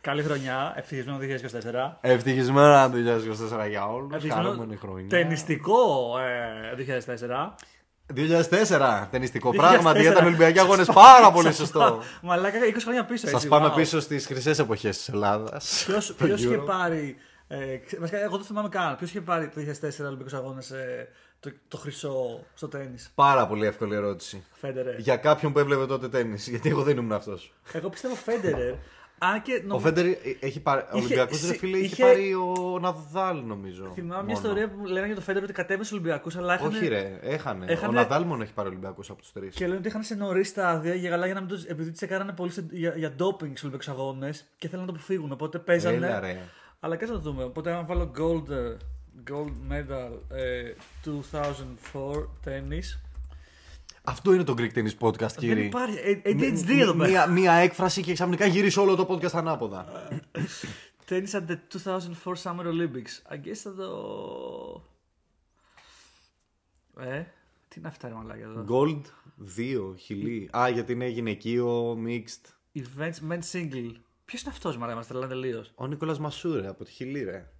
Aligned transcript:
Καλή 0.00 0.22
χρονιά, 0.22 0.72
ευτυχισμένο 0.76 1.18
2024. 1.20 1.98
Ευτυχισμένο 2.00 2.90
2024 3.64 3.68
για 3.68 3.86
όλου. 3.86 4.08
Ευτυχισμένο 4.12 4.48
Χαρούμενη 4.48 4.76
χρονιά. 4.76 5.08
Ταινιστικό 5.08 6.12
ε, 6.18 7.04
2004. 7.06 7.66
2004, 8.14 9.06
ταινιστικό 9.10 9.50
2004. 9.50 9.54
πράγματι. 9.56 10.02
Ήταν 10.02 10.26
Ολυμπιακοί 10.26 10.58
αγώνε 10.58 10.84
πάρα 10.84 11.30
πολύ 11.30 11.52
σωστό. 11.52 12.02
Μαλάκα 12.22 12.58
20 12.58 12.76
χρόνια 12.80 13.04
πίσω. 13.04 13.26
Σα 13.26 13.36
έτσι, 13.36 13.48
πάμε 13.48 13.68
wow. 13.68 13.74
πίσω 13.74 14.00
στι 14.00 14.18
χρυσέ 14.18 14.50
εποχέ 14.50 14.90
τη 14.90 15.04
Ελλάδα. 15.12 15.60
Ποιος, 15.86 16.14
ποιος 16.14 16.42
είχε 16.42 16.56
πάρει. 16.56 17.16
Ε, 17.48 17.76
ξε- 17.76 18.00
βασικά, 18.00 18.18
εγώ 18.22 18.36
δεν 18.36 18.46
θυμάμαι 18.46 18.68
καν. 18.68 18.96
Ποιο 18.96 19.06
είχε 19.06 19.20
πάρει 19.20 19.48
το 19.48 19.60
2004 19.60 20.06
Ολυμπιακού 20.06 20.36
Αγώνε 20.36 20.62
ε, 20.72 21.04
το, 21.40 21.50
το 21.68 21.76
χρυσό 21.76 22.44
στο 22.54 22.68
τέννη. 22.68 22.96
Πάρα 23.14 23.46
πολύ 23.46 23.66
εύκολη 23.66 23.94
ερώτηση. 23.94 24.44
Φέντερερ. 24.52 24.98
Για 24.98 25.16
κάποιον 25.16 25.52
που 25.52 25.58
έβλεπε 25.58 25.86
τότε 25.86 26.08
τέννη. 26.08 26.36
Γιατί 26.52 26.68
εγώ 26.68 26.82
δεν 26.82 26.96
ήμουν 26.96 27.12
αυτός. 27.12 27.52
Εγώ 27.72 27.88
πιστεύω 27.88 28.14
Φέντερερ. 28.14 28.74
Αν 29.20 29.42
και 29.42 29.52
Ο 29.64 29.66
νομ... 29.66 29.80
Φέντερ 29.80 30.06
έχει 30.40 30.60
πάρει. 30.60 30.80
Ο 30.80 30.96
Ολυμπιακός 30.96 31.38
σε- 31.38 31.46
δεν 31.46 31.56
φίλε 31.58 31.76
είχε 31.76 31.84
είχε- 31.86 32.02
πάρει 32.02 32.34
ο 32.34 32.78
Ναδάλ 32.80 33.42
νομίζω. 33.44 33.90
θυμάμαι 33.94 34.22
μια 34.24 34.34
μόνο. 34.34 34.48
ιστορία 34.48 34.68
που 34.70 34.84
λέγανε 34.86 35.06
για 35.06 35.14
το 35.14 35.20
Φέντερερ 35.20 35.42
ότι 35.42 35.52
κατέβασε 35.52 35.88
στου 35.88 35.98
Ολυμπιακού, 36.00 36.30
αλλά 36.36 36.54
είχαν. 36.54 36.66
Όχι 36.66 36.88
ρε, 36.88 37.18
έχανε. 37.22 37.64
έχανε- 37.68 37.88
Ο 37.98 38.00
Ναδάλ 38.00 38.22
μόνο 38.24 38.42
έχει 38.42 38.52
πάρει 38.52 38.68
Ολυμπιακού 38.68 39.02
από 39.08 39.20
τους 39.20 39.32
τρεις. 39.32 39.54
Και 39.54 39.66
λένε 39.66 39.78
ότι 39.78 39.88
είχαν 39.88 40.02
σε 40.02 40.14
νωρίς 40.14 40.48
στάδια 40.48 40.94
για 40.94 41.10
γαλά 41.10 41.24
για 41.24 41.34
να 41.34 41.40
μην 41.40 41.48
τους, 41.48 41.64
επειδή 41.64 41.90
τους 41.90 42.00
έκαναν 42.00 42.34
πολύ 42.34 42.50
σε, 42.50 42.66
για, 42.70 42.92
για 42.96 43.10
ντόπινγκ 43.12 43.50
στους 43.56 43.62
Ολυμπιακούς 43.62 43.88
Αγώνες 44.00 44.44
και 44.58 44.68
θέλουν 44.68 44.84
να 44.84 44.90
το 44.92 44.96
αποφύγουν. 44.98 45.32
Οπότε 45.32 45.58
παίζανε. 45.58 45.96
Έλα 46.06 46.20
ρε. 46.20 46.38
Αλλά 46.80 46.96
κάτσε 46.96 47.14
να 47.14 47.20
το 47.20 47.30
δούμε. 47.30 47.44
Οπότε 47.44 47.72
αν 47.72 47.86
βάλω 47.86 48.10
gold, 48.18 48.50
ε, 48.50 48.76
gold 49.30 49.72
medal 49.72 50.18
ε, 50.36 50.72
2004 51.04 52.26
tennis. 52.44 52.98
Αυτό 54.04 54.32
είναι 54.32 54.44
το 54.44 54.54
Greek 54.58 54.72
Tennis 54.78 54.96
Podcast, 55.00 55.18
Δεν 55.18 55.38
κύριε. 55.38 55.64
υπάρχει. 55.64 55.96
ε, 55.98 56.20
ADHD 56.24 56.78
εδώ 56.80 56.92
πέρα. 56.94 57.08
Μία, 57.10 57.26
μία 57.26 57.52
έκφραση 57.52 58.02
και 58.02 58.12
ξαφνικά 58.12 58.46
γυρίσει 58.46 58.78
όλο 58.80 58.94
το 58.94 59.06
podcast 59.08 59.32
ανάποδα. 59.32 59.86
Tennis 61.08 61.30
at 61.32 61.42
the 61.46 61.56
2004 61.84 62.34
Summer 62.42 62.66
Olympics. 62.66 63.32
I 63.32 63.36
guess 63.46 63.54
θα 63.54 63.74
το. 63.74 64.84
Ε, 66.98 67.22
τι 67.68 67.78
είναι 67.78 67.88
αυτά 67.88 68.08
ρε 68.08 68.14
μαλάκια 68.14 68.44
εδώ. 68.44 68.64
Gold 68.68 69.00
2, 69.58 69.94
χιλί. 69.98 70.50
Α, 70.56 70.68
γιατί 70.68 70.92
είναι 70.92 71.08
γυναικείο, 71.08 71.98
mixed. 72.06 72.50
Events 72.80 73.30
men's 73.32 73.50
single. 73.52 73.92
Ποιος 74.24 74.42
είναι 74.42 74.50
αυτός, 74.52 74.76
μαλάκα, 74.76 74.96
μας 74.96 75.06
τρελάνε 75.06 75.28
τελείως. 75.32 75.72
Ο 75.74 75.86
Νίκολα 75.86 76.20
Μασούρε 76.20 76.68
από 76.68 76.84
τη 76.84 76.90
Χιλή, 76.90 77.24
ρε. 77.24 77.50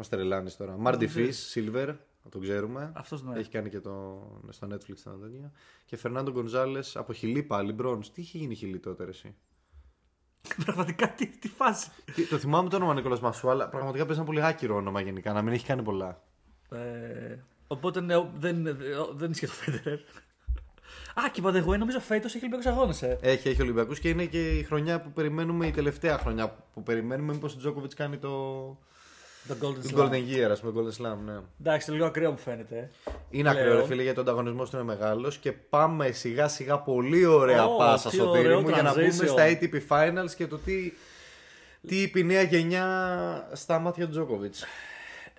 Μας 0.00 0.08
τρελάνεις 0.08 0.56
τώρα. 0.56 0.76
Μάρντι 0.76 1.06
δεν 1.06 1.32
Φι, 1.32 1.54
Silver, 1.54 1.94
να 2.24 2.30
τον 2.30 2.40
ξέρουμε. 2.40 2.92
Αυτός 2.94 3.22
ναι. 3.22 3.38
Έχει 3.38 3.50
κάνει 3.50 3.68
και 3.68 3.80
το, 3.80 4.22
στο 4.48 4.66
Netflix 4.70 4.98
τα 5.04 5.18
τέτοια. 5.22 5.52
Και 5.84 5.96
Φερνάντο 5.96 6.30
Γκονζάλε 6.30 6.80
από 6.94 7.12
Χιλή 7.12 7.42
πάλι, 7.42 7.72
μπρον. 7.72 8.00
Τι 8.00 8.20
είχε 8.20 8.38
γίνει 8.38 8.54
Χιλή 8.54 8.78
τότε, 8.78 9.04
ρε, 9.04 9.10
εσύ; 9.10 9.34
Πραγματικά 10.64 11.10
τι, 11.10 11.26
τι 11.26 11.48
φάση. 11.48 11.90
Τι- 12.14 12.26
το 12.26 12.38
θυμάμαι 12.38 12.68
το 12.68 12.76
όνομα 12.76 12.94
Νίκολας 12.94 13.20
Μασού, 13.20 13.50
αλλά 13.50 13.68
πραγματικά 13.68 14.04
παίζει 14.04 14.20
ένα 14.20 14.28
πολύ 14.28 14.44
άκυρο 14.44 14.76
όνομα 14.76 15.00
γενικά, 15.00 15.32
να 15.32 15.42
μην 15.42 15.52
έχει 15.52 15.66
κάνει 15.66 15.82
πολλά. 15.82 16.22
Ε, 16.70 17.38
οπότε 17.66 18.00
ναι, 18.00 18.30
δεν, 18.34 18.76
δεν 19.14 19.30
ισχύει 19.30 19.46
το 19.46 19.52
Φέντερερ. 19.52 19.98
Α, 21.14 21.30
και 21.32 21.42
by 21.44 21.48
the 21.48 21.66
way, 21.66 21.78
νομίζω 21.78 22.00
φέτος 22.00 22.34
έχει 22.34 22.44
Ολυμπιακούς 22.44 22.66
Αγώνες. 22.66 23.02
Ε. 23.02 23.18
Έχει, 23.20 23.48
έχει 23.48 23.62
Ολυμπιακούς 23.62 23.98
και 23.98 24.08
είναι 24.08 24.24
και 24.24 24.58
η 24.58 24.62
χρονιά 24.62 25.00
που 25.00 25.12
περιμένουμε, 25.12 25.66
η 25.66 25.70
τελευταία 25.70 26.18
χρονιά 26.18 26.64
που 26.74 26.82
περιμένουμε. 26.82 27.32
Μήπως 27.32 27.54
ο 27.54 27.56
Τζόκοβιτ 27.56 27.92
κάνει 27.96 28.18
το. 28.18 28.30
Το 29.48 29.54
Golden 29.60 29.90
το 29.92 29.96
Slam. 29.96 30.00
Golden 30.08 30.28
Year, 30.36 30.48
ας 30.50 30.60
πούμε, 30.60 30.72
Golden 30.76 31.02
Slam, 31.02 31.16
ναι. 31.24 31.38
Εντάξει, 31.60 31.90
λίγο 31.90 32.04
ακραίο 32.06 32.30
μου 32.30 32.38
φαίνεται. 32.38 32.76
ε. 33.04 33.10
Είναι 33.30 33.50
Πλέον. 33.50 33.56
ακραίο, 33.66 33.80
ρε 33.80 33.86
φίλε, 33.86 34.02
γιατί 34.02 34.18
ο 34.18 34.22
ανταγωνισμός 34.22 34.70
του 34.70 34.76
είναι 34.76 34.84
μεγάλος 34.84 35.38
και 35.38 35.52
πάμε 35.52 36.10
σιγά 36.10 36.48
σιγά 36.48 36.78
πολύ 36.78 37.24
ωραία 37.24 37.66
Ω, 37.66 37.76
πάσα 37.76 38.08
τι 38.08 38.14
στο 38.14 38.30
ωραίο 38.30 38.60
μου 38.60 38.68
για 38.68 38.82
να 38.82 38.92
transition. 38.92 38.96
μπούμε 38.96 39.26
στα 39.26 39.46
ATP 39.48 39.80
Finals 39.88 40.30
και 40.36 40.46
το 40.46 40.58
τι, 40.58 40.92
τι 41.88 42.02
είπε 42.02 42.18
η 42.18 42.24
νέα 42.24 42.42
γενιά 42.42 43.48
στα 43.52 43.78
μάτια 43.78 44.04
του 44.04 44.10
Τζόκοβιτ. 44.10 44.54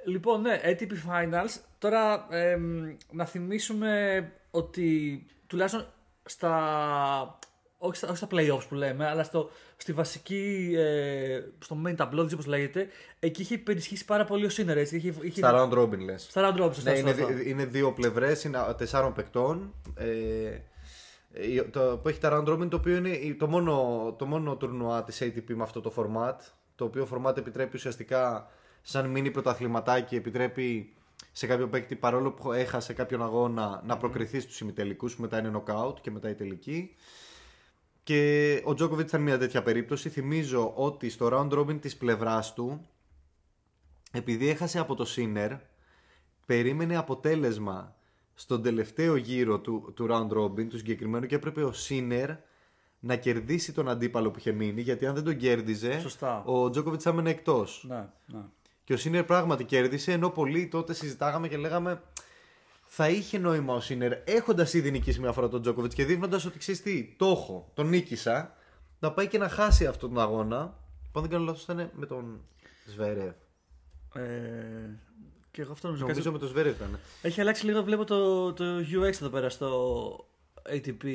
Λοιπόν, 0.05 0.41
ναι, 0.41 0.59
ATP 0.63 0.91
Finals. 0.91 1.59
Τώρα 1.79 2.27
εμ, 2.29 2.95
να 3.11 3.25
θυμίσουμε 3.25 4.31
ότι 4.51 5.25
τουλάχιστον 5.47 5.85
στα. 6.25 7.39
Όχι 7.83 7.95
στα, 7.95 8.07
όχι 8.07 8.17
στα 8.17 8.27
playoffs 8.31 8.67
που 8.69 8.75
λέμε, 8.75 9.07
αλλά 9.07 9.23
στο, 9.23 9.49
στη 9.77 9.93
βασική. 9.93 10.73
Ε, 10.77 11.39
στο 11.59 11.77
main 11.85 11.95
tableau, 11.95 12.09
δεν 12.11 12.25
ξέρω 12.25 12.41
πώ 12.43 12.49
λέγεται. 12.49 12.87
Εκεί 13.19 13.41
είχε 13.41 13.53
υπερισχύσει 13.53 14.05
πάρα 14.05 14.25
πολύ 14.25 14.45
ο 14.45 14.49
Σίνερ. 14.49 14.77
Έτσι, 14.77 14.95
είχε, 14.95 15.13
είχε, 15.21 15.39
Στα 15.39 15.69
round 15.71 15.77
robin 15.77 15.97
λες. 15.99 16.27
στα 16.29 16.41
round 16.55 16.61
robin, 16.61 16.73
σωστά, 16.73 16.91
Ναι, 16.91 16.97
είναι, 16.97 17.09
σωστά. 17.11 17.25
δι- 17.25 17.47
είναι 17.47 17.65
δύο 17.65 17.91
πλευρές, 17.93 18.43
είναι 18.43 18.59
τεσσάρων 18.77 19.13
παικτών. 19.13 19.73
Ε, 19.95 20.05
ε, 21.33 21.61
το, 21.71 21.99
που 22.03 22.07
έχει 22.09 22.19
τα 22.19 22.29
round 22.45 22.49
robin, 22.53 22.69
το 22.69 22.75
οποίο 22.77 22.95
είναι 22.95 23.09
η- 23.09 23.35
το 23.35 23.47
μόνο, 23.47 24.15
το 24.17 24.25
μόνο 24.25 24.55
τουρνουά 24.55 25.03
της 25.03 25.21
ATP 25.21 25.53
με 25.53 25.63
αυτό 25.63 25.81
το 25.81 25.93
format. 25.95 26.35
Το 26.75 26.85
οποίο 26.85 27.07
format 27.13 27.37
επιτρέπει 27.37 27.75
ουσιαστικά 27.77 28.49
σαν 28.81 29.05
μίνι 29.09 29.31
πρωταθληματάκι, 29.31 30.15
επιτρέπει 30.15 30.93
σε 31.31 31.47
κάποιο 31.47 31.67
παίκτη 31.67 31.95
παρόλο 31.95 32.31
που 32.31 32.51
έχασε 32.51 32.93
κάποιον 32.93 33.21
αγώνα 33.23 33.81
να 33.85 33.97
προκριθεί 33.97 34.39
στους 34.39 34.59
ημιτελικούς 34.59 35.15
που 35.15 35.21
μετά 35.21 35.39
είναι 35.39 35.51
knockout 35.65 35.93
και 36.01 36.11
μετά 36.11 36.29
η 36.29 36.33
τελική. 36.35 36.95
Και 38.11 38.61
ο 38.65 38.73
Τζόκοβιτ 38.73 39.07
ήταν 39.07 39.21
μια 39.21 39.37
τέτοια 39.37 39.63
περίπτωση. 39.63 40.09
Θυμίζω 40.09 40.73
ότι 40.75 41.09
στο 41.09 41.29
round 41.31 41.59
robin 41.59 41.81
της 41.81 41.97
πλευράς 41.97 42.53
του, 42.53 42.87
επειδή 44.11 44.49
έχασε 44.49 44.79
από 44.79 44.95
το 44.95 45.05
Sinner, 45.15 45.57
περίμενε 46.45 46.97
αποτέλεσμα 46.97 47.95
στον 48.33 48.61
τελευταίο 48.61 49.15
γύρο 49.15 49.59
του, 49.59 49.91
του 49.95 50.07
round 50.09 50.37
robin, 50.37 50.67
του 50.69 50.77
συγκεκριμένου, 50.77 51.25
και 51.25 51.35
έπρεπε 51.35 51.63
ο 51.63 51.71
Σίνερ 51.71 52.29
να 52.99 53.15
κερδίσει 53.15 53.73
τον 53.73 53.89
αντίπαλο 53.89 54.31
που 54.31 54.39
είχε 54.39 54.51
μείνει, 54.51 54.81
γιατί 54.81 55.05
αν 55.05 55.13
δεν 55.13 55.23
τον 55.23 55.37
κέρδιζε, 55.37 55.99
Σωστά. 55.99 56.43
ο 56.45 56.69
Τζόκοβιτ 56.69 56.99
θα 57.03 57.09
έμενε 57.09 57.29
εκτός. 57.29 57.85
Ναι, 57.87 58.07
ναι. 58.25 58.41
Και 58.83 58.93
ο 58.93 58.97
Σίνερ 58.97 59.23
πράγματι 59.23 59.63
κέρδισε, 59.63 60.11
ενώ 60.11 60.29
πολλοί 60.29 60.67
τότε 60.67 60.93
συζητάγαμε 60.93 61.47
και 61.47 61.57
λέγαμε 61.57 62.01
θα 62.93 63.09
είχε 63.09 63.37
νόημα 63.37 63.73
ο 63.73 63.79
Σίνερ 63.79 64.11
έχοντας 64.23 64.73
ήδη 64.73 64.91
νικήσει 64.91 65.19
μια 65.19 65.31
φορά 65.31 65.47
τον 65.49 65.61
Τζόκοβιτς 65.61 65.95
και 65.95 66.05
δείχνοντας 66.05 66.45
ότι 66.45 66.57
ξέρεις 66.57 66.81
τι, 66.81 67.15
το 67.17 67.25
έχω, 67.25 67.71
τον 67.73 67.87
νίκησα, 67.89 68.53
να 68.99 69.11
πάει 69.11 69.27
και 69.27 69.37
να 69.37 69.49
χάσει 69.49 69.85
αυτόν 69.85 70.13
τον 70.13 70.23
αγώνα. 70.23 70.65
Που 71.11 71.19
αν 71.19 71.21
δεν 71.21 71.29
κάνω 71.29 71.43
λάθος 71.43 71.63
ήταν 71.63 71.89
με 71.93 72.05
τον 72.05 72.41
Σβέρευ. 72.87 73.33
Ε, 74.13 74.21
και 75.51 75.61
εγώ 75.61 75.71
αυτό 75.71 75.87
νομίζω. 75.87 76.05
Νομίζω 76.05 76.05
Κάτσε- 76.05 76.31
με 76.31 76.37
τον 76.39 76.47
Σβέρευ 76.47 76.75
ήταν. 76.75 76.99
Έχει 77.21 77.41
αλλάξει 77.41 77.65
λίγο, 77.65 77.83
βλέπω 77.83 78.03
το, 78.05 78.53
το 78.53 78.63
UX 78.91 79.03
εδώ 79.21 79.29
πέρα 79.29 79.49
στο 79.49 79.79
ATP 80.69 81.05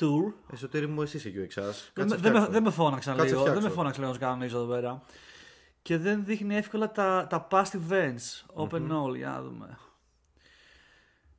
Tour. 0.00 0.32
Εσωτερή 0.52 0.86
μου, 0.86 1.02
εσύ 1.02 1.16
είσαι 1.16 1.30
και 1.30 1.38
ο 1.38 1.42
εξά. 1.42 1.74
Δεν, 1.94 2.06
με- 2.08 2.16
δεν, 2.16 2.32
με, 2.32 2.46
δεν 2.50 2.62
με 2.62 2.70
φώναξαν 2.70 3.16
Κάτσε 3.16 3.28
λίγο. 3.28 3.42
Δεν 3.42 3.50
φτιάξω. 3.52 3.68
με 3.68 3.74
φώναξαν 3.74 4.02
λίγο 4.04 4.14
να 4.14 4.20
κανονίζω 4.26 4.56
εδώ 4.58 4.66
πέρα. 4.74 5.02
Και 5.82 5.98
δεν 5.98 6.24
δείχνει 6.24 6.56
εύκολα 6.56 6.92
τα, 6.92 7.26
τα 7.30 7.46
past 7.50 7.70
events. 7.90 8.44
Open 8.64 8.82
all, 8.90 9.16
για 9.16 9.28
να 9.28 9.42
δούμε. 9.42 9.78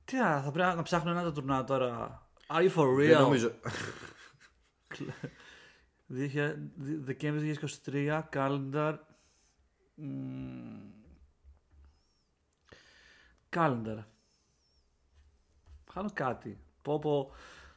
Τι 0.08 0.20
α, 0.20 0.42
θα 0.42 0.52
πρέπει 0.52 0.76
να 0.76 0.82
ψάχνω 0.82 1.12
ένα 1.12 1.24
το 1.24 1.32
τουρνά 1.32 1.64
τώρα. 1.64 2.22
Are 2.48 2.62
you 2.62 2.74
for 2.76 2.86
real? 2.86 3.08
Δεν 3.08 3.22
νομίζω. 3.22 3.52
2000 6.10 6.54
Δεκέμβρη 6.76 7.58
2023, 7.86 8.22
calendar. 8.34 8.96
Μμμ. 9.96 10.92
Calendar. 13.56 14.04
Χάνω 15.92 16.10
κάτι. 16.14 16.58
Πω 16.82 17.00
πω. 17.00 17.32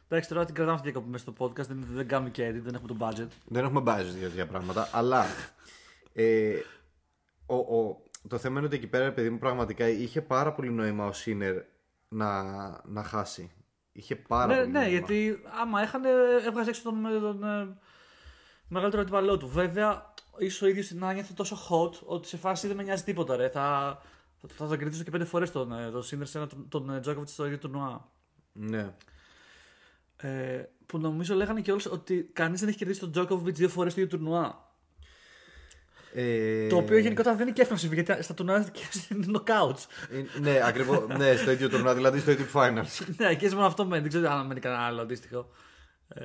Εντάξει, 0.09 0.29
τώρα 0.29 0.45
την 0.45 0.55
κρατάμε 0.55 0.77
αυτή 0.77 0.87
τη 0.87 0.93
διακοπή 0.93 1.13
μέσα 1.13 1.25
στο 1.31 1.47
podcast. 1.47 1.67
Δεν, 1.67 1.87
δεν 1.91 2.09
κάνουμε 2.09 2.31
και 2.31 2.49
edit, 2.49 2.61
δεν 2.63 2.75
έχουμε 2.75 2.89
το 2.89 2.97
budget. 3.01 3.29
Δεν 3.45 3.65
έχουμε 3.65 3.81
budget 3.87 4.17
για 4.19 4.29
τέτοια 4.29 4.47
πράγματα. 4.47 4.89
Αλλά 4.93 5.25
ε, 6.13 6.59
ο, 7.47 7.55
ο, 7.55 8.03
το 8.29 8.39
θέμα 8.39 8.59
είναι 8.59 8.67
ότι 8.67 8.77
εκεί 8.77 8.87
πέρα, 8.87 9.13
παιδί 9.13 9.31
μου, 9.31 9.39
πραγματικά 9.39 9.89
είχε 9.89 10.23
πάρα 10.23 10.53
πολύ 10.53 10.71
νόημα 10.71 11.07
ο 11.07 11.13
Σίνερ 11.13 11.63
να, 12.11 12.43
να 12.85 13.03
χάσει. 13.03 13.51
Είχε 13.93 14.17
πάρα 14.17 14.47
ναι, 14.47 14.55
πολύ 14.55 14.71
ναι, 14.71 14.79
νόημα. 14.79 14.91
γιατί 14.91 15.43
άμα 15.61 15.81
έχανε, 15.81 16.09
έβγαζε 16.47 16.69
έξω 16.69 16.83
τον, 16.83 17.03
τον 17.21 17.45
ε, 17.45 17.77
μεγαλύτερο 18.69 19.03
αντιπαλό 19.03 19.37
του. 19.37 19.49
Βέβαια, 19.49 20.15
ίσως 20.39 20.63
ο 20.63 20.67
ίδιος 20.67 20.87
την 20.87 21.05
άνοιξε 21.05 21.35
τόσο 21.35 21.57
hot 21.69 21.93
ότι 22.05 22.29
σε 22.29 22.37
φάση 22.37 22.67
δεν 22.67 22.77
με 22.77 22.83
νοιάζει 22.83 23.05
τίποτα. 23.05 23.37
Ρε. 23.37 23.49
Θα, 23.49 23.99
θα, 24.41 24.49
θα 24.55 24.67
τον 24.67 24.79
κερδίσω 24.79 25.03
και 25.03 25.11
πέντε 25.11 25.25
φορές 25.25 25.51
τον, 25.51 25.73
ε, 25.73 25.91
τον 25.91 26.03
Σίνερ 26.03 26.27
σε 26.27 26.39
ένα, 26.39 26.47
τον, 26.47 26.69
τον 26.69 26.91
ε, 26.91 27.01
Τζόκοβιτς 27.01 27.33
στο 27.33 27.45
ίδιο 27.47 27.59
τουρνουά. 27.59 28.11
Ναι. 28.53 28.95
Ε, 30.17 30.65
που 30.87 30.99
νομίζω 30.99 31.35
λέγανε 31.35 31.61
και 31.61 31.73
ότι 31.73 32.31
κανείς 32.33 32.61
δεν 32.61 32.69
έχει 32.69 32.79
κερδίσει 32.79 33.01
τον 33.01 33.13
Τζόκοβιτς 33.13 33.59
δύο 33.59 33.69
φορές 33.69 33.93
στο 33.93 34.01
ίδιο 34.01 34.17
τουρνουά. 34.19 34.70
Ε, 36.15 36.67
Το 36.67 36.77
οποίο 36.77 36.99
γενικότερα 36.99 37.35
δεν 37.37 37.47
είναι 37.47 37.55
και 37.55 37.61
εύκολο 37.61 37.81
να 37.83 37.89
συμβεί 37.89 38.03
γιατί 38.03 38.23
στα 38.23 38.35
τουρνουά 38.35 38.69
και 38.73 38.81
είναι 39.15 39.27
knockouts. 39.29 39.85
ε, 40.11 40.41
ναι, 40.41 40.61
ακριβώς. 40.65 41.07
ναι, 41.19 41.37
στο 41.37 41.51
ίδιο 41.51 41.69
τουρνά, 41.69 41.95
δηλαδή 41.95 42.19
στο 42.19 42.31
ίδιο 42.31 42.47
finals. 42.55 43.07
ναι, 43.17 43.35
και 43.35 43.49
μόνο 43.51 43.67
αυτό 43.67 43.85
μένει. 43.85 44.01
Δεν 44.03 44.11
ξέρω 44.11 44.33
αν 44.35 44.47
μένει 44.47 44.61
κανένα 44.61 44.83
άλλο 44.83 45.01
αντίστοιχο. 45.01 45.51
Ε, 46.09 46.25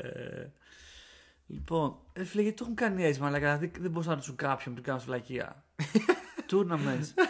λοιπόν, 1.47 1.95
ε, 2.13 2.23
φίλε, 2.23 2.41
γιατί 2.41 2.57
το 2.57 2.63
έχουν 2.63 2.75
κάνει 2.75 3.03
έτσι, 3.05 3.21
μαλάκα. 3.21 3.57
Δηλαδή 3.57 3.79
δεν 3.79 3.91
μπορούσαν 3.91 4.09
να 4.09 4.15
ρωτήσουν 4.15 4.35
κάποιον 4.35 4.75
που 4.75 4.81
του 4.81 4.87
κάνουν 4.87 5.01
φυλακία. 5.01 5.63
Tournaments. 6.51 7.23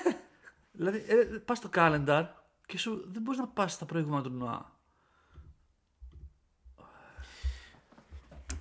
Δηλαδή, 0.71 1.03
ε, 1.07 1.37
πας 1.45 1.57
στο 1.57 1.69
calendar 1.75 2.25
και 2.65 2.77
σου 2.77 3.05
δεν 3.11 3.21
μπορείς 3.21 3.39
να 3.39 3.47
πας 3.47 3.73
στα 3.73 3.85
προηγούμενα 3.85 4.23
τουρνουά. 4.23 4.75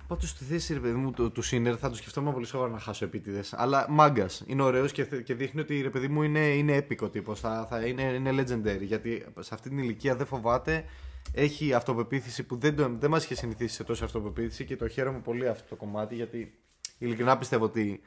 Πάντω 0.07 0.25
στη 0.25 0.43
θέση 0.43 0.73
ρε 0.73 0.79
παιδί 0.79 0.93
μου 0.93 1.11
του, 1.11 1.31
του 1.31 1.41
Σίνερ 1.41 1.75
θα 1.79 1.89
το 1.89 1.95
σκεφτόμουν 1.95 2.33
πολύ 2.33 2.45
σοβαρά 2.45 2.71
να 2.71 2.79
χάσω 2.79 3.05
επίτηδες. 3.05 3.53
Αλλά 3.53 3.85
μάγκας. 3.89 4.43
Είναι 4.45 4.61
ωραίος 4.63 4.91
και, 4.91 5.03
θε- 5.03 5.23
και 5.23 5.33
δείχνει 5.33 5.61
ότι 5.61 5.81
ρε 5.81 5.89
παιδί 5.89 6.07
μου 6.07 6.21
είναι, 6.23 6.39
είναι 6.39 6.73
έπικο 6.75 7.09
τύπος. 7.09 7.39
Θα, 7.39 7.65
θα 7.69 7.85
είναι, 7.85 8.01
είναι 8.01 8.31
legendary. 8.31 8.81
Γιατί 8.81 9.25
σε 9.39 9.53
αυτή 9.53 9.69
την 9.69 9.77
ηλικία 9.77 10.15
δεν 10.15 10.25
φοβάται. 10.25 10.85
Έχει 11.33 11.73
αυτοπεποίθηση 11.73 12.43
που 12.43 12.57
δεν, 12.57 12.75
τον- 12.75 12.99
δεν 12.99 13.09
μας 13.09 13.23
είχε 13.23 13.35
συνηθίσει 13.35 13.75
σε 13.75 13.83
τόση 13.83 14.03
αυτοπεποίθηση 14.03 14.65
και 14.65 14.75
το 14.75 14.87
χαίρομαι 14.87 15.19
πολύ 15.19 15.47
αυτό 15.47 15.69
το 15.69 15.75
κομμάτι 15.75 16.15
γιατί 16.15 16.57
ειλικρινά 16.97 17.37
πιστεύω 17.37 17.65
ότι 17.65 18.01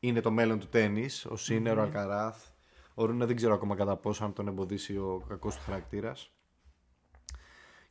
είναι 0.00 0.20
το 0.20 0.30
μέλλον 0.30 0.58
του 0.58 0.68
τέννη. 0.68 1.08
Ο 1.28 1.36
Σίνερ, 1.36 1.78
ο 1.78 1.82
Αλκαράθ. 1.82 2.36
Ο 2.94 3.04
Ρούνα 3.04 3.26
δεν 3.26 3.36
ξέρω 3.36 3.54
ακόμα 3.54 3.74
κατά 3.76 3.96
πόσο 3.96 4.24
αν 4.24 4.32
τον 4.32 4.48
εμποδίσει 4.48 4.96
ο 4.96 5.24
κακός 5.28 5.54
του 5.56 5.62
χαρακτήρας. 5.64 6.30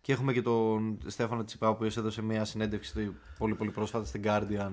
Και 0.04 0.12
έχουμε 0.12 0.34
και 0.34 0.42
τον 0.42 0.98
Στέφανο 1.06 1.44
Τσιπά 1.44 1.76
που 1.76 1.84
έδωσε 1.84 2.22
μια 2.22 2.46
συνέντευξη 2.46 2.90
στο- 2.90 3.14
πολύ 3.38 3.56
πολύ 3.56 3.72
πρόσφατα 3.72 4.06
στην 4.06 4.22
Guardian 4.26 4.72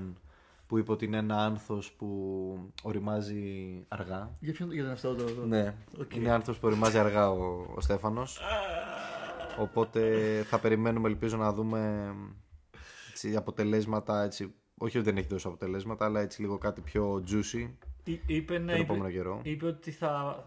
που 0.66 0.78
είπε 0.78 0.92
ότι 0.92 1.04
είναι 1.04 1.16
ένα 1.16 1.44
άνθος 1.44 1.92
που 1.92 2.72
οριμάζει 2.82 3.44
αργά. 3.88 4.36
Για 4.40 4.52
ποιον 4.52 4.72
για 4.72 4.82
τον 4.82 4.92
αυτό 4.92 5.14
το. 5.14 5.24
το- 5.24 5.46
Ναι, 5.46 5.74
Οκ. 6.00 6.16
είναι 6.16 6.30
άνθος 6.30 6.58
που 6.58 6.66
ωριμάζει 6.66 6.98
αργά 6.98 7.30
ο, 7.30 7.72
ο 7.76 7.80
Στέφανος. 7.80 8.40
Οπότε 9.58 10.10
θα 10.48 10.58
περιμένουμε, 10.58 11.08
ελπίζω 11.08 11.36
να 11.36 11.52
δούμε 11.52 12.10
έτσι, 13.10 13.36
αποτελέσματα, 13.36 14.22
έτσι, 14.22 14.54
όχι 14.78 14.98
ότι 14.98 15.06
δεν 15.06 15.16
έχει 15.16 15.26
δώσει 15.28 15.46
αποτελέσματα, 15.46 16.04
αλλά 16.04 16.20
έτσι 16.20 16.40
λίγο 16.40 16.58
κάτι 16.58 16.80
πιο 16.80 17.24
juicy 17.28 17.70
Εί- 18.04 18.20
Είπε, 18.26 18.58
ναι, 18.58 18.72
τον 18.72 18.80
είπε, 18.80 18.92
επόμενο 18.92 19.10
καιρό. 19.10 19.40
είπε 19.42 19.66
ότι 19.66 19.90
θα. 19.90 20.44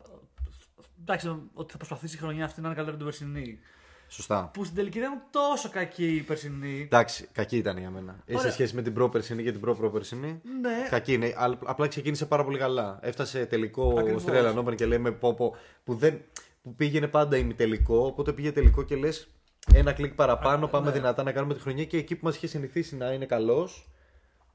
Εντάξει, 1.01 1.27
ότι 1.53 1.71
θα 1.71 1.77
προσπαθήσει 1.77 2.15
η 2.15 2.19
χρονιά 2.19 2.45
αυτή 2.45 2.61
να 2.61 2.67
είναι 2.67 2.75
καλύτερη 2.75 3.03
από 3.03 3.11
την 3.11 3.29
περσινή. 3.29 3.59
Σωστά. 4.07 4.49
Που 4.53 4.63
στην 4.63 4.75
τελική 4.75 4.99
δεν 4.99 5.11
ήταν 5.11 5.23
τόσο 5.31 5.69
κακή 5.69 6.15
η 6.15 6.21
περσινή. 6.21 6.81
Εντάξει, 6.81 7.27
κακή 7.31 7.57
ήταν 7.57 7.77
για 7.77 7.89
μένα. 7.89 8.15
Ε, 8.25 8.31
Σε 8.31 8.37
Ωραία. 8.39 8.51
σχέση 8.51 8.75
με 8.75 8.81
την 8.81 8.93
προ-περσινή 8.93 9.43
και 9.43 9.51
την 9.51 9.59
προ-προ-περσινή. 9.59 10.41
Ναι, 10.61 10.87
Κακή 10.89 11.13
είναι. 11.13 11.33
αλλά 11.37 11.57
Απλά 11.65 11.87
ξεκίνησε 11.87 12.25
πάρα 12.25 12.43
πολύ 12.43 12.57
καλά. 12.57 12.99
Έφτασε 13.01 13.45
τελικό 13.45 13.95
Ακριβώς. 13.99 14.23
Australian 14.27 14.57
Open 14.57 14.75
και 14.75 14.85
λέμε 14.85 15.11
πω, 15.11 15.33
πω, 15.33 15.55
που, 15.83 15.95
δεν, 15.95 16.21
που 16.63 16.75
πήγαινε 16.75 17.07
πάντα 17.07 17.37
ημιτελικό. 17.37 18.05
Οπότε 18.05 18.33
πήγε 18.33 18.51
τελικό 18.51 18.83
και 18.83 18.95
λες 18.95 19.27
ένα 19.73 19.93
κλικ 19.93 20.13
παραπάνω. 20.13 20.67
πάμε 20.67 20.85
ναι. 20.85 20.91
δυνατά 20.91 21.23
να 21.23 21.31
κάνουμε 21.31 21.53
τη 21.53 21.59
χρονιά. 21.59 21.85
Και 21.85 21.97
εκεί 21.97 22.15
που 22.15 22.25
μας 22.25 22.35
είχε 22.35 22.47
συνηθίσει 22.47 22.95
να 22.95 23.11
είναι 23.11 23.25
καλός, 23.25 23.89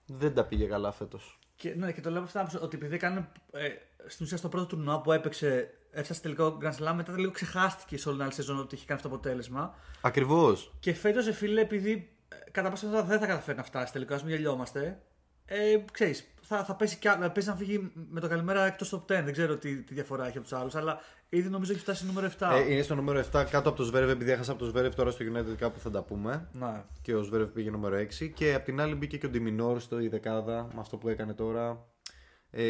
δεν 0.07 0.35
τα 0.35 0.45
πήγε 0.45 0.65
καλά 0.67 0.93
φέτος. 0.93 1.39
και, 1.57 1.75
ναι, 1.77 1.93
και 1.93 2.01
το 2.01 2.11
λέω 2.11 2.21
από 2.21 2.31
την 2.31 2.41
άποψη 2.41 2.59
ότι 2.63 2.77
επειδή 2.77 2.95
έκανε. 2.95 3.29
Ε, 3.53 3.69
στην 4.07 4.25
ουσία 4.25 4.37
στο 4.37 4.49
πρώτο 4.49 4.67
τουρνουά 4.67 5.01
που 5.01 5.13
έπαιξε, 5.13 5.75
έφτασε 5.91 6.21
τελικό 6.21 6.59
Grand 6.63 6.73
Slam, 6.89 6.93
μετά 6.95 7.19
λίγο 7.19 7.31
ξεχάστηκε 7.31 7.99
σε 7.99 8.09
όλη 8.09 8.17
την 8.17 8.27
άλλη 8.27 8.35
σεζόν 8.35 8.59
ότι 8.59 8.75
είχε 8.75 8.85
κάνει 8.87 9.01
αυτό 9.01 9.09
το 9.11 9.15
αποτέλεσμα. 9.17 9.75
Ακριβώς. 10.01 10.73
Και 10.81 10.95
φέτος, 10.95 11.27
ε, 11.27 11.33
φίλε, 11.33 11.61
επειδή 11.61 12.11
ε, 12.29 12.51
κατά 12.51 12.69
πάσα 12.69 12.85
πιθανότητα 12.87 13.13
δεν 13.19 13.21
θα 13.21 13.27
καταφέρει 13.27 13.57
να 13.57 13.63
φτάσει 13.65 13.93
τελικά, 13.93 14.15
ας 14.15 14.23
μην 14.25 14.35
γελιόμαστε. 14.35 15.03
Ε, 15.51 15.77
ξέρεις, 15.93 16.29
θα, 16.43 16.65
θα 16.65 16.75
πέσει, 16.75 16.97
κι, 16.99 17.09
άλλο- 17.09 17.31
πέσει 17.31 17.49
να 17.49 17.55
φύγει 17.57 17.93
με 18.11 18.21
το 18.21 18.29
καλημέρα 18.29 18.67
εκτός 18.67 18.95
top 18.95 18.99
10. 18.99 19.05
Δεν 19.07 19.33
ξέρω 19.33 19.57
τι, 19.57 19.77
τι 19.83 19.95
διαφορά 19.95 20.27
έχει 20.27 20.37
από 20.39 20.47
τους 20.49 20.59
άλλους, 20.59 20.75
αλλά 20.75 21.01
ήδη 21.29 21.49
νομίζω 21.49 21.73
έχει 21.73 21.81
φτάσει 21.81 22.07
νούμερο 22.07 22.31
7. 22.39 22.49
Ε, 22.53 22.73
είναι 22.73 22.83
στο 22.83 22.95
νούμερο 22.95 23.21
7 23.21 23.25
κάτω 23.51 23.69
από 23.69 23.73
το 23.79 23.85
Σβέρεφ, 23.85 24.11
επειδή 24.11 24.31
έχασε 24.31 24.51
από 24.51 24.61
το 24.61 24.67
Σβέρεφ 24.67 24.95
τώρα 24.95 25.11
στο 25.11 25.25
United 25.33 25.55
Cup 25.59 25.69
που 25.69 25.79
θα 25.79 25.91
τα 25.91 26.03
πούμε. 26.03 26.49
Ναι. 26.53 26.85
Και 27.03 27.15
ο 27.15 27.23
Σβέρεφ 27.23 27.49
πήγε 27.49 27.71
νούμερο 27.71 27.97
6. 27.97 28.29
Και 28.35 28.55
απ' 28.55 28.65
την 28.65 28.81
άλλη 28.81 28.95
μπήκε 28.95 29.17
και 29.19 29.27
ο 29.27 29.29
Ντιμινόρ 29.29 29.81
στη 29.81 30.09
δεκάδα 30.09 30.69
με 30.75 30.81
αυτό 30.81 30.97
που 30.97 31.09
έκανε 31.09 31.35
τώρα. 31.35 31.87
Ε, 32.51 32.63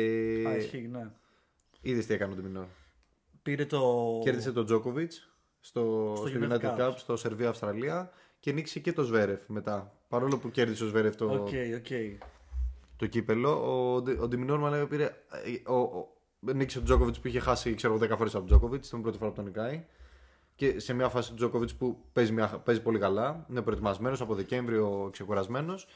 Α, 0.48 0.56
ισχύει, 0.56 0.88
ναι. 0.92 1.10
Είδες 1.80 2.06
τι 2.06 2.14
έκανε 2.14 2.32
ο 2.32 2.36
Ντιμινόρ. 2.36 2.66
Πήρε 3.48 3.64
το. 3.66 4.20
Κέρδισε 4.22 4.52
τον 4.52 4.64
Τζόκοβιτ 4.64 5.12
στο, 5.60 6.12
Στο 6.16 6.26
στο 6.26 6.38
United 6.40 6.52
United 6.52 6.78
Cup. 6.78 6.78
Cup, 6.88 6.92
στο 6.96 7.16
Σερβία-Αυστραλία 7.16 8.10
και 8.40 8.52
νίκησε 8.52 8.80
και 8.80 8.92
το 8.92 9.02
Σβέρεφ 9.02 9.40
μετά. 9.46 9.92
Παρόλο 10.08 10.38
που 10.38 10.50
κέρδισε 10.50 10.84
ο 10.84 10.86
Σβέρεφ 10.86 11.16
το, 11.16 11.24
OK, 11.32 11.48
OK. 11.76 12.18
το 12.96 13.06
κύπελλο, 13.06 13.50
ο, 13.94 14.00
Ντι- 14.02 14.20
ο 14.20 14.28
Ντιμινόρ 14.28 14.58
μάλλον 14.58 14.88
πήρε. 14.88 15.04
ε, 15.04 15.70
Ο, 15.70 15.74
ο, 15.74 16.08
νίκησε 16.40 16.76
τον 16.76 16.84
Τζόκοβιτ 16.86 17.14
που 17.22 17.28
είχε 17.28 17.40
χάσει 17.40 17.74
ξέρω, 17.74 17.94
εγώ, 17.94 18.04
10 18.14 18.16
φορές 18.16 18.34
από 18.34 18.46
τον 18.46 18.58
Τζόκοβιτ, 18.58 18.84
την 18.86 19.02
πρώτη 19.02 19.18
φορά 19.18 19.30
που 19.30 19.36
τον 19.36 19.44
νικάει. 19.44 19.84
Και 20.54 20.80
σε 20.80 20.92
μια 20.94 21.08
φάση 21.08 21.28
του 21.30 21.34
Τζόκοβιτ 21.36 21.70
που 21.78 21.98
παίζει, 22.12 22.32
μια, 22.32 22.46
παίζει 22.64 22.82
πολύ 22.82 22.98
καλά, 22.98 23.46
είναι 23.50 23.62
προετοιμασμένος 23.62 24.20
από 24.20 24.34
Δεκέμβριο, 24.34 25.08
ξεκουρασμένος. 25.12 25.86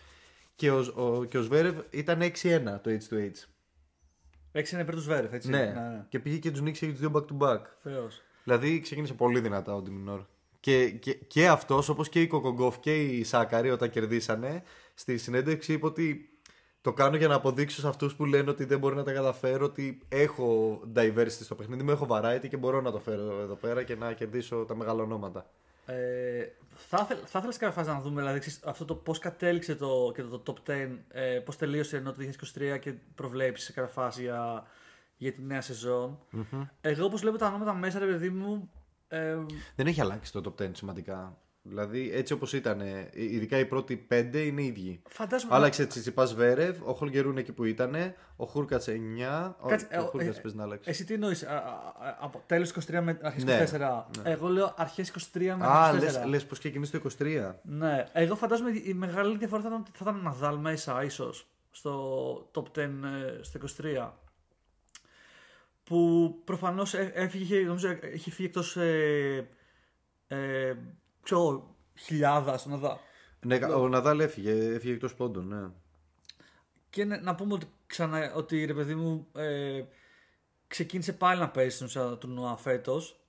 Και 0.56 0.70
ο, 0.70 0.84
ο, 0.94 1.24
και 1.24 1.38
ο 1.38 1.42
Σβέρεφ 1.42 1.74
ήταν 1.90 2.20
6-1 2.20 2.30
το 2.82 2.90
H2H. 2.90 3.44
Έξι 4.52 4.74
είναι 4.74 4.84
πριν 4.84 4.96
τους 4.96 5.06
Βέρεφ, 5.06 5.32
έτσι. 5.32 5.50
Ναι. 5.50 5.64
ναι. 5.64 6.04
Και 6.08 6.18
πήγε 6.18 6.38
και 6.38 6.50
τους 6.50 6.60
νίκησε 6.60 6.86
και 6.86 6.92
τους 6.92 7.00
δύο 7.00 7.10
back 7.14 7.24
to 7.24 7.46
back. 7.46 7.60
Θεός. 7.82 8.22
Δηλαδή 8.44 8.80
ξεκίνησε 8.80 9.14
πολύ 9.14 9.40
δυνατά 9.40 9.74
ο 9.74 9.82
Ντιμινόρ. 9.82 10.20
Και, 10.60 10.90
και, 10.90 11.14
και 11.14 11.48
αυτός, 11.48 11.88
όπως 11.88 12.08
και 12.08 12.20
η 12.20 12.26
Κοκογκόφ 12.26 12.78
και 12.80 13.02
η 13.02 13.24
Σάκαρη, 13.24 13.70
όταν 13.70 13.90
κερδίσανε, 13.90 14.62
στη 14.94 15.18
συνέντευξη 15.18 15.72
είπε 15.72 15.86
ότι 15.86 16.32
το 16.80 16.92
κάνω 16.92 17.16
για 17.16 17.28
να 17.28 17.34
αποδείξω 17.34 17.80
σε 17.80 17.88
αυτούς 17.88 18.14
που 18.14 18.24
λένε 18.24 18.50
ότι 18.50 18.64
δεν 18.64 18.78
μπορεί 18.78 18.94
να 18.94 19.02
τα 19.02 19.12
καταφέρω 19.12 19.64
ότι 19.64 19.98
έχω 20.08 20.80
diversity 20.96 21.28
στο 21.28 21.54
παιχνίδι 21.54 21.82
μου, 21.82 21.90
έχω 21.90 22.06
variety 22.10 22.48
και 22.48 22.56
μπορώ 22.56 22.80
να 22.80 22.90
το 22.90 22.98
φέρω 22.98 23.40
εδώ 23.40 23.54
πέρα 23.54 23.82
και 23.82 23.94
να 23.94 24.12
κερδίσω 24.12 24.64
τα 24.64 24.76
μεγάλα 24.76 25.02
ονόματα. 25.02 25.46
Ε, 25.86 26.46
θα, 26.74 27.00
ήθελα, 27.02 27.20
θα 27.26 27.38
ήθελα 27.38 27.52
σε 27.52 27.58
κάποια 27.58 27.74
φάση 27.82 27.88
να 27.88 28.00
δούμε 28.00 28.20
δηλαδή, 28.20 28.38
ξέρεις, 28.38 28.60
αυτό 28.64 28.84
το 28.84 28.94
πώς 28.94 29.18
κατέληξε 29.18 29.74
το, 29.74 30.12
και 30.14 30.22
το, 30.22 30.38
το 30.38 30.54
top 30.66 30.70
10, 30.70 30.88
ε, 31.08 31.38
πώς 31.38 31.56
τελείωσε 31.56 31.96
ενώ 31.96 32.12
το 32.12 32.18
2023 32.74 32.78
και 32.80 32.94
προβλέψεις 33.14 33.66
σε 33.66 33.72
κάποια 33.72 33.92
φάση 33.92 34.22
για, 34.22 34.66
για 35.16 35.32
τη 35.32 35.42
νέα 35.42 35.60
σεζόν. 35.60 36.18
Εγώ 36.80 37.04
όπως 37.04 37.20
βλέπω 37.20 37.38
τα 37.38 37.46
ονόματα 37.46 37.74
μέσα, 37.74 37.98
ρε 37.98 38.06
παιδί 38.06 38.30
μου. 38.30 38.70
Ε, 39.08 39.38
Δεν 39.76 39.86
έχει 39.86 40.00
αλλάξει 40.00 40.32
το 40.32 40.54
top 40.58 40.62
10 40.62 40.70
σημαντικά. 40.72 41.36
Δηλαδή 41.64 42.10
έτσι 42.12 42.32
όπως 42.32 42.52
ήταν, 42.52 42.80
ειδικά 43.12 43.58
οι 43.58 43.66
πρώτοι 43.66 43.96
πέντε 43.96 44.38
είναι 44.38 44.62
ίδιοι. 44.62 45.02
φαντάζομαι. 45.08 45.54
Άλλαξε 45.54 45.86
Τσιτσιπάς 45.86 46.34
Βέρευ, 46.34 46.88
ο 46.88 46.92
Χολγκερούν 46.92 47.36
εκεί 47.36 47.52
που 47.52 47.64
ήταν, 47.64 47.94
ο 48.36 48.44
Χούρκατς 48.44 48.88
9. 48.88 49.54
Κάτσε, 49.68 49.86
ο 49.90 49.94
ε, 49.94 49.98
ο 49.98 50.06
Χούρκατς 50.06 50.38
ε, 50.38 50.40
παίζει 50.40 50.56
να 50.56 50.62
αλλάξει. 50.62 50.90
Εσύ 50.90 51.04
τι 51.04 51.14
εννοείς, 51.14 51.46
από 52.20 52.42
τέλος 52.46 52.72
23 52.90 53.00
με 53.02 53.18
αρχές 53.22 53.44
Ναι, 53.44 53.64
24. 53.72 54.04
Εγώ 54.22 54.48
λέω 54.48 54.74
αρχές 54.76 55.12
23 55.34 55.54
με 55.58 55.66
Α, 55.66 55.88
αρχές 55.88 56.16
24. 56.16 56.18
λες, 56.18 56.26
λες 56.26 56.46
πως 56.46 56.58
ξεκινήσει 56.58 56.92
το 56.92 57.10
23. 57.18 57.54
Ναι, 57.62 58.04
εγώ 58.12 58.36
φαντάζομαι 58.36 58.70
η 58.84 58.94
μεγάλη 58.94 59.36
διαφορά 59.36 59.62
θα 59.62 59.68
ήταν, 59.68 59.84
θα 59.92 60.10
ήταν 60.10 60.22
Ναδάλ 60.22 60.56
μέσα, 60.56 61.04
ίσως 61.04 61.46
στο 61.70 62.50
top 62.54 62.78
10 62.78 62.78
ε, 62.78 62.88
στο 63.40 63.60
23. 63.82 64.10
Που 65.84 66.34
προφανώς 66.44 66.94
έφυγε, 66.94 67.60
νομίζω 67.60 67.88
έχει 67.88 68.30
φύγει 68.30 68.48
εκτός. 68.48 68.76
Ε, 68.76 69.48
ε, 70.28 70.74
ξέρω, 71.22 71.76
χιλιάδα 71.94 72.58
στον 72.58 72.72
Ναδάλ. 72.72 72.96
Ναι, 73.46 73.56
ο 73.56 73.88
Ναδάλ 73.88 74.20
έφυγε, 74.20 74.52
έφυγε 74.52 74.92
εκτός 74.92 75.14
πόντων, 75.14 75.48
ναι. 75.48 75.70
Και 76.90 77.04
ναι, 77.04 77.16
να 77.16 77.34
πούμε 77.34 77.54
ότι, 77.54 77.66
ξανά, 77.86 78.32
ότι 78.34 78.64
ρε 78.64 78.74
παιδί 78.74 78.94
μου 78.94 79.26
ε, 79.36 79.82
ξεκίνησε 80.66 81.12
πάλι 81.12 81.40
να 81.40 81.48
παίζει 81.48 81.74
στην 81.74 81.86
ουσία 81.86 82.16
του 82.16 82.28
Νουά 82.28 82.56
φέτος 82.56 83.20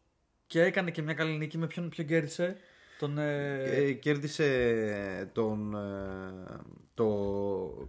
και 0.48 0.62
έκανε 0.62 0.92
και 0.92 1.02
μια 1.02 1.14
καλή 1.14 1.38
νίκη 1.38 1.58
με 1.58 1.68
ποιον, 1.68 1.90
ποιον 1.90 2.08
κέρδισε; 2.08 2.58
Τον, 3.00 3.18
ε, 3.18 3.64
Ε, 3.64 3.94
κέρδισε 3.94 5.30
τον, 5.34 5.76
ε, 5.76 6.60
το, 6.94 7.06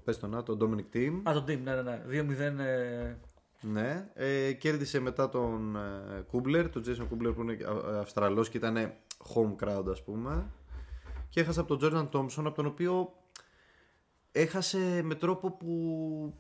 πες 0.05 0.19
το 0.19 0.27
να, 0.27 0.43
τον 0.43 0.59
Dominic 0.61 0.97
Team. 0.97 1.21
Α, 1.23 1.33
τον 1.33 1.45
Team, 1.45 1.59
ναι, 1.59 1.75
ναι, 1.75 1.83
ναι. 1.83 2.03
2-0. 3.15 3.17
Ε, 3.65 3.69
Ναι, 3.69 4.09
ε, 4.15 4.53
κέρδισε 4.53 5.01
μετά 5.01 5.29
τον 5.29 5.77
ε, 5.77 6.21
Κούμπλερ, 6.31 6.71
τον 6.71 6.83
Jason 6.87 7.07
Κούμπλερ 7.09 7.33
που 7.33 7.43
είναι 7.43 7.53
Α- 7.65 7.99
Αυστραλός 8.01 8.49
και 8.49 8.57
ήταν 8.57 8.93
home 9.35 9.55
crowd 9.65 9.85
ας 9.91 10.03
πούμε. 10.03 10.47
Και 11.29 11.41
έχασε 11.41 11.61
από 11.61 11.77
τον 11.77 11.91
Jordan 11.93 12.09
Thompson, 12.19 12.45
από 12.45 12.55
τον 12.55 12.67
οποίο 12.67 13.13
έχασε 14.33 15.01
με 15.05 15.15
τρόπο 15.15 15.51
που 15.51 16.35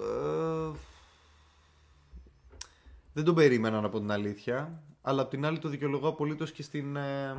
ε, 0.00 0.70
δεν 3.12 3.24
τον 3.24 3.34
περίμεναν 3.34 3.84
από 3.84 3.98
την 3.98 4.10
αλήθεια. 4.10 4.82
Αλλά 5.02 5.22
απ' 5.22 5.30
την 5.30 5.44
άλλη 5.44 5.58
το 5.58 5.68
δικαιολογώ 5.68 6.08
απολύτως 6.08 6.52
και, 6.52 6.62
στην, 6.62 6.96
ε, 6.96 7.36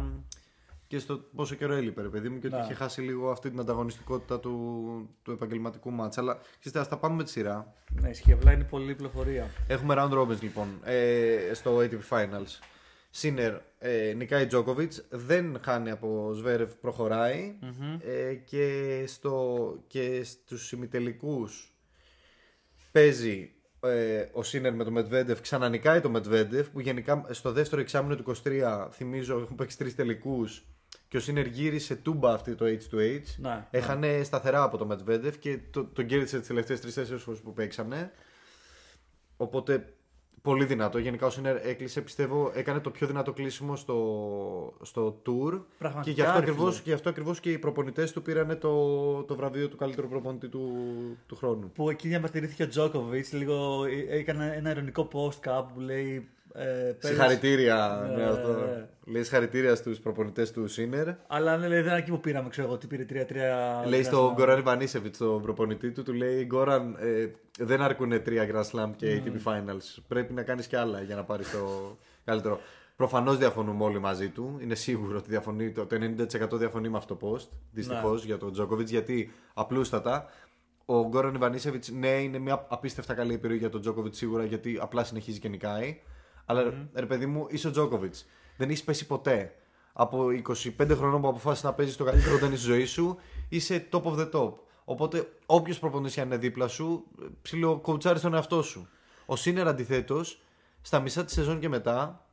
και 0.92 1.00
στο 1.00 1.18
πόσο 1.36 1.56
καιρό 1.56 1.74
έλειπε, 1.74 2.02
ρε 2.02 2.08
παιδί 2.08 2.30
μου, 2.30 2.40
και 2.40 2.48
ότι 2.48 2.56
Ναι. 2.56 2.62
είχε 2.62 2.74
χάσει 2.74 3.02
λίγο 3.02 3.32
αυτή 3.32 3.50
την 3.50 3.60
ανταγωνιστικότητα 3.60 4.40
του, 4.40 5.10
του 5.24 5.32
επαγγελματικού 5.32 5.92
μάτσα. 5.92 6.22
Αλλά 6.22 6.40
ξέρετε, 6.60 6.82
ας 6.82 6.88
τα 6.88 6.98
πάμε 6.98 7.16
με 7.16 7.24
τη 7.24 7.30
σειρά. 7.30 7.74
ναι, 8.02 8.10
ισχύει. 8.10 8.32
Απλά 8.32 8.52
είναι 8.52 8.64
πολύ 8.64 8.96
πληροφορία. 8.96 9.50
Έχουμε 9.68 9.96
round 9.98 10.12
robins 10.20 10.40
λοιπόν 10.42 10.68
ε, 10.84 11.52
στο 11.54 11.78
ATP 11.78 12.00
Finals. 12.10 12.60
Σίνερ 13.10 13.54
ε, 13.80 14.14
νικάει 14.18 14.46
Τζόκοβιτ, 14.48 14.94
δεν 15.10 15.58
χάνει 15.64 15.90
από 15.92 16.32
Σβέρευ, 16.34 16.72
προχωράει 16.82 17.58
ε, 18.00 18.34
και, 18.34 19.04
στο, 19.08 19.76
και 19.88 20.24
στους 20.24 20.72
ημιτελικούς 20.72 21.76
παίζει 22.92 23.52
ε, 23.84 24.26
ο 24.34 24.44
Σίνερ 24.44 24.74
με 24.74 24.84
το 24.84 24.92
Μετβέντεφ, 24.92 25.42
ξανανικάει 25.42 26.02
το 26.02 26.10
Μετβέντεφ 26.10 26.70
που 26.70 26.80
γενικά 26.80 27.26
στο 27.30 27.52
δεύτερο 27.52 27.82
εξάμεινο 27.82 28.16
του 28.16 28.36
23 28.44 28.88
θυμίζω 28.92 29.40
έχουν 29.40 29.56
παίξει 29.56 29.78
τρεις 29.78 29.96
τελικούς 29.96 30.66
και 31.12 31.18
ο 31.18 31.20
Σίνερ 31.20 31.46
γύρισε 31.46 31.96
τούμπα 31.96 32.34
αυτή 32.34 32.56
το 32.56 32.66
H2H. 32.66 33.24
Ναι, 33.38 33.68
Έχανε 33.72 34.24
σταθερά 34.24 34.64
από 34.64 34.78
το 34.78 34.86
Μετβέντεφ 34.86 35.38
και 35.40 35.60
το, 35.72 35.86
τον 35.86 36.06
κέρδισε 36.06 36.40
τις 36.40 36.48
τελευταίες 36.48 36.80
τρει-τέσσερι 36.80 37.20
φορές 37.20 37.40
που 37.40 37.54
παίξανε. 37.54 38.12
Οπότε 39.38 39.94
Πολύ 40.42 40.66
δυνατό. 40.66 40.98
Γενικά 40.98 41.26
ο 41.26 41.30
Σίνερ 41.30 41.66
έκλεισε, 41.66 42.02
πιστεύω, 42.02 42.52
έκανε 42.56 42.80
το 42.80 42.90
πιο 42.90 43.08
δυνατό 43.08 43.34
κλείσιμο 43.34 43.76
στο, 43.76 43.98
στο 44.82 45.22
tour. 45.26 45.62
Πραγματικά, 45.78 46.02
Και 46.04 46.12
γι' 46.12 46.22
αυτό 46.22 46.40
ρε 46.40 46.46
ακριβώς, 46.46 46.74
φίλε. 46.76 46.84
γι 46.86 46.94
αυτό 46.94 47.10
ακριβώς 47.10 47.40
και 47.40 47.52
οι 47.52 47.58
προπονητές 47.58 48.12
του 48.12 48.22
πήραν 48.22 48.60
το, 48.60 49.24
το 49.24 49.36
βραβείο 49.36 49.68
του 49.70 49.76
καλύτερου 49.78 50.08
προπονητή 50.08 50.48
του, 50.48 50.72
του 51.28 51.36
χρόνου. 51.36 51.72
Που 51.72 51.90
εκεί 51.90 52.08
διαμαρτυρήθηκε 52.08 52.64
ο 52.64 52.68
Τζόκοβιτ, 52.68 53.34
λίγο 53.34 53.86
ε, 53.86 54.18
έκανε 54.18 54.54
ένα 54.56 54.70
ειρωνικό 54.70 55.08
post 55.14 55.36
κάπου 55.40 55.74
που 55.74 55.80
λέει. 55.80 56.30
Ε, 56.54 56.64
πέρυσι- 56.64 57.06
Συγχαρητήρια 57.06 58.08
Ναι, 58.10 58.16
με 58.16 58.30
αυτό. 58.30 58.48
ναι. 58.52 58.88
Λέει 59.06 59.24
συγχαρητήρια 59.24 59.76
στους 59.76 60.00
προπονητές 60.00 60.52
του 60.52 60.68
Σίνερ. 60.68 61.08
Αλλά 61.28 61.58
ναι, 61.58 61.68
λέει, 61.68 61.82
δεν 61.82 61.90
είναι 61.92 62.00
εκεί 62.00 62.12
που 62.12 62.20
πήραμε, 62.20 62.50
ξέρω 62.50 62.68
εγώ, 62.68 62.78
τι 62.78 62.88
πήρε 62.88 63.06
3-3. 63.10 63.86
Λέει 63.88 64.02
Grand 64.02 64.06
στον 64.06 64.30
Slam. 64.32 64.34
Γκόραν 64.36 64.60
Ιβανίσεβιτ, 64.60 65.16
τον 65.18 65.42
προπονητή 65.42 65.92
του, 65.92 66.04
του 66.04 66.14
λέει 66.14 66.44
Γκόραν, 66.46 66.96
ε, 67.00 67.28
δεν 67.60 67.82
αρκούν 67.82 68.24
τρία 68.24 68.48
Grand 68.52 68.64
Slam 68.80 68.90
και 68.96 69.22
ATP 69.26 69.48
Finals. 69.52 70.02
Πρέπει 70.08 70.34
να 70.34 70.44
κάνεις 70.44 70.68
και 70.68 70.78
άλλα 70.78 71.02
για 71.02 71.16
να 71.16 71.24
πάρεις 71.24 71.52
το 71.52 71.98
καλύτερο. 72.26 72.60
Προφανώς 72.96 73.38
διαφωνούμε 73.38 73.84
όλοι 73.84 74.00
μαζί 74.00 74.30
του. 74.30 74.58
Είναι 74.62 74.76
σίγουρο 74.76 75.18
ότι 75.18 75.30
διαφωνεί, 75.30 75.72
το, 75.72 75.86
το 75.86 75.96
90% 76.54 76.58
διαφωνεί 76.58 76.90
με 76.90 76.98
αυτό 76.98 77.16
το 77.16 77.28
post. 77.32 77.48
Δυστυχώς 77.72 78.26
για 78.26 78.38
τον 78.38 78.52
Τζόκοβιτς, 78.52 78.92
γιατί 78.92 79.32
απλούστατα 79.54 80.26
ο 80.86 81.08
Γκόραν 81.08 81.34
Ιβανίσεβιτ, 81.36 81.84
ναι, 81.88 82.08
είναι 82.08 82.38
μια 82.38 82.66
απίστευτα 82.70 83.14
καλή 83.14 83.34
επιλογή 83.34 83.60
για 83.60 83.70
τον 83.70 83.82
Τζόκοβιτ 83.82 84.14
σίγουρα, 84.14 84.44
γιατί 84.44 84.78
απλά 84.82 85.04
συνεχίζει 85.04 85.40
και 85.40 85.48
νικάει. 85.50 86.00
Αλλά 86.52 86.74
ρε 86.94 87.06
παιδί 87.06 87.26
μου, 87.26 87.48
είσαι 87.50 87.68
ο 87.68 87.72
Τζόκοβιτ. 87.72 88.16
Δεν 88.58 88.70
έχεις 88.70 88.84
πέσει 88.84 89.08
ποτέ. 89.08 89.56
Από 89.94 90.28
25 90.80 90.96
χρονών 90.96 91.22
που 91.22 91.28
αποφάσισε 91.28 91.68
να 91.68 91.74
παίζεις 91.74 91.96
το 91.96 92.04
καλύτερο 92.04 92.38
τέννη 92.40 92.56
τη 92.56 92.62
ζωή 92.62 92.86
σου, 92.86 93.18
είσαι 93.50 93.88
top 93.92 94.04
of 94.04 94.16
the 94.20 94.32
top. 94.32 94.54
Οπότε, 94.86 95.32
όποιος 95.46 95.80
προπονητής 95.80 96.18
αν 96.18 96.26
είναι 96.26 96.38
δίπλα 96.38 96.68
σου, 96.68 97.04
ψηλό 97.42 97.80
κοουτσάρει 97.80 98.20
τον 98.20 98.34
εαυτό 98.34 98.62
σου. 98.62 98.90
Ο 99.26 99.36
Σίνερ 99.36 99.68
αντιθέτως, 99.68 100.42
στα 100.82 101.00
μισά 101.00 101.26
της 101.26 101.34
σεζόν 101.34 101.60
και 101.60 101.70
μετά, 101.70 102.26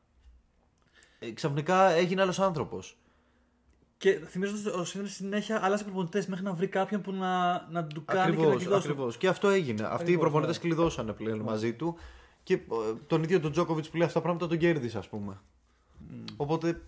ε, 1.19 1.31
ξαφνικά 1.33 1.91
έγινε 1.91 2.23
άλλος 2.23 2.39
άνθρωπος. 2.41 2.97
Και 3.99 4.13
θυμίζω 4.13 4.55
ότι 4.67 4.81
ο 4.81 4.85
Σίνερ 4.85 5.09
συνέχεια 5.09 5.65
άλλασε 5.65 5.85
προπονητές 5.85 6.27
μέχρι 6.27 6.45
να 6.45 6.53
βρει 6.53 6.67
κάποιον 6.67 7.01
που 7.01 7.13
να, 7.13 7.67
να 7.71 7.85
του 7.85 8.05
κάνει 8.05 8.31
και 8.31 8.37
να 8.37 8.43
Ακριβώς, 8.43 8.63
κλειδώσει. 8.63 8.89
ακριβώς. 8.89 9.17
Και 9.17 9.29
αυτό 9.29 9.49
έγινε. 9.49 9.83
Αυτοί 9.83 9.93
οι 9.93 9.95
Ακριβώς, 9.95 10.23
προπονητές 10.23 10.57
ναι. 10.57 10.63
κλειδώσανε 10.63 11.13
πλέον 11.13 11.41
μαζί 11.41 11.75
του. 11.75 11.97
Και 12.49 12.55
ε, 12.55 12.95
τον 13.07 13.23
ίδιο 13.23 13.41
τον 13.41 13.53
Τζόκοβιτ 13.53 13.87
που 13.91 13.97
λέει 13.97 14.07
αυτά 14.07 14.19
τα 14.19 14.25
πράγματα 14.25 14.49
τον 14.49 14.59
κέρδισε, 14.59 14.99
ας 14.99 15.09
πούμε. 15.09 15.41
Οπότε 16.37 16.83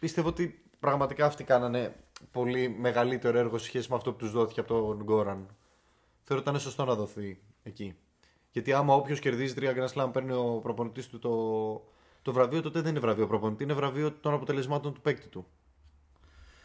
πιστεύω 0.00 0.28
ότι 0.28 0.62
πραγματικά 0.80 1.26
αυτοί 1.26 1.44
κάνανε 1.44 1.96
πολύ 2.32 2.68
μεγαλύτερο 2.68 3.38
έργο 3.38 3.58
σε 3.58 3.64
σχέση 3.64 3.90
με 3.90 3.96
αυτό 3.96 4.12
που 4.12 4.18
τους 4.18 4.30
δόθηκε 4.30 4.60
από 4.60 4.68
τον 4.68 5.02
Γκόραν. 5.02 5.46
Θεωρώ 6.24 6.42
ότι 6.42 6.50
ήταν 6.50 6.60
σωστό 6.60 6.84
να 6.84 6.94
δοθεί 6.94 7.40
εκεί. 7.62 7.96
Γιατί 8.50 8.72
άμα 8.72 8.94
όποιος 8.94 9.20
κερδίζει 9.20 9.54
τρία 9.54 9.74
Grand 9.76 9.94
Slam 9.94 10.10
παίρνει 10.12 10.32
ο 10.32 10.60
προπονητής 10.62 11.08
του 11.08 11.18
το, 11.18 11.30
το 12.22 12.32
βραβείο, 12.32 12.62
τότε 12.62 12.80
δεν 12.80 12.90
είναι 12.90 13.00
βραβείο 13.00 13.26
προπονητή, 13.26 13.62
είναι 13.62 13.74
βραβείο 13.74 14.12
των 14.12 14.34
αποτελεσμάτων 14.34 14.94
του 14.94 15.00
παίκτη 15.00 15.28
του. 15.28 15.46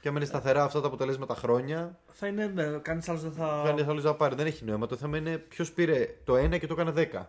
Και 0.02 0.08
άμα 0.08 0.18
είναι 0.18 0.28
σταθερά 0.28 0.64
αυτά 0.64 0.82
τα 0.82 0.88
αποτελέσματα 0.88 1.36
χρόνια, 1.36 2.00
Θα 2.12 2.28
είναι, 2.28 2.46
ναι, 2.48 2.78
κανείς 2.78 3.10
άλλος 3.10 3.22
δεν 3.22 3.32
θα. 3.32 3.62
Κάνει 3.66 3.82
άλλος 3.82 4.04
να 4.04 4.16
πάρει. 4.16 4.36
Δεν 4.36 4.46
έχει 4.46 4.66
νόημα. 4.66 4.86
Το 4.88 4.96
θέμα 4.96 5.18
είναι 5.18 5.38
ποιος 5.38 5.72
πήρε 5.72 6.18
το 6.24 6.34
1 6.34 6.60
και 6.60 6.68
το 6.68 6.74
έκανε 6.74 7.10
10. 7.14 7.26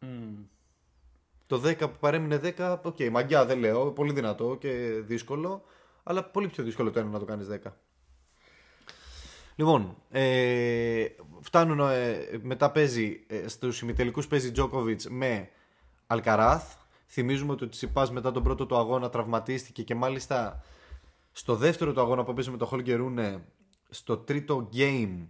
Μμμ. 0.00 0.44
Το 1.46 1.62
10 1.64 1.78
που 1.78 1.96
παρέμεινε 2.00 2.40
10, 2.58 2.78
οκ, 2.82 2.96
μαγκιά 3.10 3.44
δεν 3.44 3.58
λέω, 3.58 3.92
πολύ 3.92 4.12
δυνατό 4.12 4.56
και 4.60 4.70
δύσκολο, 5.04 5.62
αλλά 6.02 6.24
πολύ 6.24 6.48
πιο 6.48 6.64
δύσκολο 6.64 6.90
το 6.90 6.98
ένα 6.98 7.08
να 7.08 7.18
το 7.18 7.24
κάνεις 7.24 7.46
10. 7.50 7.72
Λοιπόν, 9.58 9.96
ε, 10.10 11.06
φτάνουν, 11.40 11.80
ε, 11.80 12.38
μετά 12.42 12.70
παίζει, 12.70 13.24
ε, 13.26 13.48
στους 13.48 13.80
ημιτελικούς 13.80 14.26
παίζει 14.26 14.52
Τζόκοβιτς 14.52 15.08
με 15.08 15.48
Αλκαράθ. 16.06 16.76
Θυμίζουμε 17.06 17.52
ότι 17.52 17.64
ο 17.64 17.68
Τσιτσιπάς 17.68 18.10
μετά 18.10 18.32
τον 18.32 18.42
πρώτο 18.42 18.66
του 18.66 18.76
αγώνα 18.76 19.08
τραυματίστηκε 19.08 19.82
και 19.82 19.94
μάλιστα 19.94 20.62
στο 21.32 21.54
δεύτερο 21.56 21.92
του 21.92 22.00
αγώνα 22.00 22.24
που 22.24 22.34
παίζει 22.34 22.50
με 22.50 22.56
το 22.56 22.66
Χόλγκερ 22.66 22.98
Ρούνε, 22.98 23.44
στο 23.88 24.16
τρίτο 24.16 24.68
game 24.72 25.26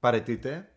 παραιτείται 0.00 0.72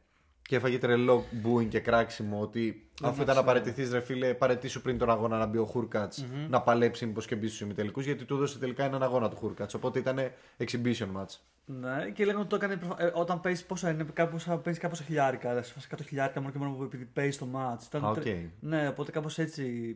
και 0.52 0.58
έφαγε 0.58 0.78
τρελό 0.78 1.24
booing 1.44 1.68
και 1.68 1.80
κράξιμο 1.80 2.40
ότι 2.42 2.90
αφού 3.04 3.22
ήταν 3.22 3.36
να 3.36 3.44
παραιτηθεί, 3.44 3.90
ρε 3.92 4.00
φίλε, 4.00 4.34
παραιτήσου 4.34 4.82
πριν 4.82 4.98
τον 4.98 5.10
αγώνα 5.10 5.38
να 5.38 5.46
μπει 5.46 5.58
ο 5.58 5.66
Χούρκατς 5.66 6.14
να 6.50 6.62
παλέψει 6.62 7.06
μήπως 7.06 7.26
και 7.26 7.36
μπει 7.36 7.48
στους 7.48 7.62
ημιτελικούς 7.62 8.06
γιατί 8.06 8.26
του 8.26 8.36
έδωσε 8.36 8.60
τελικά 8.60 8.84
έναν 8.84 9.04
αγώνα 9.04 9.30
του 9.30 9.36
Χούρκατς. 9.36 9.74
Οπότε 9.74 10.00
ήταν 10.00 10.20
exhibition 10.58 11.08
match. 11.18 11.36
Ναι, 11.66 12.10
και 12.14 12.24
λέγανε 12.26 12.40
ότι 12.40 12.50
το 12.50 12.56
έκανε 12.56 12.76
προφα- 12.76 13.02
ε, 13.04 13.12
όταν 13.16 13.42
παίζεις 13.42 13.66
πόσα 13.66 13.90
είναι, 13.90 14.06
κάπως, 14.14 14.44
παίζεις 14.64 14.82
κάπως 14.82 15.00
χιλιάρικα. 15.02 15.50
Δηλαδή, 15.50 15.68
σε 15.68 15.74
φάση 15.74 15.88
100 15.92 16.04
χιλιάρικα 16.08 16.40
μόνο 16.40 16.52
και 16.52 16.58
μόνο 16.60 16.72
που 16.72 16.84
επειδή 16.84 17.06
παίζεις 17.14 17.38
το 17.38 17.48
match. 17.56 17.84
Ήταν 17.88 18.06
Α, 18.06 18.10
οκ. 18.10 18.20
τρε- 18.20 18.46
Ναι, 18.60 18.88
οπότε 18.88 19.12
κάπως 19.12 19.38
έτσι. 19.40 19.96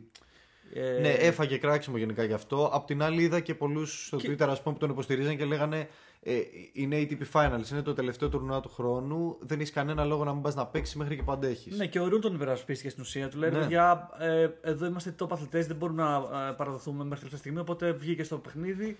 Ε, 0.74 0.98
Ναι, 1.00 1.08
έφαγε 1.08 1.56
κράξιμο 1.58 1.96
γενικά 1.96 2.24
γι' 2.24 2.32
αυτό. 2.32 2.70
Απ' 2.72 2.86
την 2.86 3.02
άλλη, 3.02 3.22
είδα 3.22 3.40
και 3.40 3.54
πολλούς 3.54 4.06
στο 4.06 4.16
Και- 4.16 4.30
Twitter 4.30 4.48
ας 4.48 4.62
πούμε, 4.62 4.74
που 4.74 4.80
τον 4.80 4.90
υποστηρίζαν 4.90 5.36
και 5.36 5.44
λέγανε 5.44 5.88
ε, 6.22 6.34
είναι 6.72 6.96
ATP 7.00 7.22
Finals, 7.32 7.70
είναι 7.70 7.82
το 7.82 7.92
τελευταίο 7.92 8.28
τουρνουά 8.28 8.60
του 8.60 8.68
χρόνου. 8.68 9.36
Δεν 9.40 9.58
έχεις 9.60 9.72
κανένα 9.72 10.04
λόγο 10.04 10.24
να 10.24 10.32
μην 10.32 10.42
πας 10.42 10.54
να 10.54 10.66
παίξεις 10.66 10.94
μέχρι 10.94 11.16
και 11.16 11.22
που 11.22 11.32
αντέχεις. 11.32 11.76
Ναι, 11.76 11.86
και 11.86 12.00
ο 12.00 12.08
Ρούν 12.08 12.20
τον 12.20 12.34
υπερασπίστηκε 12.34 12.90
στην 12.90 13.02
ουσία. 13.02 13.28
Του 13.28 13.38
λέει: 13.38 13.50
Ναι. 13.50 13.58
Παιδιά, 13.58 14.08
ε, 14.18 14.48
εδώ 14.60 14.86
είμαστε 14.86 15.14
top 15.18 15.26
αθλητές, 15.30 15.66
δεν 15.66 15.76
μπορούμε 15.76 16.02
να 16.02 16.16
ε, 16.48 16.52
παραδοθούμε 16.56 16.98
μέχρι 17.04 17.14
τελευταία 17.18 17.38
στιγμή. 17.38 17.58
Οπότε 17.58 17.92
βγήκε 17.92 18.22
στο 18.24 18.38
παιχνίδι, 18.38 18.96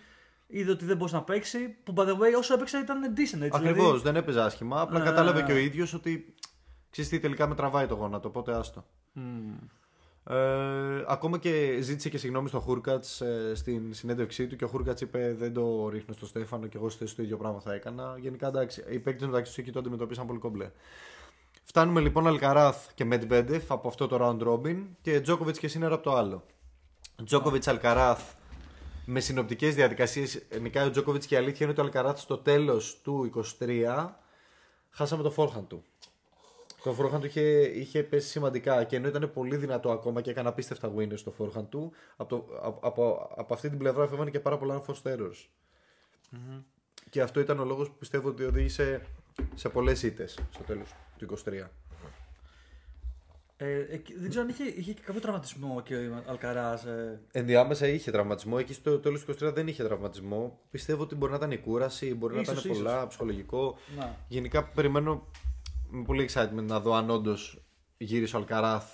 είδε 0.47 0.71
ότι 0.71 0.85
δεν 0.85 0.97
μπορούσε 0.97 1.15
να 1.17 1.23
παίξει. 1.23 1.77
Που 1.85 1.93
by 1.97 2.01
the 2.03 2.13
way, 2.13 2.39
όσο 2.39 2.55
έπαιξε 2.55 2.79
ήταν 2.79 3.03
decent 3.13 3.19
έτσι. 3.19 3.51
Ακριβώς, 3.53 3.75
δηλαδή- 3.77 4.03
δεν 4.03 4.17
έπαιζε 4.17 4.41
άσχημα. 4.41 4.81
Απλά 4.81 4.99
Ναι, 4.99 5.05
κατάλαβε 5.05 5.41
ναι, 5.41 5.47
και 5.47 5.53
ο 5.53 5.55
ναι. 5.55 5.61
ίδιος 5.61 5.95
ότι 5.95 6.35
ξέρεις 6.91 7.11
τι 7.11 7.19
τελικά 7.21 7.47
με 7.47 7.55
τραβάει 7.55 7.87
το 7.87 7.95
γόνατο. 7.95 8.29
Οπότε 8.29 8.55
άστο. 8.57 8.85
Ε, 10.29 11.05
ακόμα 11.07 11.39
και 11.39 11.79
ζήτησε 11.81 12.09
και 12.09 12.19
συγγνώμη 12.19 12.49
στο 12.49 12.61
Χούρκατς 12.61 13.23
στην 13.55 13.95
συνέντευξή 13.95 14.47
του 14.47 14.57
και 14.57 14.65
ο 14.65 14.69
Χούρκατς 14.69 15.01
είπε: 15.01 15.35
Δεν 15.39 15.53
το 15.53 15.89
ρίχνω 15.89 16.15
στο 16.15 16.27
Στέφανο 16.27 16.67
και 16.67 16.77
εγώ 16.77 16.89
στη 16.89 16.99
θέση 16.99 17.11
του 17.11 17.17
το 17.17 17.23
ίδιο 17.23 17.37
πράγμα 17.37 17.61
θα 17.61 17.75
έκανα. 17.75 18.17
Γενικά 18.21 18.47
εντάξει, 18.47 18.85
οι 18.89 18.99
παίκτες 18.99 19.27
μεταξύ 19.27 19.53
τους 19.53 19.59
εκεί 19.59 19.73
το 19.73 19.79
αντιμετωπίσαν 19.79 20.27
πολύ 20.27 20.39
κομπλέ. 20.39 20.71
Φτάνουμε 21.65 22.01
λοιπόν 22.01 22.27
Αλκαράθ 22.27 22.87
και 22.95 23.05
Μετβέντεφ 23.05 23.71
από 23.71 23.89
αυτό 23.89 24.07
το 24.07 24.19
round 24.21 24.49
robin 24.49 24.83
και 25.03 25.21
Τζόκοβιτς 25.21 25.59
και 25.59 25.69
Σίνερα 25.69 25.95
από 25.95 26.03
το 26.03 26.15
άλλο. 26.15 26.43
Τζόκοβιτς 27.25 27.69
Αλκαράθ 27.69 28.35
με 29.05 29.21
συνοπτικές 29.21 29.75
διαδικασίες. 29.75 30.43
Νικάει 30.61 30.87
ο 30.87 30.91
Τζόκοβιτς 30.91 31.27
και 31.27 31.35
η 31.35 31.39
αλήθεια 31.39 31.59
είναι 31.61 31.71
ότι 31.71 31.81
ο 31.81 31.85
Αλκαράθ 31.85 32.19
στο 32.19 32.39
τέλος 32.39 33.01
του 33.03 33.31
23 33.61 34.07
χάσαμε 34.91 35.23
το 35.23 35.31
φόρχαν 35.31 35.67
του. 35.67 35.85
Το 36.87 36.93
φόρχαν 36.93 37.21
του 37.21 37.27
είχε, 37.27 37.41
είχε 37.61 38.03
πέσει 38.03 38.29
σημαντικά 38.29 38.85
και 38.85 38.97
ενώ 38.97 39.09
ήταν 39.09 39.31
πολύ 39.33 39.57
δυνατό 39.57 39.91
ακόμα 39.91 40.21
και 40.21 40.31
έκανε 40.31 40.49
απίστευτα 40.49 40.93
winners 40.97 41.19
στο 41.19 41.31
φόρχαν 41.31 41.69
του, 41.69 41.93
από, 42.17 42.29
το, 42.37 42.47
από, 42.63 42.87
από, 42.87 43.31
από 43.37 43.55
αυτή 43.55 43.69
την 43.69 43.79
πλευρά 43.79 44.07
φεύγανε 44.09 44.31
και 44.31 44.41
πάρα 44.41 44.59
πολλά 44.59 44.83
unforced 44.83 45.03
errors. 45.17 45.47
Και 47.11 47.21
αυτό 47.21 47.41
ήταν 47.41 47.61
ο 47.61 47.65
λόγος 47.65 47.89
που 47.89 47.97
πιστεύω 47.99 48.29
ότι 48.29 48.45
οδήγησε 48.45 49.03
σε 49.55 49.69
πολλές 49.69 50.03
ήττες 50.03 50.39
στο 50.51 50.63
τέλος 50.63 50.95
του 51.19 51.39
23. 51.45 51.71
Ε, 53.57 53.87
εκεί- 53.91 54.19
δεν 54.19 54.29
ξέρω 54.29 54.45
αν 54.45 54.51
είχε, 54.51 54.65
είχε 54.65 54.93
και 54.93 55.03
κάποιο 55.05 55.21
τραυματισμό 55.21 55.83
και 55.83 55.95
ο 55.95 56.23
Αλκαράς. 56.27 56.85
Ε, 56.85 57.21
Ενδιάμεσα 57.33 57.87
είχε 57.87 58.11
τραυματισμό. 58.11 58.57
Εκεί 58.61 58.73
στο 58.73 58.99
τέλος 58.99 59.25
του 59.25 59.35
23 59.45 59.53
δεν 59.55 59.69
είχε 59.69 59.85
τραυματισμό. 59.85 60.59
Πιστεύω 60.71 61.03
ότι 61.03 61.15
μπορεί 61.15 61.31
να 61.31 61.37
ήταν 61.39 61.51
η 61.51 61.59
κούραση, 61.59 62.15
μπορεί 62.15 62.41
Ίσως, 62.41 62.55
να 62.55 62.61
ήταν 62.61 62.73
πολλά, 62.77 63.07
ψυχολογικό. 63.07 63.77
να. 63.99 64.17
Γενικά 64.29 64.65
περιμένω 64.65 65.27
με 65.97 66.03
πολύ 66.05 66.29
excitement 66.33 66.63
να 66.63 66.81
δω 66.81 66.95
αν 66.95 67.11
όντως 67.11 67.65
γύρισε 67.97 68.37
ο 68.37 68.39
Αλκαράθ 68.39 68.85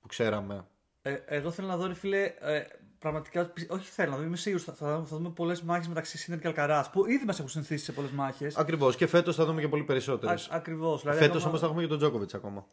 που 0.00 0.06
ξέραμε. 0.06 0.66
Ε, 1.02 1.16
εγώ 1.26 1.50
θέλω 1.50 1.68
να 1.68 1.76
δω, 1.76 1.86
ρε 1.86 1.94
φίλε, 1.94 2.22
ε, 2.40 2.62
πραγματικά. 2.98 3.46
πι- 3.46 3.70
Όχι 3.72 3.90
θέλω 3.90 4.10
να 4.10 4.16
δω, 4.16 4.22
είμαι 4.22 4.36
σίγουρος 4.36 4.64
θα, 4.64 4.72
θα, 4.72 4.86
θα 5.06 5.16
δούμε 5.16 5.30
πολλές 5.30 5.62
μάχες 5.62 5.88
μεταξύ 5.88 6.18
Σίνερ 6.18 6.40
και 6.40 6.46
Αλκαράθ. 6.46 6.90
Που 6.92 7.06
ήδη 7.10 7.24
μας 7.24 7.38
έχουν 7.38 7.50
συνηθίσει 7.50 7.84
σε 7.84 7.92
πολλές 7.92 8.10
μάχες. 8.10 8.56
Ακριβώς. 8.56 8.96
Και 8.96 9.06
φέτος 9.06 9.36
θα 9.36 9.44
δούμε 9.44 9.60
και 9.60 9.68
πολύ 9.68 9.82
περισσότερες. 9.84 10.48
Ακριβώς. 10.50 11.00
Δηλαδή, 11.00 11.18
Φέτος 11.18 11.34
ακόμα- 11.34 11.48
όμως 11.48 11.60
θα 11.60 11.66
έχουμε 11.66 11.82
και 11.82 11.88
τον 11.88 11.98
Τζόκοβιτς 11.98 12.34
ακόμα. 12.34 12.66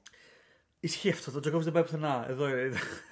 Ισχύει 0.79 1.09
αυτό. 1.09 1.31
Το 1.31 1.39
Τζόκοβιτς 1.39 1.63
δεν 1.63 1.73
πάει 1.73 1.83
πουθενά. 1.83 2.25
Εδώ 2.29 2.47
είναι. 2.49 2.59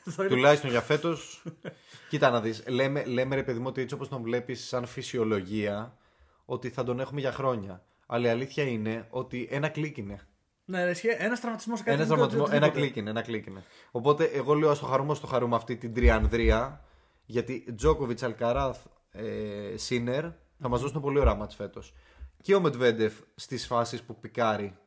Εδώ 0.06 0.24
είναι. 0.24 0.27
Τουλάχιστον 0.34 0.70
για 0.70 0.82
φέτος. 0.82 1.44
Κοίτα 2.10 2.30
να 2.30 2.42
δεις. 2.42 2.63
Λέμε, 2.68 3.06
λέμε 3.06 3.36
ρε 3.36 3.44
παιδί 3.44 3.60
μου 3.60 3.66
ότι 3.68 3.82
έτσι 3.82 3.96
όπως 3.96 4.08
τον 4.10 4.22
βλέπεις 4.22 4.68
σαν 4.68 4.86
φυσιολογία, 4.86 5.98
ότι 6.46 6.70
θα 6.70 6.84
τον 6.84 7.00
έχουμε 7.00 7.20
για 7.20 7.32
χρόνια. 7.32 7.86
Αλλά 8.06 8.27
η 8.27 8.30
αλήθεια 8.30 8.63
είναι 8.63 9.08
ότι 9.10 9.48
ένα 9.51 9.70
κλικ 9.70 9.98
είναι. 9.98 10.27
Ναι, 10.69 10.83
ρε, 10.83 10.89
ισχύει. 10.91 11.07
Ένας 11.17 11.39
τραυματισμός 11.39 11.77
σε 11.77 11.83
κάτι 11.83 11.95
Ένας 11.95 12.07
δεν- 12.07 12.15
τραυματισμό, 12.17 12.45
δεν- 12.47 12.55
ένα 12.55 12.65
τίποτε. 12.65 12.81
κλικ 12.86 12.95
είναι, 12.95 13.09
ένα 13.09 13.21
κλικ 13.21 13.45
είναι. 13.45 13.63
Οπότε 13.91 14.24
εγώ 14.25 14.53
λέω 14.53 14.69
ας 14.69 14.79
το 14.79 14.86
χαρούμε, 14.86 15.12
ας 15.12 15.19
το 15.19 15.27
χαρούμε 15.27 15.55
αυτή 15.55 15.75
την 15.77 15.93
τριανδρία. 15.93 16.81
Γιατί 17.25 17.74
Τζόκοβιτ, 17.75 18.24
Αλκαράθ, 18.24 18.86
ε, 19.12 19.77
Σίνερ 19.77 20.24
θα 20.59 20.67
μας 20.69 20.81
δώσουν 20.81 21.01
πολύ 21.01 21.19
ωραία 21.19 21.36
μάτς 21.36 21.55
φέτος. 21.55 21.93
Και 22.41 22.55
ο 22.55 22.59
Μετβέντεφ 22.62 23.13
στις 23.36 23.65
φάσεις 23.67 24.01
που 24.01 24.19
πικάρει 24.19 24.77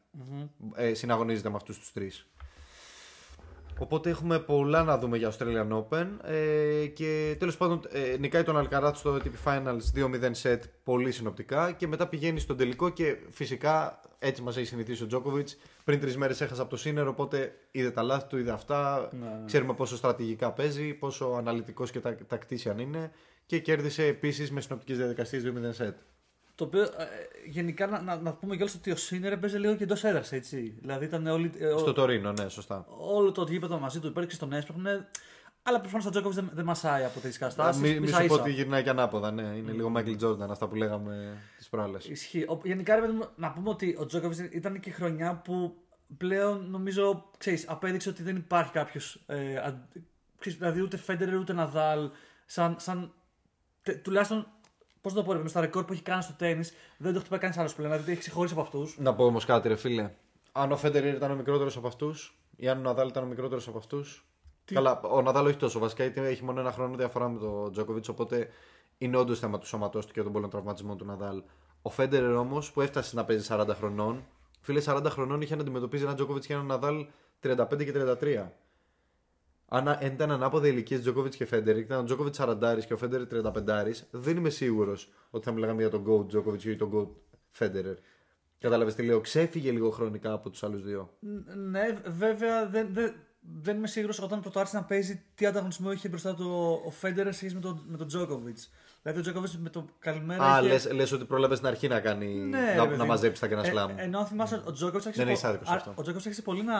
ε, 0.75 0.95
συναγωνίζεται 0.95 1.49
με 1.49 1.57
αυτούς 1.57 1.79
τους 1.79 1.93
τρεις. 1.93 2.27
Οπότε 3.81 4.11
έχουμε 4.11 4.39
πολλά 4.39 4.83
να 4.83 4.99
δούμε 4.99 5.17
για 5.17 5.33
Australian 5.33 5.69
Open. 5.73 6.07
Ε, 6.25 6.87
και 6.87 7.37
τέλος 7.39 7.57
πάντων 7.57 7.81
ε, 7.89 8.17
νικάει 8.19 8.43
τον 8.43 8.59
Αλκαράθ 8.59 8.99
στο 8.99 9.17
ATP 9.17 9.49
Finals 9.51 10.01
2-0 10.01 10.33
set 10.43 10.59
πολύ 10.85 11.13
συνοπτικά. 11.13 11.73
Και 11.73 11.87
μετά 11.87 12.09
πηγαίνει 12.09 12.41
στον 12.41 12.57
τελικό 12.57 12.89
και 12.89 13.17
φυσικά 13.31 14.01
έτσι 14.19 14.43
μας 14.43 14.57
έχει 14.57 14.67
συνηθίσει 14.67 15.03
ο 15.03 15.07
Τζόκοβιτ. 15.07 15.49
Πριν 15.85 16.01
τρεις 16.01 16.17
μέρες 16.17 16.41
έχασε 16.41 16.61
από 16.61 16.71
το 16.71 16.77
Σίνερ, 16.77 17.09
οπότε 17.09 17.55
είδε 17.71 17.91
τα 17.91 18.03
λάθη 18.03 18.27
του, 18.27 18.39
είδε 18.39 18.51
αυτά. 18.51 19.09
Ναι. 19.21 19.43
Ξέρουμε 19.47 19.75
πόσο 19.75 19.97
στρατηγικά 19.97 20.53
παίζει, 20.53 20.95
πόσο 20.95 21.35
αναλυτικός 21.39 21.91
και 21.91 22.01
τα, 22.01 22.17
τακτήσιαν 22.27 22.79
είναι. 22.79 23.11
Και 23.47 23.59
κέρδισε 23.59 24.05
επίσης 24.07 24.51
με 24.51 24.61
συνοπτικές 24.61 24.97
διαδικασίες 24.97 25.43
2-0 25.47 25.85
set. 25.85 25.95
Το 26.61 26.67
οποίο 26.67 26.83
ε, 26.83 26.89
γενικά 27.47 27.87
να, 27.87 28.01
να, 28.03 28.17
να 28.17 28.33
πούμε 28.33 28.55
κιόλας 28.57 28.75
ότι 28.75 28.91
ο 28.91 28.97
Σίνερ 28.97 29.37
παίζει 29.39 29.59
λίγο 29.59 29.75
και 29.77 29.83
εντός 29.85 30.05
έδρας, 30.05 30.33
έτσι. 30.33 30.75
Δηλαδή 30.81 31.05
ήταν 31.05 31.27
όλοι. 31.27 31.53
ε, 31.59 31.69
Στο 31.79 31.89
ο- 31.89 31.93
Τωρίνο, 31.93 32.33
ναι, 32.33 32.49
σωστά. 32.49 32.87
όλο 32.99 33.33
το 33.33 33.47
γήπεδο 33.49 33.79
μαζί 33.79 34.01
του 34.01 34.07
υπέρξε 34.07 34.37
στον 34.37 34.53
έσπροχνε. 34.53 35.09
Αλλά 35.63 35.81
προφανώς 35.81 36.07
ο 36.07 36.11
Τζόκοβιτ 36.11 36.39
δεν, 36.39 36.51
δεν 36.55 36.65
μασάει 36.65 37.05
από 37.05 37.21
τέτοιε 37.21 37.39
καταστάσεις. 37.39 37.83
Μη, 37.83 38.01
μη 38.01 38.07
σου 38.09 38.27
πω 38.27 38.35
ότι 38.35 38.51
γυρνάει 38.53 38.83
και 38.83 38.89
ανάποδα, 38.91 39.31
ναι. 39.31 39.43
Είναι 39.43 39.73
λίγο 39.73 39.93
Michael 39.97 40.17
Jordan 40.23 40.51
αυτά 40.51 40.69
που 40.69 40.75
λέγαμε 40.75 41.39
τις 41.57 41.69
προάλλες. 41.69 42.09
Ισχύει. 42.09 42.43
Ο- 42.49 42.61
Γενικά, 42.65 42.95
ρε 42.95 43.01
παιδί 43.01 43.13
μου, 43.13 43.25
να 43.37 43.53
πούμε 43.53 43.69
ότι 43.69 43.97
ο 43.99 44.07
Τζόκοβιτ 44.07 44.55
ήταν 44.55 44.81
και 44.81 44.91
χρονιά 44.91 45.35
που 45.45 45.75
πλέον 46.17 46.71
νομίζω 46.71 47.31
ξέρεις, 47.39 47.69
απέδειξε 47.69 48.09
ότι 48.09 48.23
δεν 48.23 48.37
υπάρχει 48.37 48.73
κάποιος. 48.73 49.23
Ε, 49.27 49.57
αν- 49.57 49.89
ξέρεις, 50.39 50.59
δηλαδή 50.59 50.81
ούτε 50.81 50.97
Φέντερ 50.97 51.35
ούτε 51.35 51.53
Ναδάλ. 51.53 52.11
Σαν, 52.47 52.77
σαν, 52.79 53.13
τε- 53.83 54.03
τουλάχιστον. 54.03 54.47
Πώς 55.01 55.13
το 55.13 55.23
πω, 55.23 55.27
ρε 55.27 55.33
παιδί 55.33 55.43
μου, 55.43 55.49
στα 55.49 55.61
ρεκόρ 55.61 55.85
που 55.85 55.93
έχει 55.93 56.03
κάνει 56.03 56.23
στο 56.23 56.33
τέννη 56.33 56.65
δεν 56.99 57.13
το 57.13 57.21
χτυπάει 57.21 57.39
κανείς 57.39 57.59
άλλος 57.59 57.75
πλέον. 57.75 57.91
Δηλαδή 57.93 58.11
έχει 58.11 58.21
ξεχωρίσει 58.21 58.53
από 58.55 58.63
αυτούς. 58.63 58.99
Να 58.99 59.15
πω 59.15 59.25
όμως 59.25 59.45
κάτι, 59.45 59.69
ρε 59.69 59.77
φίλε. 59.77 60.11
Αν 60.53 60.73
ο 60.73 60.77
Φέντερ 60.77 61.05
ήταν 61.05 61.31
ο 61.31 61.35
μικρότερος 61.35 61.77
από 61.77 61.87
αυτούς, 61.87 62.39
ή 62.57 62.69
αν 62.69 62.79
ο 62.79 62.81
Ναδάλ 62.81 63.09
ήταν 63.09 63.23
ο 63.23 63.27
μικρότερος 63.27 63.69
από 63.69 63.79
αυτούς. 63.79 64.25
Καλά, 64.65 65.01
ο 65.01 65.23
Ναδάλ 65.23 65.47
όχι 65.47 65.57
τόσο 65.57 65.79
βασικά, 65.79 66.05
γιατί 66.05 66.21
έχει 66.21 66.45
μόνο 66.45 66.61
ένα 66.61 66.73
χρόνο 66.73 66.97
διαφορά 66.97 67.29
με 67.29 67.39
τον 67.39 67.73
Τζόκοβιτς, 67.73 68.09
οπότε 68.09 68.49
είναι 68.99 69.17
όντως 69.17 69.39
θέμα 69.39 69.59
του 69.59 69.67
σώματός 69.67 70.07
του 70.07 70.13
και 70.13 70.23
των 70.23 70.33
πολλών 70.33 70.51
τραυματισμών 70.51 70.97
του 70.97 71.05
Ναδάλ. 71.05 71.43
Ο 71.83 71.91
Φέντερ 71.91 72.25
όμως 72.25 72.73
που 72.73 72.81
έφτασε 72.81 73.17
να 73.17 73.25
παίζει 73.25 73.47
40 73.51 73.69
χρονών, 73.75 74.25
φίλε 74.61 74.83
40 74.87 75.07
χρονών 75.09 75.41
είχε 75.41 75.55
να 75.55 75.61
αντιμετωπίζει 75.61 76.03
έναν 76.03 76.15
Τζόκοβιτς 76.15 76.47
και 76.47 76.53
έναν 76.53 76.67
Ναδάλ 76.67 77.07
35 77.43 77.85
και 77.85 77.93
33. 77.93 78.53
Αν 79.73 79.89
αν 79.89 79.99
ήταν 80.03 80.31
ανάποδα 80.31 80.67
ηλικίες 80.67 81.01
Τζόκοβιτ 81.01 81.35
και 81.35 81.47
Φέντερ, 81.47 81.77
ήταν 81.79 82.01
ο 82.01 82.05
Τζόκοβιτ 82.05 82.35
40 82.39 82.79
και 82.87 82.93
ο 82.93 82.97
Φέντερ 82.97 83.23
35, 83.31 84.07
δεν 84.11 84.37
είμαι 84.37 84.51
σίγουρος 84.51 85.13
ότι 85.31 85.45
θα 85.45 85.53
μιλάγαμε 85.53 85.81
για 85.81 85.91
τον 85.91 86.05
Goat 86.09 86.29
Τζόκοβιτ 86.29 86.65
ή 86.65 86.77
τον 86.77 86.91
Goat 86.95 87.09
Φέντερ. 87.51 87.95
Κατάλαβες 88.59 88.95
τι 88.95 89.03
λέω, 89.03 89.21
ξέφυγε 89.21 89.71
λίγο 89.71 89.91
χρονικά 89.91 90.33
από 90.33 90.51
τους 90.51 90.63
άλλους 90.63 90.85
δύο. 90.85 91.17
Ν- 91.21 91.59
Ναι, 91.71 92.01
βέβαια 92.07 92.69
δεν, 92.69 92.89
δεν, 92.93 93.15
δεν 93.63 93.77
είμαι 93.77 93.87
σίγουρος 93.87 94.21
όταν 94.23 94.41
πρώτο 94.41 94.59
άρχισε 94.59 94.77
να 94.79 94.85
παίζει 94.85 95.23
τι 95.35 95.47
ανταγωνισμό 95.47 95.93
είχε 95.93 96.09
μπροστά 96.09 96.35
του 96.35 96.47
ο- 96.51 96.87
ο 96.87 96.91
Φέντερ 96.91 97.27
σε 97.27 97.33
σχέση 97.33 97.55
με 97.55 97.61
τον, 97.61 97.85
με 97.89 97.97
τον 97.97 98.07
Τζόκοβιτ. 98.07 98.59
Δηλαδή 99.03 99.19
ο 99.21 99.23
Τζόκοβιτ 99.23 99.51
με 99.59 99.69
το 99.71 99.85
καλημέρα. 99.99 100.45
Α, 100.45 100.59
είχε... 100.59 100.69
λες, 100.69 100.93
λες 100.93 101.13
ότι 101.13 101.25
πρόλαβες 101.25 101.57
στην 101.57 101.69
αρχή 101.69 101.89
να, 101.89 102.01
κάνει, 102.01 102.27
Ναι, 102.35 102.59
να, 102.61 102.67
ρε 102.75 102.81
παιδί 102.83 102.97
να 102.97 103.03
μου. 103.03 103.09
μαζέψεις 103.09 103.49
τα 103.49 103.61
Grand 103.61 103.65
Ε, 103.65 103.73
Slam. 103.75 103.89
ενώ 103.97 104.19
αν 104.19 104.27
θυμάσαι, 104.27 104.63
ο 104.65 104.73
Τζόκοβιτ 104.73 105.07
άρχισε, 105.07 105.25
Δεν 105.25 105.29
έχεις 105.29 105.41
πο- 105.43 105.49
άδικος 105.49 105.69
σε 105.69 105.73
α- 105.75 105.77
αυτό. 105.77 105.91
ο 105.91 106.03
Τζόκοβιτ 106.03 106.27
άρχισε 106.27 106.43
πολύ 106.43 106.63
να. 106.63 106.77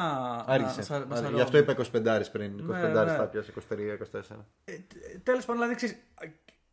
Άρχισε. 0.47 0.77
να 0.79 0.83
σα- 0.85 0.95
να 0.95 1.01
Άρχισε. 1.01 1.17
σαρώνει. 1.17 1.35
Γι' 1.35 1.41
αυτό 1.43 1.59
είπα 1.59 1.73
25 1.73 2.31
πριν. 2.33 2.59
25 2.59 2.93
Ναι, 2.93 3.05
ναι. 3.05 3.17
θα 3.17 3.25
πιάσει 3.27 3.51
23-24. 3.51 4.47
Ε, 4.65 4.73
Τέλος 5.23 5.45
πάντων, 5.45 5.63
δηλαδή 5.63 5.75
ξέρεις. 5.75 5.97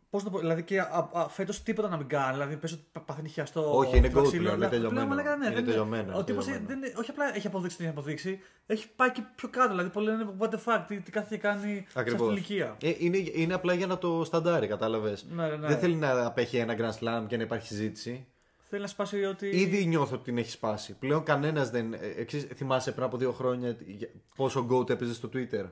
Πώς 0.10 0.24
το 0.24 0.30
πω, 0.30 0.40
δηλαδή 0.40 0.64
και 0.64 0.82
φέτος 1.30 1.64
τίποτα 1.64 1.90
να 1.90 1.98
μην 1.98 2.08
κάνει. 2.08 2.34
Δηλαδή 2.34 2.56
πες 2.58 2.72
ότι 2.74 2.82
πα- 2.92 3.02
παθαίνει 3.02 3.30
χιαστό. 3.30 3.78
Όχι, 3.78 3.98
είναι 3.98 4.10
στο 4.10 4.20
goat 4.20 4.24
ξύλο, 4.24 4.42
πλέον, 4.42 4.56
είναι 4.58 4.68
δηλαδή, 4.68 4.86
τελειωμένο. 4.88 5.08
μαλάκα, 5.16 5.36
ναι, 5.36 5.46
Είναι 5.46 5.56
δεν 5.56 5.66
τελειωμένο, 5.66 6.12
Ο 6.12 6.16
είναι 6.16 6.24
τύπος 6.24 6.46
τελειωμένο. 6.46 6.82
όχι 7.00 7.10
απλά 7.10 7.36
έχει 7.36 7.48
αποδείξει 7.48 7.78
τι 7.78 7.84
έχει 7.84 7.92
αποδείξει, 7.92 8.40
έχει 8.66 8.88
πάει 8.96 9.12
και 9.12 9.22
πιο 9.36 9.50
κάτω. 9.50 9.70
Δηλαδή 9.70 9.90
πολλοί 9.90 10.06
λένε 10.08 10.26
what 10.40 10.50
the 10.50 10.58
fuck, 10.66 10.84
τι, 10.88 11.00
τι 11.00 11.12
κάθε 11.12 11.28
και 11.36 11.42
κάνει 11.42 11.74
σε 11.74 11.84
αυτή 11.88 12.00
Ακριβώς. 12.00 12.28
την 12.28 12.36
ηλικία. 12.36 12.78
είναι, 13.00 13.18
είναι 13.34 13.54
απλά 13.54 13.74
για 13.74 13.88
να 13.88 13.98
το 13.98 14.24
σταντάρει, 14.26 14.68
κατάλαβες. 14.68 15.26
Ναι, 15.30 15.48
ναι, 15.48 15.56
ναι. 15.56 15.68
Δεν 15.68 15.78
θέλει 15.78 15.96
να 15.96 16.26
απέχει 16.26 16.58
ένα 16.58 16.76
Grand 16.78 17.00
Slam 17.04 17.24
και 17.28 17.38
να 17.38 17.44
υπάρχει 17.44 17.68
συζήτηση. 17.68 18.26
Θέλει 18.70 18.82
να 18.82 18.88
σπάσει 18.88 19.24
ότι. 19.24 19.48
Ήδη 19.48 19.86
νιώθω 19.86 20.16
ότι 20.16 20.24
την 20.24 20.38
έχει 20.38 20.52
σπάσει. 20.52 20.94
Πλέον 21.00 21.24
κανένας 21.24 21.70
δεν. 21.70 21.94
ε, 21.94 21.98
εξής, 22.18 22.48
θυμάσαι 22.56 22.92
πριν 22.92 23.04
από 23.04 23.18
δύο 23.18 23.32
χρόνια 23.32 23.76
για- 23.86 24.10
πόσο 24.36 24.68
Goat 24.72 24.90
έπαιζε 24.90 25.14
στο 25.14 25.30
Twitter; 25.34 25.66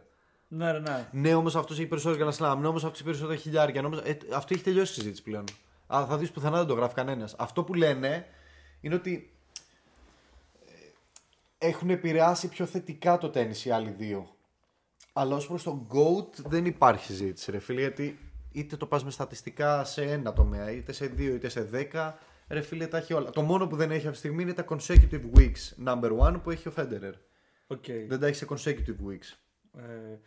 Ναι, 0.47 0.71
ναι, 0.71 0.79
ναι. 0.79 1.07
Ναι, 1.11 1.33
όμως 1.35 1.55
αυτός 1.55 1.77
έχει 1.79 1.87
περισσότερο 1.87 2.29
Grand 2.29 2.33
Slam. 2.37 2.57
Ναι, 2.59 2.67
όμως 2.67 2.83
αυτός 2.83 2.93
έχει 2.99 3.03
περισσότερα 3.03 3.35
χιλιάρια. 3.39 3.81
Ναι, 3.81 3.87
όμως- 3.87 4.01
ε, 4.01 4.17
αυτό 4.33 4.53
έχει 4.53 4.63
τελειώσει 4.63 4.91
η 4.91 4.95
συζήτηση 4.95 5.23
πλέον. 5.23 5.43
Α, 5.87 6.05
θα 6.09 6.17
δεις 6.17 6.31
πουθενά 6.31 6.57
δεν 6.57 6.67
το 6.67 6.73
γράφει 6.73 6.93
κανένας. 6.93 7.35
Αυτό 7.37 7.63
που 7.63 7.73
λένε 7.73 8.25
είναι 8.81 8.95
ότι 8.95 9.33
ε, 11.59 11.67
έχουν 11.67 11.89
επηρεάσει 11.89 12.47
πιο 12.47 12.65
θετικά 12.65 13.17
το 13.17 13.29
τέννις 13.29 13.65
οι 13.65 13.71
άλλοι 13.71 13.89
δύο. 13.89 14.29
Αλλά 15.13 15.35
ως 15.35 15.47
προς 15.47 15.63
τον 15.63 15.87
GOAT 15.91 16.29
δεν 16.45 16.65
υπάρχει 16.65 17.05
συζήτηση, 17.05 17.51
ρε 17.51 17.59
φίλε, 17.59 17.79
γιατί 17.79 18.19
είτε 18.51 18.77
το 18.77 18.85
πας 18.85 19.03
με 19.03 19.11
στατιστικά 19.11 19.83
σε 19.83 20.01
ένα 20.03 20.33
τομέα, 20.33 20.71
είτε 20.71 20.91
σε 20.91 21.05
δύο, 21.07 21.33
είτε 21.33 21.49
σε 21.49 21.63
δέκα. 21.63 22.17
Ρε 22.47 22.61
φίλε, 22.61 22.87
τα 22.87 22.97
έχει 22.97 23.13
όλα. 23.13 23.29
Το 23.29 23.41
μόνο 23.41 23.67
που 23.67 23.75
δεν 23.75 23.91
έχει 23.91 24.07
αυτή 24.07 24.11
τη 24.11 24.17
στιγμή 24.17 24.41
είναι 24.41 24.53
τα 24.53 24.65
consecutive 24.69 25.21
weeks 25.37 25.85
number 25.85 26.17
one 26.19 26.39
που 26.43 26.51
έχει 26.51 26.67
ο 26.67 26.73
Federer. 26.77 27.13
OK. 27.67 27.85
Δεν 28.07 28.19
τα 28.19 28.27
έχει 28.27 28.35
σε 28.35 28.47
consecutive 28.49 29.09
weeks. 29.09 29.37
Ε, 29.77 30.17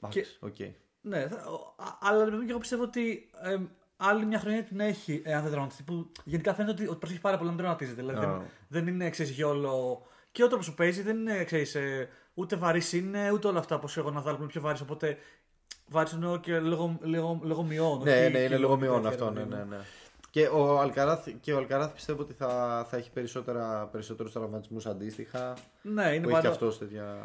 Εντάξει, 0.00 0.36
οκ. 0.40 0.56
Ναι, 1.00 1.28
θα- 1.28 1.50
ο- 1.50 1.74
α- 1.82 1.98
αλλά 2.00 2.18
ρε 2.18 2.30
παιδί 2.30 2.36
μου, 2.36 2.44
και 2.44 2.50
εγώ 2.50 2.58
πιστεύω 2.58 2.82
ότι 2.82 3.30
ε, 3.42 3.56
άλλη 3.96 4.26
μια 4.26 4.38
χρονιά 4.38 4.62
την 4.62 4.80
έχει 4.80 5.22
εάν 5.24 5.42
δεν 5.42 5.50
τραυματιστεί. 5.50 5.82
Που 5.82 6.10
γενικά 6.24 6.54
φαίνεται 6.54 6.72
ότι, 6.72 6.88
ότι 6.88 6.98
προσέχει 6.98 7.20
πάρα 7.20 7.36
πολύ 7.36 7.48
να 7.48 7.54
μην 7.54 7.62
τραυματίζεται. 7.64 8.00
Δηλαδή 8.00 8.26
Α. 8.26 8.28
δεν, 8.28 8.42
δεν 8.68 8.86
είναι 8.86 9.10
ξέρεις, 9.10 9.32
YOLO. 9.32 10.06
Και 10.32 10.44
ο 10.44 10.48
τρόπος 10.48 10.68
που 10.68 10.74
παίζει 10.74 11.02
δεν 11.02 11.16
είναι 11.18 11.44
ξέρεις, 11.44 11.74
ε, 11.74 12.08
ούτε 12.34 12.56
βαρύς 12.56 12.92
είναι 12.92 13.30
ούτε 13.30 13.48
όλα 13.48 13.58
αυτά 13.58 13.74
όπω 13.74 13.88
εγώ 13.96 14.10
να 14.10 14.20
βάλω 14.20 14.36
που 14.36 14.42
είναι 14.42 14.50
πιο 14.50 14.60
βαρύς. 14.60 14.80
Οπότε 14.80 15.18
βάρη 15.88 16.10
εννοώ 16.12 16.36
και 16.40 16.58
λόγω, 16.58 16.98
λόγω, 17.00 17.40
λόγω 17.42 17.62
μειών. 17.62 18.02
Ναι, 18.02 18.10
όχι 18.10 18.20
ναι, 18.20 18.26
είναι 18.26 18.38
χιλιόμετρα 18.38 18.58
λόγω 18.58 18.76
μειών 18.76 19.02
τέτοια, 19.02 19.08
αυτό, 19.08 19.24
ρε 19.24 19.30
ναι, 19.30 19.40
παιδί 19.40 19.54
ναι, 19.54 19.64
μου. 19.64 19.70
ναι. 19.70 19.78
Και 20.30 20.46
ο 20.48 20.78
Αλκαράθ, 20.80 21.28
και 21.40 21.52
ο 21.52 21.56
Αλκαράθ 21.56 21.92
πιστεύω 21.92 22.22
ότι 22.22 22.32
θα, 22.32 22.84
θα 22.90 22.96
έχει 22.96 23.10
περισσότερα, 23.10 23.86
περισσότερους 23.92 24.32
τραυματισμούς 24.32 24.86
αντίστοιχα. 24.86 25.54
Ναι, 25.82 26.02
είναι 26.14 26.22
που 26.26 26.28
έχει 26.28 26.40
και 26.40 26.42
πάρα... 26.42 26.48
αυτός 26.48 26.78
τέτοια... 26.78 27.18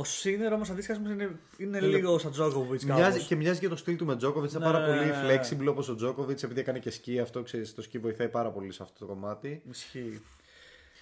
Ο 0.00 0.04
Σίνερ 0.04 0.52
όμως 0.52 0.70
αντίστοιχα 0.70 0.92
ας 0.98 1.02
πούμε, 1.02 1.12
είναι, 1.14 1.38
είναι 1.56 1.76
Είναι- 1.78 1.86
λίγο 1.86 2.18
σαν 2.18 2.30
Τζόκοβιτ. 2.30 2.82
Μοιάζει, 2.82 3.20
και 3.24 3.36
μοιάζει 3.36 3.60
και 3.60 3.68
το 3.68 3.76
στυλ 3.76 3.96
του 3.96 4.04
με 4.04 4.16
Τζόκοβιτ. 4.16 4.50
Είναι 4.52 4.66
Ναι, 4.66 4.72
πάρα 4.72 4.86
ναι, 4.86 4.96
πολύ 4.96 5.10
ναι. 5.10 5.40
flexible 5.40 5.70
όπως 5.70 5.88
ο 5.88 5.94
Τζόκοβιτ, 5.94 6.42
επειδή 6.42 6.60
έκανε 6.60 6.78
και 6.78 6.90
σκι 6.90 7.18
αυτό, 7.20 7.42
ξέρεις, 7.42 7.74
το 7.74 7.82
σκι 7.82 7.98
βοηθάει 7.98 8.28
πάρα 8.28 8.50
πολύ 8.50 8.72
σε 8.72 8.82
αυτό 8.82 8.98
το 8.98 9.06
κομμάτι. 9.12 9.62
Ισχύει. 9.70 10.20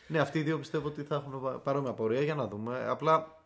Ναι, 0.07 0.19
αυτοί 0.19 0.39
οι 0.39 0.43
δύο 0.43 0.59
πιστεύω 0.59 0.87
ότι 0.89 1.03
θα 1.03 1.15
έχουν 1.15 1.41
πα- 1.43 1.59
παρόμοια 1.59 1.93
πορεία 1.93 2.21
για 2.23 2.35
να 2.35 2.47
δούμε. 2.49 2.85
Απλά, 2.89 3.43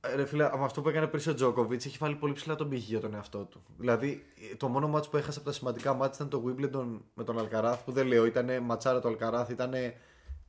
ε, 0.00 0.14
ρε 0.14 0.24
φίλε, 0.26 0.44
από 0.44 0.64
αυτό 0.64 0.80
που 0.80 0.88
έκανε 0.88 1.06
πριν 1.06 1.30
ο 1.30 1.34
Τζόκοβιτ 1.34 1.84
έχει 1.84 1.96
βάλει 2.00 2.14
πολύ 2.14 2.32
ψηλά 2.32 2.54
τον 2.54 2.68
πύχη 2.68 2.84
για 2.84 3.00
τον 3.00 3.14
εαυτό 3.14 3.38
του. 3.38 3.62
Δηλαδή, 3.78 4.26
το 4.56 4.68
μόνο 4.68 4.88
μάτς 4.88 5.08
που 5.08 5.16
έχασε 5.16 5.38
από 5.38 5.48
τα 5.48 5.54
σημαντικά 5.54 5.94
μάτς 5.94 6.16
ήταν 6.16 6.28
το 6.28 6.42
Wimbledon 6.46 6.98
με 7.14 7.24
τον 7.24 7.38
Αλκαράθ, 7.38 7.84
που 7.84 7.92
δεν 7.92 8.06
λέω, 8.06 8.24
ήταν 8.26 8.62
ματσάρα 8.62 9.00
το 9.00 9.08
Αλκαράθ, 9.08 9.50
ήταν 9.50 9.72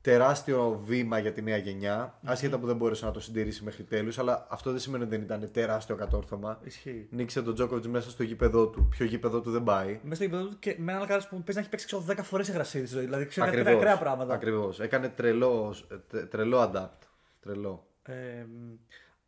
τεράστιο 0.02 0.80
βήμα 0.84 1.18
για 1.18 1.32
τη 1.32 1.42
νέα 1.42 1.56
γενιά. 1.56 2.18
Άσχετα 2.24 2.58
που 2.58 2.66
δεν 2.66 2.76
μπόρεσε 2.76 3.04
να 3.04 3.10
το 3.10 3.20
συντηρήσει 3.20 3.64
μέχρι 3.64 3.82
τέλους, 3.82 4.18
αλλά 4.18 4.46
αυτό 4.50 4.70
δεν 4.70 4.80
σημαίνει 4.80 5.02
ότι 5.04 5.12
δεν 5.16 5.22
ήταν 5.24 5.50
τεράστιο 5.52 5.94
κατόρθωμα. 5.96 6.60
Ισχύει. 6.64 7.06
Νίκησε 7.10 7.42
τον 7.42 7.54
Τζόκοβιτς 7.54 7.88
μέσα 7.88 8.10
στο 8.10 8.22
γήπεδό 8.22 8.66
του. 8.68 8.86
Ποιο 8.90 9.04
γήπεδο 9.06 9.40
του 9.40 9.50
δεν 9.50 9.62
πάει. 9.64 10.00
Μέσα 10.02 10.14
στο 10.14 10.24
γήπεδο 10.24 10.44
του 10.44 10.58
και 10.58 10.76
με 10.78 10.92
έναν 10.92 11.06
κάρα 11.06 11.20
που 11.20 11.36
παίζει 11.36 11.52
να 11.54 11.60
έχει 11.60 11.68
παίξει 11.68 11.86
ξέρω, 11.86 12.04
10 12.08 12.16
φορές 12.22 12.48
η 12.48 12.52
γρασία 12.52 12.80
της 12.80 12.90
ζωής. 12.90 13.04
Δηλαδή 13.04 13.26
ξέρω 13.26 13.46
κάτι 13.46 13.58
Ακριβώς. 13.60 13.80
ακραία 13.82 13.98
πράγματα. 13.98 14.34
Ακριβώς. 14.34 14.80
Έκανε 14.80 15.08
τρελό, 15.08 15.74
τε- 16.10 16.30
τρελό 16.30 16.70
adapt. 16.74 16.98
Τρελό. 17.40 17.86
Ε, 18.02 18.12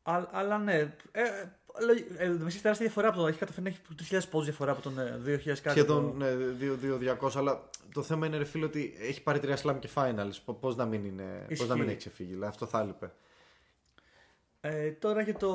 α- 0.03 0.29
αλλά 0.33 0.59
ναι. 0.59 0.75
Ε, 0.75 0.89
ε, 1.13 1.23
ε, 2.19 2.25
έχει 2.47 2.61
τεράστια 2.61 2.87
διαφορά 2.87 3.09
από 3.09 3.17
τον. 3.17 3.29
Έχει 3.29 3.39
καταφέρει 3.39 3.63
να 3.63 3.69
έχει 3.69 3.81
3.000 4.21 4.29
πόντου 4.31 4.45
διαφορά 4.45 4.73
από 4.73 4.83
τον 4.83 4.99
ε, 4.99 5.21
2.000 5.27 5.45
κάτι. 5.45 5.71
Σχεδόν 5.79 6.15
ναι, 6.17 6.27
2-200, 7.21 7.31
αλλά 7.37 7.61
το 7.95 8.03
θέμα 8.03 8.27
είναι 8.27 8.37
ρε 8.37 8.45
φίλε 8.45 8.65
ότι 8.65 8.95
έχει 9.01 9.23
πάρει 9.23 9.39
τρία 9.39 9.59
slam 9.63 9.77
και 9.79 9.89
finals. 9.95 10.55
Πώς 10.61 10.77
να 10.77 10.85
μην, 10.85 11.05
είναι, 11.05 11.45
πώς 11.49 11.59
να 11.59 11.65
Ισχύει. 11.65 11.79
μην 11.79 11.89
έχει 11.89 11.97
ξεφύγει, 11.97 12.29
δηλαδή, 12.33 12.47
αυτό 12.51 12.67
θα 12.67 12.81
έλειπε. 12.81 13.13
Ε, 14.61 14.91
τώρα 14.91 15.23
για 15.23 15.35
το 15.35 15.51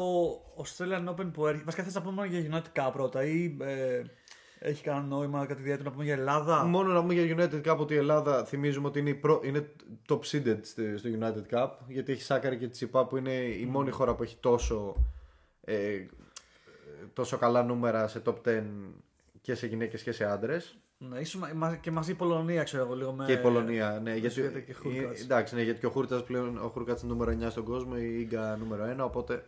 Australian 0.58 1.10
Open 1.10 1.32
που 1.34 1.46
έρχεται. 1.48 1.64
Βασικά 1.66 1.84
θες 1.84 1.94
να 1.94 2.02
πούμε 2.02 2.14
μόνο 2.14 2.28
για 2.28 2.62
United 2.76 2.80
Cup 2.88 2.92
πρώτα 2.94 3.24
ή 3.24 3.58
ε, 3.62 4.02
έχει 4.60 4.84
κανένα 4.84 5.06
νόημα 5.06 5.46
κάτι 5.46 5.62
ιδιαίτερο 5.62 5.84
να 5.90 5.92
πούμε 5.92 6.04
για 6.04 6.14
Ελλάδα; 6.14 6.64
Μόνο 6.64 6.94
να 6.94 7.02
πούμε 7.02 7.14
για 7.14 7.36
United 7.38 7.72
Cup 7.72 7.78
ότι 7.78 7.94
η 7.94 7.98
Ελλάδα 7.98 8.46
θυμίζουμε 8.46 8.88
ότι 8.88 9.00
είναι, 9.00 9.10
η 9.10 9.16
προ- 9.16 9.44
είναι 9.46 9.70
top 10.10 10.20
seeded 10.20 10.58
στη- 10.62 10.98
στο 10.98 11.10
United 11.20 11.54
Cup 11.56 11.70
γιατί 11.88 12.12
έχει 12.12 12.22
Σάκαρη 12.22 12.58
και 12.58 12.68
Τσιπά 12.68 13.06
που 13.08 13.18
είναι 13.18 13.34
η 13.34 13.66
μόνη 13.66 13.92
χώρα 13.92 14.16
που 14.16 14.24
έχει 14.24 14.38
τόσο, 14.40 14.96
ε, 15.64 16.06
τόσο 17.14 17.38
καλά 17.38 17.64
νούμερα 17.64 18.08
σε 18.08 18.22
top 18.26 18.36
10 18.44 18.64
και 19.42 19.56
σε 19.56 19.68
γυναίκες 19.68 20.04
και 20.04 20.12
σε 20.12 20.26
άντρες. 20.26 20.78
Ναι, 21.02 21.20
ίσως 21.20 21.42
μα- 21.42 21.52
μα- 21.56 21.76
και 21.76 21.92
μαζί 21.92 22.12
η 22.12 22.16
Πολωνία, 22.16 22.64
ξέρω 22.64 22.84
εγώ 22.84 22.96
λίγο. 22.96 23.12
Με... 23.12 23.26
Και 23.26 23.32
η 23.32 23.38
Πολωνία, 23.38 24.00
ναι. 24.04 24.16
Γιατί, 24.16 24.34
Σβέτα 24.34 24.60
και 24.60 24.74
Χούρκατς. 24.74 25.20
ε, 25.20 25.24
εντάξει, 25.24 25.56
ναι, 25.56 25.62
γιατί 25.62 25.80
και 25.80 25.86
ο 25.86 25.90
Χούρκατς 25.90 26.24
πλέον 26.24 26.58
ο 26.58 26.68
Χούρκατς 26.68 27.02
είναι 27.02 27.12
νούμερο 27.12 27.32
9 27.48 27.50
στον 27.52 27.64
κόσμο, 27.64 27.94
η 27.98 28.20
Ίγκα 28.20 28.56
νούμερο 28.58 28.84
1, 29.04 29.06
οπότε 29.06 29.46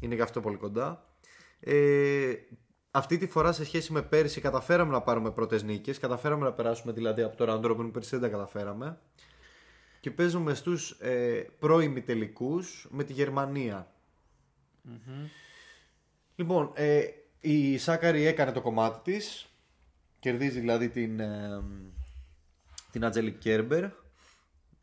είναι 0.00 0.14
και 0.14 0.22
αυτό 0.22 0.40
πολύ 0.40 0.56
κοντά. 0.56 1.04
Ε, 1.60 2.32
αυτή 2.90 3.18
τη 3.18 3.26
φορά 3.26 3.52
σε 3.52 3.64
σχέση 3.64 3.92
με 3.92 4.02
πέρυσι 4.02 4.40
καταφέραμε 4.40 4.92
να 4.92 5.00
πάρουμε 5.02 5.30
πρώτες 5.30 5.62
νίκες, 5.62 5.98
καταφέραμε 5.98 6.44
να 6.44 6.52
περάσουμε 6.52 6.92
δηλαδή 6.92 7.22
από 7.22 7.36
το 7.36 7.44
round 7.52 7.70
robin, 7.70 7.90
πέρυσι 7.92 8.10
δεν 8.10 8.20
τα 8.20 8.28
καταφέραμε. 8.28 8.98
Και 10.00 10.10
παίζουμε 10.10 10.54
στους 10.54 10.90
ε, 10.90 11.46
πρώιμοι 11.58 12.00
τελικούς 12.02 12.86
με 12.90 13.04
τη 13.04 13.12
Γερμανία. 13.12 13.92
Λοιπόν, 16.36 16.70
ε, 16.74 17.00
η 17.40 17.78
Σάκαρη 17.78 18.26
έκανε 18.26 18.52
το 18.52 18.60
κομμάτι 18.60 19.12
της. 19.12 19.47
Κερδίζει 20.20 20.60
δηλαδή 20.60 20.88
την, 20.88 21.20
ε, 21.20 21.62
την 22.90 23.04
Ατζελικ 23.04 23.38
Κέρμπερ. 23.38 23.84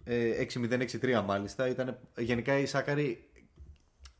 Ε, 0.03 0.45
6-0-6-3 0.53 1.23
μάλιστα. 1.25 1.67
Ήταν, 1.67 1.97
γενικά 2.17 2.57
η 2.57 2.65
Σάκαρη 2.65 3.29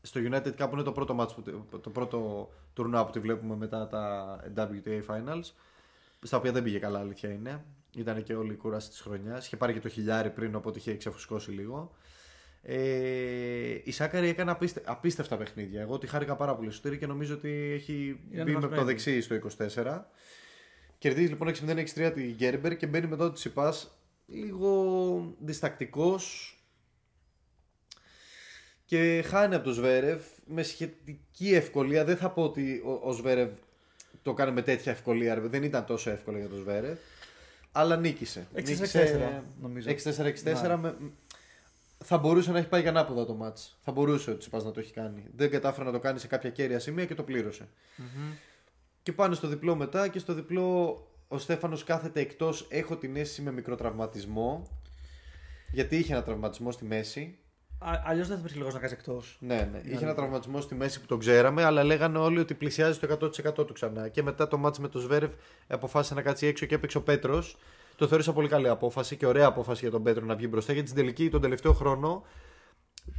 στο 0.02 0.20
United 0.24 0.54
Cup 0.58 0.68
είναι 0.72 0.82
το 0.82 0.92
πρώτο, 0.92 1.16
match 1.20 1.34
που, 1.34 1.80
το 1.80 1.90
πρώτο 1.90 2.50
τουρνουά 2.72 3.04
που 3.04 3.12
τη 3.12 3.18
βλέπουμε 3.18 3.56
μετά 3.56 3.86
τα 3.86 4.40
WTA 4.56 5.02
Finals. 5.06 5.50
Στα 6.22 6.36
οποία 6.36 6.52
δεν 6.52 6.62
πήγε 6.62 6.78
καλά, 6.78 6.98
αλήθεια 6.98 7.30
είναι. 7.30 7.64
Ήταν 7.96 8.22
και 8.22 8.34
όλη 8.34 8.52
η 8.52 8.56
κούραση 8.56 8.88
της 8.88 9.00
χρονιάς. 9.00 9.46
Είχε 9.46 9.56
πάρει 9.56 9.72
και 9.72 9.80
το 9.80 9.88
χιλιάρι 9.88 10.30
πριν, 10.30 10.54
οπότε 10.54 10.78
είχε 10.78 10.96
ξεφουσκώσει 10.96 11.50
λίγο. 11.50 11.92
Ε, 12.62 13.80
η 13.84 13.90
Σάκαρη 13.90 14.28
έκανε 14.28 14.50
απίστε, 14.50 14.82
απίστευτα 14.84 15.36
παιχνίδια. 15.36 15.80
Εγώ 15.80 15.98
τη 15.98 16.06
χάρηκα 16.06 16.36
πάρα 16.36 16.54
πολύ 16.54 16.70
στο 16.70 16.96
και 16.96 17.06
νομίζω 17.06 17.34
ότι 17.34 17.72
έχει 17.74 18.20
Είναι 18.30 18.42
μπει 18.42 18.52
με 18.52 18.58
βαθμένη. 18.58 18.80
το 18.80 18.84
δεξί 18.86 19.20
στο 19.20 19.38
24. 19.58 20.00
Κερδίζεις 20.98 21.30
λοιπόν 21.30 21.48
6-0-6-3 21.48 22.12
τη 22.14 22.22
Γκέρμπερ 22.22 22.76
και 22.76 22.86
μπαίνει 22.86 23.06
μετά 23.06 23.32
τη 23.32 23.40
Σιπά 23.40 23.74
λίγο 24.26 25.34
διστακτικός 25.38 26.50
και 28.84 29.22
χάνει 29.26 29.54
από 29.54 29.64
τον 29.64 29.72
Σβέρευ 29.72 30.22
με 30.46 30.62
σχετική 30.62 31.54
ευκολία. 31.54 32.04
Δεν 32.04 32.16
θα 32.16 32.30
πω 32.30 32.42
ότι 32.42 32.82
ο, 32.84 33.08
ο 33.08 33.12
Σβέρευ 33.12 33.50
το 34.22 34.34
κάνει 34.34 34.52
με 34.52 34.62
τέτοια 34.62 34.92
ευκολία. 34.92 35.34
ρε, 35.34 35.40
Δεν 35.40 35.62
ήταν 35.62 35.84
τόσο 35.84 36.10
εύκολο 36.10 36.38
για 36.38 36.48
τον 36.48 36.58
Σβέρευ. 36.58 36.98
Αλλά 37.72 37.96
νίκησε. 37.96 38.46
6-4-6-4, 38.54 38.58
Νίκησε 38.64 39.42
νομίζω. 39.60 39.90
6-4-6-4 39.90 40.68
Ναι. 40.68 40.76
με... 40.76 40.96
Θα 42.04 42.18
μπορούσε 42.18 42.52
να 42.52 42.58
έχει 42.58 42.68
πάει 42.68 42.80
για 42.80 42.90
ανάποδα 42.90 43.26
το 43.26 43.34
μάτς. 43.34 43.78
Θα 43.82 43.92
μπορούσε 43.92 44.30
ο 44.30 44.36
Τσιπάς 44.36 44.64
να 44.64 44.70
το 44.70 44.80
έχει 44.80 44.92
κάνει. 44.92 45.24
Δεν 45.36 45.50
κατάφερε 45.50 45.84
να 45.84 45.92
το 45.92 45.98
κάνει 45.98 46.18
σε 46.18 46.26
κάποια 46.26 46.50
κέρια 46.50 46.78
σημεία 46.78 47.04
και 47.06 47.14
το 47.14 47.22
πληρωσε 47.22 47.68
Και 49.06 49.12
πάνε 49.12 49.34
στο 49.34 49.48
διπλό 49.48 49.76
μετά 49.76 50.08
και 50.08 50.18
στο 50.18 50.34
διπλό 50.34 50.98
ο 51.28 51.38
Στέφανος 51.38 51.84
κάθεται 51.84 52.20
εκτός. 52.20 52.66
Έχω 52.70 52.96
την 52.96 53.16
αίσθηση 53.16 53.42
με 53.42 53.52
μικροτραυματισμό. 53.52 54.62
Γιατί 55.72 55.96
είχε 55.96 56.12
ένα 56.12 56.22
τραυματισμό 56.22 56.70
στη 56.70 56.84
μέση. 56.84 57.38
Αλλιώς 57.78 58.26
δεν 58.26 58.36
θα 58.36 58.40
υπήρχε 58.40 58.58
λόγος 58.58 58.74
να 58.74 58.80
κάνει 58.80 58.92
εκτός. 58.92 59.36
Ναι, 59.40 59.68
ναι. 59.72 59.80
Είχε 59.84 60.04
ένα 60.04 60.14
τραυματισμό 60.14 60.60
στη 60.60 60.74
μέση 60.74 61.00
που 61.00 61.06
τον 61.06 61.18
ξέραμε, 61.18 61.64
αλλά 61.64 61.84
λέγανε 61.84 62.18
όλοι 62.18 62.38
ότι 62.38 62.54
πλησιάζει 62.54 62.94
στο 62.94 63.18
100% 63.60 63.66
του 63.66 63.72
ξανά. 63.72 64.08
Και 64.08 64.22
μετά 64.22 64.48
το 64.48 64.58
μάτς 64.58 64.78
με 64.78 64.88
το 64.88 64.98
Σβέρευ 64.98 65.32
αποφάσισε 65.66 66.14
να 66.14 66.22
κάτσει 66.22 66.46
έξω 66.46 66.66
και 66.66 66.74
έπαιξε 66.74 66.98
ο 66.98 67.02
Πέτρος. 67.02 67.56
Το 67.96 68.06
θεώρησα 68.06 68.32
πολύ 68.32 68.48
καλή 68.48 68.68
απόφαση 68.68 69.16
και 69.16 69.26
ωραία 69.26 69.46
απόφαση 69.46 69.80
για 69.80 69.90
τον 69.90 70.02
Πέτρο 70.02 70.24
να 70.24 70.34
βγει 70.34 70.46
μπροστά. 70.50 70.72
Γιατί 70.72 70.88
στην 70.88 71.00
τελική, 71.00 71.30
τον 71.30 71.40
τελευταίο 71.40 71.72
χρόνο, 71.72 72.22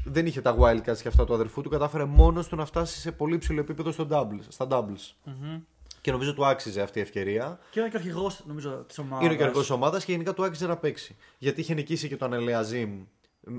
δεν 0.06 0.26
είχε 0.26 0.42
τα 0.42 0.56
wildcards 0.60 0.98
και 1.02 1.08
αυτά 1.08 1.26
του 1.26 1.34
αδερφού 1.34 1.62
του. 1.62 1.70
Κατάφερε 1.70 2.06
μόνος 2.06 2.48
του 2.48 2.56
να 2.56 2.66
φτάσει 2.66 3.00
σε 3.00 3.12
πολύ 3.12 3.38
ψηλό 3.38 3.60
επίπεδο 3.60 3.92
στο 3.92 4.08
doubles, 4.12 4.46
στα 4.48 4.68
doubles. 4.70 5.32
Και 6.08 6.14
νομίζω 6.14 6.34
του 6.34 6.46
άξιζε 6.46 6.82
αυτή 6.82 7.00
η 7.00 7.02
ευκαιρία. 7.02 7.60
Και 7.72 7.80
είναι 7.80 7.90
και 7.90 7.96
ο 7.96 8.00
αρχηγός, 8.00 8.44
νομίζω, 8.46 8.84
της 8.88 8.98
ομάδας. 8.98 9.26
Είναι 9.26 9.34
ο 9.34 9.38
κερδό 9.38 9.74
ομάδας 9.74 10.06
και 10.06 10.12
γενικά 10.12 10.34
του 10.34 10.44
άξιζε 10.44 10.68
να 10.68 10.78
παίξει. 10.78 11.16
Γιατί 11.38 11.62
είχε 11.62 11.74
νικήσει 11.74 12.08
και 12.08 12.18
τον 12.18 12.34
Αλιασίμ 12.34 13.04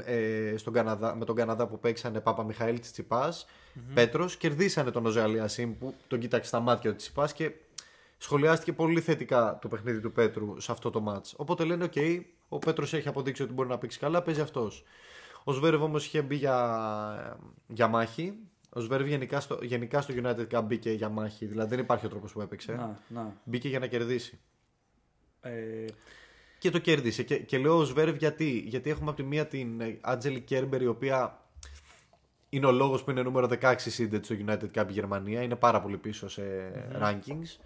ε, 0.05 0.55
στον 0.57 0.73
Καναδά, 0.73 1.15
με 1.17 1.25
τον 1.25 1.35
Καναδά 1.35 1.67
που 1.67 1.79
παίξανε 1.79 2.21
Παπαμιχαήλ 2.21 2.81
Τσιτσιπάς, 2.81 3.47
Πέτρος. 3.95 4.37
Κερδίσανε 4.37 4.91
τον 4.91 5.07
Οζέ-Αλιασίμ 5.07 5.79
που 5.79 5.95
τον 6.09 6.19
κοίταξε 6.19 6.49
στα 6.49 6.61
μάτια 6.61 6.91
ο 6.91 6.95
Τσιτσιπάς 6.95 7.33
και 7.33 7.53
σχολιάστηκε 8.19 8.73
πολύ 8.73 9.01
θετικά 9.01 9.59
το 9.61 9.69
παιχνίδι 9.69 10.01
του 10.01 10.13
Πέτρου 10.13 10.61
σε 10.61 10.73
αυτό 10.73 10.91
το 10.91 11.01
ματς. 11.01 11.35
Οπότε 11.37 11.65
λένε: 11.65 11.85
Οκ, 11.85 11.95
ο 12.49 12.59
Πέτρος 12.59 12.95
έχει 12.95 13.09
αποδείξει 13.09 13.43
ότι 13.43 13.53
μπορεί 13.53 13.69
να 13.69 13.79
παίξει 13.79 13.99
καλά, 13.99 14.23
παίζει 14.23 14.41
αυτός. 14.41 14.85
Ο 15.45 15.53
Σβέρεφ 15.53 15.83
όμως 15.83 16.07
είχε 16.07 16.23
μπει 16.23 16.37
για, 16.37 17.39
για 17.67 17.89
μάχη. 17.89 18.35
Ο 18.73 18.81
Σβέρεφ 18.81 19.07
γενικά 19.07 19.41
στο, 19.41 19.59
γενικά 19.63 20.01
στο 20.01 20.15
United 20.23 20.47
Cup 20.51 20.63
μπήκε 20.65 20.91
για 20.91 21.09
μάχη. 21.09 21.47
Δηλαδή 21.47 21.69
δεν 21.69 21.79
υπάρχει 21.79 22.07
ο 22.07 22.09
τρόπος 22.09 22.33
που 22.33 22.41
έπαιξε. 22.41 22.73
Να, 22.73 22.99
να. 23.09 23.37
Μπήκε 23.45 23.69
για 23.69 23.79
να 23.79 23.87
κερδίσει. 23.87 24.39
Ε, 25.41 25.85
Και 26.59 26.71
το 26.71 26.79
κέρδισε. 26.79 27.23
Και, 27.23 27.39
και 27.39 27.59
λέω 27.59 27.79
ο 27.79 27.85
Σβέρεφ 27.85 28.17
γιατί. 28.17 28.65
Γιατί 28.67 28.91
έχουμε 28.91 29.09
από 29.11 29.23
τη 29.23 29.29
μία 29.29 29.47
την 29.47 29.83
Αντζελίκ 30.01 30.41
Κέρμπερ 30.41 30.83
η 30.83 30.87
οποία 30.87 31.43
είναι 32.49 32.67
ο 32.67 32.73
λόγος 32.73 33.05
που 33.05 33.11
είναι 33.11 33.23
νούμερο 33.23 33.49
16 33.61 33.75
seeded 33.75 34.21
στο 34.23 34.35
United 34.47 34.71
Cup 34.75 34.85
η 34.89 34.93
Γερμανία. 34.93 35.43
Είναι 35.43 35.57
πάρα 35.57 35.81
πολύ 35.81 35.97
πίσω 35.99 36.29
σε 36.29 36.43
rankings. 37.03 37.61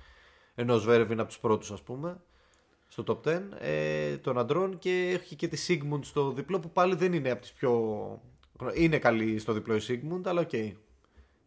Ενώ 0.55 0.75
ο 0.75 0.79
Σβέρεφ 0.79 1.11
είναι 1.11 1.21
από 1.21 1.31
τους 1.31 1.41
πρώτους, 1.41 1.71
ας 1.71 1.83
πούμε, 1.83 2.21
στο 2.89 3.05
top 3.07 3.29
10 3.29 3.41
ε, 3.59 4.17
των 4.17 4.39
αντρών. 4.39 4.79
Και 4.79 5.11
έχει 5.23 5.37
και 5.37 5.49
τη 5.49 5.67
Siegemund 5.69 6.01
στο 6.03 6.33
διπλό 6.33 6.61
που 6.61 6.71
πάλι 6.71 6.95
δεν 6.95 7.13
είναι 7.13 7.31
από 7.31 7.41
τις 7.41 7.53
πιο. 7.53 8.23
Είναι 8.75 8.99
καλή 8.99 9.39
στο 9.39 9.53
διπλό 9.53 9.77
η 9.77 9.81
Siegemund, 9.89 10.21
αλλά 10.25 10.41
οκ. 10.41 10.53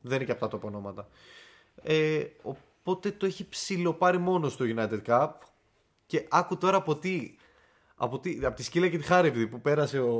Δεν 0.08 0.16
είναι 0.16 0.26
και 0.26 0.32
από 0.32 0.48
τα 0.48 0.58
top 0.58 0.62
ονόματα. 0.62 1.08
Ε, 1.82 2.24
οπότε 2.84 3.12
το 3.12 3.26
έχει 3.26 3.50
ψηλοπάρει 3.50 4.18
μόνο 4.18 4.50
στο 4.50 4.66
United 4.76 5.02
Cup. 5.08 5.30
Και 6.06 6.26
άκου 6.30 6.58
τώρα 6.58 6.78
από 6.78 6.96
τι. 6.96 7.36
Από, 7.96 8.20
τι, 8.20 8.40
από 8.44 8.56
τη 8.56 8.64
σκύλα 8.64 8.88
και 8.88 8.98
τη 8.98 9.04
χάρευδη 9.04 9.48
που 9.48 9.62
πέρασε 9.62 10.00
ο, 10.00 10.14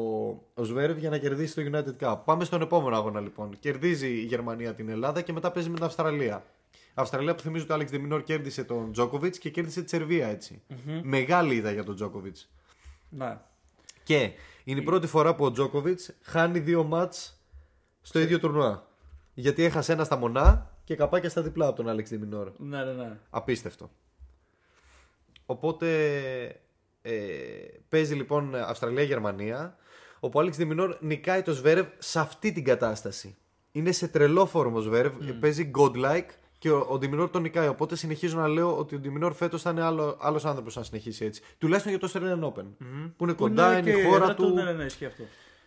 ο 0.54 0.64
Σβέρευ 0.64 0.98
για 0.98 1.10
να 1.10 1.18
κερδίσει 1.18 1.56
το 1.56 1.62
United 1.72 2.06
Cup. 2.06 2.18
Πάμε 2.26 2.44
στον 2.44 2.62
επόμενο 2.62 2.96
αγώνα 2.96 3.20
λοιπόν. 3.20 3.60
Κερδίζει 3.60 4.08
η 4.08 4.24
Γερμανία 4.24 4.74
την 4.74 4.90
Ελλάδα 4.90 5.22
και 5.22 5.34
μετά 5.34 5.52
παίζει 5.52 5.70
με 5.70 5.76
την 5.76 5.84
Αυστραλία. 5.84 6.46
Αυστραλία 6.94 7.36
που 7.36 7.42
θυμίζω 7.42 7.64
ότι 7.64 7.72
ο 7.72 7.76
Άλεξ 7.76 7.92
Δεμινόρ 7.92 8.24
κέρδισε 8.24 8.64
τον 8.64 8.92
Τζόκοβιτ 8.92 9.36
και 9.40 9.50
κέρδισε 9.50 9.82
τη 9.82 9.90
Σερβία 9.90 10.28
έτσι. 10.28 10.62
Μεγάλη 11.04 11.56
είδα 11.56 11.72
για 11.72 11.84
τον 11.84 11.96
Τζόκοβιτ. 11.96 12.38
ναι. 13.10 13.38
Και 14.04 14.32
είναι 14.64 14.80
η 14.80 14.84
πρώτη 14.84 15.08
φορά 15.08 15.36
που 15.36 15.46
ο 15.46 15.52
Τζόκοβιτ 15.52 16.00
χάνει 16.22 16.60
δύο 16.60 16.84
μάτς 16.84 17.40
στο 18.02 18.20
ίδιο 18.20 18.40
τουρνουά. 18.40 18.88
Γιατί 19.38 19.64
έχασε 19.64 19.94
ένα 19.94 20.04
στα 20.04 20.16
μονά 20.16 20.72
και 20.84 20.96
καπάκια 20.96 21.30
στα 21.30 21.42
διπλά 21.42 21.68
από 21.68 21.76
τον 21.76 21.90
Άλεξ 21.90 22.10
Δεμινόρ. 22.10 22.52
Ναι, 22.58 22.84
ναι, 22.84 22.92
ναι. 22.92 23.18
Απίστευτο. 23.30 23.90
Οπότε 25.46 25.88
ε, 27.02 27.14
παίζει 27.90 28.14
λοιπόν 28.14 28.56
Αυστραλία-Γερμανία. 28.56 29.76
Όπου 30.20 30.38
ο 30.38 30.42
Άλεξ 30.42 30.58
Διμινόρ 30.58 30.98
νικάει 31.00 31.42
το 31.42 31.54
Σβέρευ 31.54 31.86
σε 31.98 32.20
αυτή 32.20 32.52
την 32.52 32.64
κατάσταση. 32.64 33.36
Είναι 33.72 33.92
σε 33.92 34.08
τρελό 34.08 34.46
φόρμα 34.46 34.78
ο 34.78 34.82
Σβέρευ, 34.82 35.14
παίζει 35.40 35.72
godlike 35.78 36.30
και 36.58 36.72
ο, 36.72 36.86
ο 36.90 36.98
Ντιμινόρ 36.98 37.30
τον 37.30 37.42
νικάει. 37.42 37.68
Οπότε 37.68 37.96
συνεχίζω 37.96 38.40
να 38.40 38.48
λέω 38.48 38.78
ότι 38.78 38.96
ο 38.96 39.00
Ντιμινόρ 39.00 39.34
φέτος 39.34 39.62
θα 39.62 39.70
είναι 39.70 39.82
άλλο 39.82 40.18
άλλος 40.22 40.46
άνθρωπος 40.46 40.78
αν 40.78 40.84
συνεχίσει 40.84 41.26
έτσι. 41.26 41.42
Τουλάχιστον 41.58 41.92
για 41.92 42.02
το 42.02 42.12
Australian 42.14 42.54
Open. 42.54 42.66
Που 43.18 43.24
είναι 43.24 43.34
κοντά, 43.34 43.78
είναι, 43.78 43.92
και 43.92 44.00
η 44.00 44.04
χώρα 44.04 44.24
έδρα 44.24 44.36
του. 44.36 44.54
Ναι, 44.54 44.64
ναι, 44.64 44.72
ναι, 44.72 44.84
ισχύει 44.84 45.06
αυτό. 45.06 45.24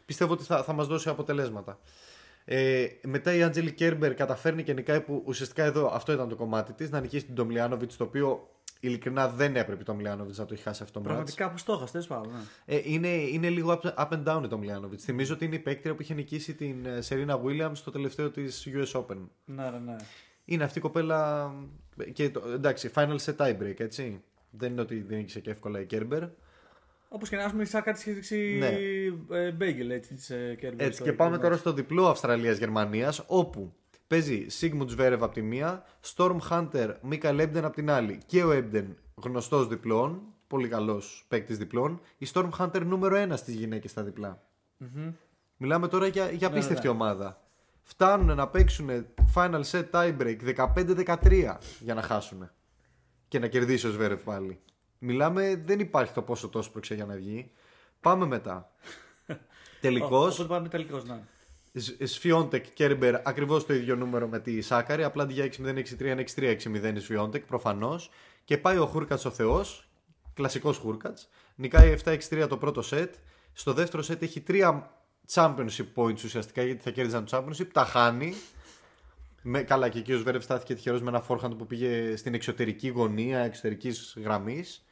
Πιστεύω 0.07 0.33
ότι 0.33 0.45
θα, 0.45 0.63
θα 0.63 0.73
μας 0.73 0.87
δώσει 0.87 1.09
αποτελέσματα. 1.09 1.79
Ε, 2.51 2.87
μετά 3.03 3.35
η 3.35 3.43
Άντζελη 3.43 3.73
Κέρμπερ 3.73 4.15
καταφέρνει 4.15 4.63
και 4.63 4.73
νικάει 4.73 5.01
που 5.01 5.23
ουσιαστικά 5.27 5.65
εδώ 5.65 5.91
αυτό 5.93 6.13
ήταν 6.13 6.29
το 6.29 6.37
κομμάτι 6.37 6.73
της, 6.73 6.91
να 6.91 7.01
νικήσει 7.01 7.25
την 7.25 7.35
Ντομλιάνοβιτ, 7.35 7.93
το 7.97 8.05
οποίο 8.05 8.49
ειλικρινά 8.81 9.29
δεν 9.29 9.57
έπρεπε 9.57 9.85
το 9.85 9.95
Μιλιάνοβιτ 9.95 10.37
να 10.37 10.45
το 10.45 10.55
έχει 10.55 10.63
χάσει 10.63 10.83
αυτό 10.83 11.01
το 11.01 11.09
μάτς. 11.09 11.13
Πραγματικά 11.13 11.51
που 11.51 11.59
στόχα, 11.59 11.87
τέλος 11.87 12.07
πάντων. 12.07 12.33
Ναι. 12.33 12.75
Ε, 12.75 12.81
είναι, 12.85 13.09
είναι 13.09 13.49
λίγο 13.49 13.81
up, 13.83 13.95
up 13.95 14.09
and 14.09 14.25
down 14.25 14.41
η 14.45 14.47
Ντομλιάνοβιτ. 14.47 15.01
Θυμίζω 15.03 15.35
ότι 15.35 15.45
είναι 15.45 15.55
η 15.55 15.59
παίκτρια 15.59 15.95
που 15.95 16.03
είχε 16.03 16.15
νικήσει 16.15 16.55
την 16.55 16.87
Σερίνα 16.99 17.41
Williams 17.45 17.75
στο 17.75 17.91
τελευταίο 17.91 18.31
της 18.31 18.69
US 18.73 19.01
Open. 19.01 19.17
ναι, 19.45 19.71
ναι, 19.71 19.79
ναι. 19.79 19.97
Είναι 20.45 20.65
αυτή 20.65 20.79
η 20.79 20.81
κοπέλα. 20.81 21.53
Και 22.13 22.31
το, 22.31 22.43
εντάξει, 22.49 22.91
final 22.95 23.15
σε 23.17 23.37
tie 23.39 23.57
break, 23.63 23.81
έτσι. 23.81 24.23
Δεν 24.51 24.73
είναι 24.73 24.81
ότι 24.81 25.03
δεν 25.03 25.17
νίκησε 25.17 25.41
και 25.41 25.51
εύκολα 25.51 25.81
η 25.81 25.87
Κέρμπερ. 25.87 26.23
Όπως 27.09 27.29
και 27.29 27.37
να 27.37 27.43
έχουμε 27.43 27.63
η 27.63 27.67
Σάκα 27.67 27.93
τη 27.93 28.11
έχει 28.11 28.37
Ναι. 28.59 28.69
ρίξει 28.69 29.19
Μπέγγελ 29.57 29.91
έτσι 29.91 30.15
της 30.15 30.27
Κέρμπερ. 30.59 30.87
Έτσι, 30.87 31.03
και 31.03 31.13
πάμε 31.13 31.39
τώρα 31.39 31.57
στο 31.57 31.73
διπλό 31.73 32.09
Αυστραλία-Γερμανία, 32.09 33.15
όπου 33.27 33.75
παίζει 34.07 34.47
Sigmund 34.61 34.89
Zverev 34.99 35.19
από 35.21 35.29
τη 35.29 35.43
μία, 35.43 35.85
Storm 36.17 36.37
Hunter, 36.51 36.95
Mikael 37.11 37.41
Ebden 37.41 37.63
από 37.63 37.75
την 37.75 37.91
άλλη. 37.91 38.19
Και 38.27 38.43
ο 38.45 38.51
Ebden 38.53 38.85
γνωστός 39.15 39.69
διπλών, 39.69 40.23
πολύ 40.47 40.69
καλός 40.69 41.25
παίκτης 41.29 41.59
διπλών. 41.59 42.01
Η 42.19 42.27
Storm 42.33 42.51
Hunter 42.59 42.81
νούμερο 42.85 43.17
ένα 43.17 43.37
στις 43.37 43.55
γυναίκες 43.55 43.91
στα 43.91 44.03
διπλα 44.03 44.43
Μιλάμε 45.57 45.89
τώρα 45.89 46.07
για, 46.07 46.31
για 46.31 46.49
Ναι, 46.49 46.55
απίστευτη 46.55 46.87
ναι. 46.87 46.93
ομάδα. 46.93 47.43
Φτάνουν 47.83 48.37
να 48.37 48.49
παίξουν 48.49 49.07
final 49.35 49.63
set 49.71 49.85
tie 49.91 50.17
break 50.19 50.37
15-13 50.75 51.57
για 51.81 51.95
να 51.95 52.03
χάσουν. 52.03 52.51
Και 53.29 53.39
να 53.39 53.47
κερδίσει 53.47 53.87
ο 53.87 53.91
Zverev 53.99 54.19
πάλι. 54.25 54.61
Μιλάμε, 54.99 55.63
δεν 55.67 55.81
υπάρχει 55.81 56.13
το 56.13 56.23
πόσο 56.23 56.49
τόσο 56.49 56.71
πρόξε 56.71 56.95
για 56.95 57.05
να 57.05 57.15
βγει. 57.15 57.51
Πάμε 58.01 58.27
μετά. 58.27 58.73
Τελικό. 59.81 60.19
Οπότε 60.19 60.45
πάμε 60.45 60.69
τελικό, 60.69 61.03
ναι. 61.07 61.21
Σφιόντεκ 62.07 62.67
Κέρμπερ 62.73 63.29
ακριβώς 63.29 63.67
το 63.67 63.75
ίδιο 63.75 63.97
νούμερο 63.97 64.29
με 64.29 64.41
τη 64.41 64.61
Σάκαρη. 64.61 65.05
Απλά 65.05 65.23
αντί 65.23 65.33
για 65.33 65.51
6-0-6-3 65.99 66.25
6-3-6-0 66.37 66.93
η 66.95 66.99
Σφιόντεκ 66.99 67.45
προφανώς. 67.47 68.11
Και 68.45 68.59
πάει 68.59 68.79
ο 68.79 68.87
Χούρκατς 68.87 69.25
ο 69.25 69.31
Θεός. 69.31 69.89
Κλασικός 70.35 70.79
Χούρκατς. 70.79 71.29
Νικάει 71.55 71.97
7-6-3 72.05 72.47
το 72.49 72.57
πρώτο 72.57 72.83
σετ. 72.83 73.15
Στο 73.53 73.73
δεύτερο 73.73 74.03
σετ 74.03 74.23
έχει 74.23 74.41
τρία 74.41 74.91
championship 75.33 75.87
points 75.95 76.25
ουσιαστικά 76.25 76.63
γιατί 76.63 76.83
θα 76.83 76.91
κέρδιζαν 76.91 77.25
το 77.25 77.37
championship. 77.37 77.67
Τα 77.73 77.85
χάνει. 77.85 78.35
Με, 79.43 79.63
καλά, 79.63 79.89
και 79.89 79.99
εκεί 79.99 80.13
ο 80.13 80.19
Σβέρευ 80.19 80.43
στάθηκε 80.43 80.75
τυχερός 80.75 81.03
με 81.03 81.09
ένα 81.09 81.25
forehand 81.29 81.59
που 81.59 81.67
πήγε 81.67 82.17
στην 82.17 82.35
εξωτερική 82.35 82.89
γωνία 82.89 83.39
εξωτερικής 83.39 84.17
γραμμής. 84.23 84.88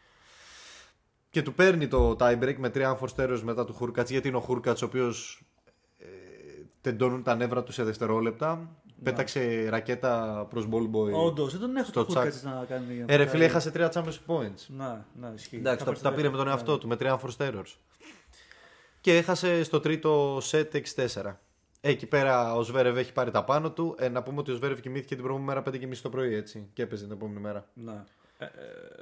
Και 1.37 1.43
του 1.43 1.55
παίρνει 1.55 1.89
το 1.89 2.17
tie 2.21 2.43
break 2.43 2.55
με 2.57 2.71
τρία 2.71 2.99
unforced 2.99 3.41
μετά 3.43 3.65
του 3.65 3.73
Χούρκατς 3.73 4.11
γιατί 4.11 4.29
είναι 4.29 4.37
ο 4.37 4.41
Χούρκατς 4.41 4.83
ο 4.83 4.87
οποίος 4.87 5.43
τεντώνουν 6.81 7.23
τα 7.23 7.35
νεύρα 7.35 7.63
του 7.63 7.73
σε 7.73 7.85
δευτερόλεπτα 7.85 8.77
Πέταξε 9.03 9.69
ρακέτα 9.69 10.47
προς 10.51 10.69
ball 10.71 10.97
boy. 10.97 11.13
Όντως, 11.13 11.53
δεν 11.53 11.61
τον 11.61 11.77
έχω 11.77 11.87
στο 11.87 12.05
το 12.05 12.07
τσακ. 12.07 12.23
Χούρκατς 12.23 12.43
να 12.43 12.65
κάνει. 12.69 13.05
Ε, 13.07 13.17
ρε 13.17 13.27
φίλε, 13.27 13.45
έχασε 13.45 13.71
τρία 13.71 13.93
championship 13.95 14.35
points. 14.35 14.67
Ναι, 14.67 15.05
ναι, 15.21 15.33
ισχύει. 15.35 15.57
Εντάξει, 15.57 15.85
Θα 15.85 15.93
τα, 15.93 16.01
τα 16.01 16.13
πήρε 16.13 16.29
με 16.29 16.37
τον 16.37 16.45
ναι. 16.45 16.51
εαυτό 16.51 16.79
του, 16.79 16.89
με 16.89 16.97
τρία 16.97 17.21
unforced 17.21 17.51
errors. 17.51 17.75
Και 19.01 19.17
έχασε 19.17 19.63
στο 19.63 19.81
τρίτο 19.81 20.39
set 20.39 20.83
6-4. 21.25 21.35
Εκεί 21.81 22.07
πέρα 22.07 22.55
ο 22.55 22.63
Zverev 22.63 22.97
έχει 22.97 23.13
πάρει 23.13 23.31
τα 23.31 23.45
πάνω 23.45 23.71
του. 23.71 23.95
Ε, 23.99 24.09
να 24.09 24.23
πούμε 24.23 24.39
ότι 24.41 24.51
ο 24.51 24.55
Zverev 24.55 24.81
κοιμήθηκε 24.81 25.15
την 25.15 25.25
προηγούμενη 25.25 25.63
μέρα 25.63 25.91
5.30 25.93 25.97
το 26.03 26.09
πρωί 26.09 26.35
έτσι. 26.35 26.69
Και 26.73 26.83
έπαιζε 26.83 27.05
την 27.05 27.13
επόμενη 27.13 27.41
μέρα. 27.41 27.67
Ναι. 27.75 27.93
Ε, 27.93 27.95
ε, 27.95 28.03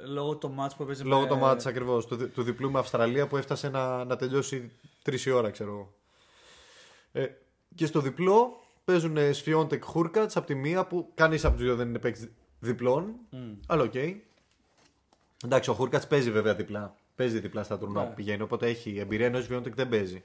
λόγω 0.05 0.35
το 0.37 0.53
match 0.59 0.69
που 0.77 0.83
έπαιζε 0.83 1.03
Λόγω 1.03 1.21
με... 1.21 1.27
το 1.27 1.35
μάτς 1.35 1.65
ακριβώς 1.65 2.05
του, 2.05 2.15
δι- 2.15 2.33
του 2.33 2.43
διπλού 2.43 2.71
με 2.71 2.79
Αυστραλία 2.79 3.27
που 3.27 3.37
έφτασε 3.37 3.69
να, 3.69 4.03
να 4.05 4.15
τελειώσει 4.15 4.71
3 5.05 5.19
η 5.25 5.29
ώρα, 5.31 5.49
ξέρω 5.49 5.69
εγώ. 5.71 5.93
Ε, 7.11 7.27
και 7.75 7.85
στο 7.85 7.99
διπλό 7.99 8.63
παίζουν 8.85 9.33
Σφιόντεκ 9.33 9.83
Χούρκατς 9.83 10.31
από 10.37 10.45
τη 10.47 10.55
μία 10.55 10.85
που 10.85 11.11
κανείς 11.15 11.45
από 11.45 11.55
τους 11.55 11.63
δύο 11.65 11.75
δεν 11.75 11.87
είναι 11.87 11.99
παίκτης 11.99 12.27
διπλών. 12.59 13.13
Αλλά 13.67 13.83
οκ. 13.83 13.93
Εντάξει, 15.45 15.69
ο 15.69 15.73
Χούρκατς 15.73 16.03
παίζει 16.05 16.31
βέβαια 16.31 16.55
διπλά. 16.55 16.95
Παίζει 17.15 17.39
διπλά 17.39 17.63
στα 17.63 17.77
τουρνουά 17.77 18.03
Ναι. 18.03 18.09
που 18.09 18.15
πηγαίνει, 18.15 18.41
οπότε 18.41 18.67
έχει 18.67 18.97
εμπειρία 18.99 19.25
ενώ 19.25 19.37
ο 19.37 19.41
Σφιόντεκ 19.41 19.73
δεν 19.75 19.89
παίζει. 19.89 20.23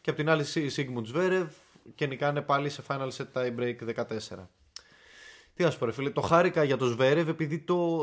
Και 0.00 0.10
από 0.10 0.18
την 0.18 0.28
άλλη 0.30 0.44
Σίγμουντ 0.44 1.06
Σβέρευ 1.06 1.52
και 1.94 2.06
νικάνε 2.06 2.40
πάλι 2.40 2.68
σε 2.68 2.82
final 2.88 3.08
set 3.16 3.26
tie 3.34 3.54
break 3.58 3.76
14. 3.94 4.04
Τι 5.54 5.62
να 5.62 5.70
σου 5.70 5.78
πω, 5.78 5.84
ρε 5.86 5.92
φίλε, 5.92 6.10
το 6.10 6.20
χάρηκα 6.20 6.64
για 6.64 6.76
το 6.76 6.86
Σβέρευ 6.86 7.28
επειδή 7.28 7.58
το 7.58 8.00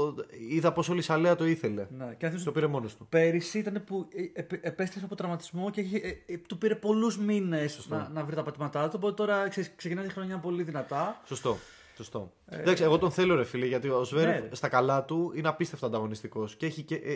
είδα 0.49 0.71
πως 0.71 0.89
όλη 0.89 0.99
η 0.99 1.01
Σαλέα 1.01 1.35
το 1.35 1.45
ήθελε. 1.45 1.88
Ναι, 1.97 2.05
και 2.17 2.25
αν 2.25 2.31
θυμάσαι, 2.31 2.45
Το 2.45 2.51
πήρε 2.51 2.67
μόνος 2.67 2.95
του. 2.95 3.07
Πέρυσι 3.09 3.59
ήταν 3.59 3.83
που 3.85 4.07
ε, 4.15 4.39
επ- 4.39 4.65
επέστρεψε 4.65 5.05
από 5.05 5.15
τραυματισμό 5.15 5.69
και 5.69 5.81
είχε, 5.81 5.97
ε, 5.97 6.33
ε, 6.33 6.38
του 6.38 6.57
πήρε 6.57 6.75
πολλούς 6.75 7.17
μήνες 7.17 7.85
να, 7.89 8.09
να 8.13 8.23
βρει 8.23 8.35
τα 8.35 8.43
πατήματά 8.43 8.83
του. 8.89 8.93
Οπότε 8.95 9.13
τώρα 9.13 9.47
ξέρεις, 9.47 9.71
ξεκινάει 9.75 10.05
τη 10.07 10.13
χρονιά 10.13 10.38
πολύ 10.38 10.63
δυνατά. 10.63 11.21
Σωστό. 11.25 11.57
Σωστό. 11.95 12.31
Εντάξει, 12.49 12.83
εγώ 12.83 12.97
τον 12.97 13.12
θέλω, 13.12 13.35
ρε 13.35 13.43
φίλε, 13.43 13.65
γιατί 13.65 13.89
ο 13.89 14.03
Σβέρευ 14.03 14.35
Ε, 14.35 14.39
ναι, 14.39 14.47
ρε. 14.49 14.55
στα 14.55 14.67
καλά 14.67 15.03
του 15.03 15.31
είναι 15.35 15.47
απίστευτα 15.47 15.85
ανταγωνιστικός 15.85 16.55
και 16.55 16.65
έχει 16.65 16.81
και. 16.81 16.95
Ε, 16.95 17.13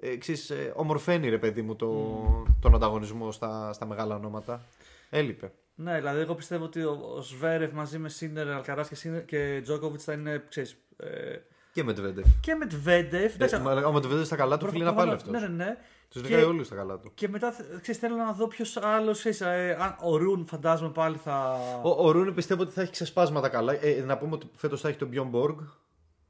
ε, 0.00 0.10
εξής, 0.10 0.50
ε, 0.50 0.72
ομορφαίνει, 0.76 1.28
ρε 1.28 1.38
παιδί 1.38 1.62
μου, 1.62 1.76
το, 1.76 2.46
τον 2.60 2.74
ανταγωνισμό 2.74 3.32
στα, 3.32 3.72
στα 3.72 3.86
μεγάλα 3.86 4.14
ονόματα. 4.14 4.64
Έλειπε. 5.10 5.52
Ναι, 5.74 5.94
δηλαδή 5.96 6.20
εγώ 6.20 6.34
πιστεύω 6.34 6.64
ότι 6.64 6.82
ο, 6.82 7.12
ο 7.16 7.22
Σβέρεφ 7.22 7.72
μαζί 7.72 7.98
με 7.98 8.08
Σίντερ, 8.08 8.48
Αλκαράς 8.48 8.88
και, 8.88 8.94
Σίντερ 8.94 9.24
και 9.24 9.60
Τζόκοβιτς 9.62 10.04
θα 10.04 10.12
είναι. 10.12 10.44
Ξέρεις, 10.48 10.76
ε, 10.96 11.36
Και 11.72 11.84
με 11.84 11.92
Τβέντεφ. 11.92 12.24
και 12.40 12.54
με 12.54 12.66
Τβέντεφ. 12.66 13.34
εντάξει, 13.34 13.54
Ο 13.86 13.92
Μετβέντεφ 13.92 14.26
στα 14.26 14.36
καλά 14.36 14.56
του, 14.56 14.66
φίλε, 14.66 14.84
είναι 14.84 14.92
προφανώς- 14.92 15.22
απάλευτο. 15.22 15.46
Ναι, 15.48 15.54
ναι, 15.56 15.64
ναι. 15.64 15.76
Τους 16.08 16.22
Και- 16.22 16.28
νικάει 16.28 16.42
όλου 16.44 16.64
στα 16.64 16.74
καλά 16.74 16.98
του. 16.98 17.10
Και 17.14 17.28
μετά 17.28 17.54
ξέρεις, 17.80 18.00
θέλω 18.00 18.16
να 18.16 18.32
δω 18.32 18.46
ποιος 18.48 18.76
άλλος. 18.76 19.24
Ε, 19.24 19.76
αν 19.80 19.96
ο 20.02 20.16
Ρουν 20.16 20.46
φαντάζομαι 20.46 20.90
πάλι 20.92 21.16
θα. 21.16 21.58
Ο, 21.82 22.06
ο 22.06 22.10
Ρούνε 22.10 22.30
πιστεύω 22.32 22.62
ότι 22.62 22.72
θα 22.72 22.82
έχει 22.82 22.90
ξεσπάσματα 22.90 23.48
καλά. 23.48 23.72
Ε, 23.84 24.02
να 24.06 24.18
πούμε 24.18 24.34
ότι 24.34 24.50
φέτος 24.56 24.80
θα 24.80 24.88
έχει 24.88 24.98
τον 24.98 25.10
Bjorn 25.12 25.30
Borg, 25.40 25.56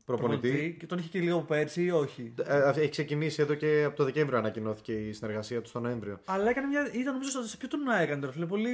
προπονητή. 0.06 0.76
Και 0.78 0.86
τον 0.86 0.98
είχε 0.98 1.08
και 1.08 1.18
λίγο 1.18 1.40
πέρσι 1.40 1.82
ή 1.84 1.90
όχι; 1.90 2.32
Ε, 2.44 2.68
έχει 2.80 2.88
ξεκινήσει 2.88 3.42
εδώ 3.42 3.54
και 3.54 3.82
από 3.86 3.96
το 3.96 4.04
Δεκέμβριο 4.04 4.38
ανακοινώθηκε 4.38 4.92
η 4.92 5.12
συνεργασία 5.12 5.60
του 5.60 5.68
στο 5.68 5.80
Νοέμβριο. 5.80 6.18
Αλλά 6.24 6.48
έκανε 6.48 6.66
μια. 6.66 6.88
ήταν 6.92 7.12
νομίζω 7.12 7.30
στο- 7.30 7.42
σε 7.42 7.56
ποιο 7.56 7.68
τουρνουά 7.68 7.98
έκανε 8.00 8.20
τώρα, 8.20 8.32
φίλε. 8.32 8.46
Πολύ. 8.46 8.70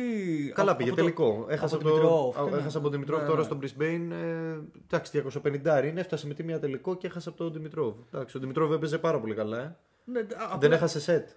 Καλά 0.55 0.71
από 0.71 0.79
πήγε 0.79 0.91
το- 0.91 0.97
τελικό. 0.97 1.47
Έχασε 1.49 1.75
από 1.75 1.89
από, 1.89 1.97
τον 1.99 2.07
Dimitrov, 2.09 2.35
το, 2.45 2.51
ναι. 2.51 2.57
έχασε 2.61 2.77
από 2.77 2.83
τον 2.87 2.93
Δημητρόφ 2.93 3.21
Ναι, 3.21 3.27
τώρα 3.27 3.39
ναι. 3.39 3.45
στο 3.45 3.59
Brisbane. 3.63 4.09
Ε, 4.11 4.57
εντάξει, 4.89 5.13
250 5.13 5.85
είναι. 5.85 6.01
Έφτασε 6.01 6.27
με 6.27 6.35
τη 6.35 6.43
μία 6.43 6.59
τελικό 6.59 6.97
και 6.97 7.07
έχασε 7.07 7.29
από 7.29 7.39
τον 7.39 7.53
Δημητρόφ. 7.53 7.95
Εντάξει, 8.15 8.37
ο 8.37 8.41
Δημητρόφ 8.41 8.73
έπαιζε 8.73 8.99
πάρα 8.99 9.21
πολύ 9.21 9.35
καλά. 9.35 9.59
Ε. 9.59 9.77
Ναι, 10.05 10.19
α- 10.21 10.25
απλά- 10.45 10.59
Δεν 10.59 10.73
έχασε 10.73 11.01
σετ. 11.01 11.29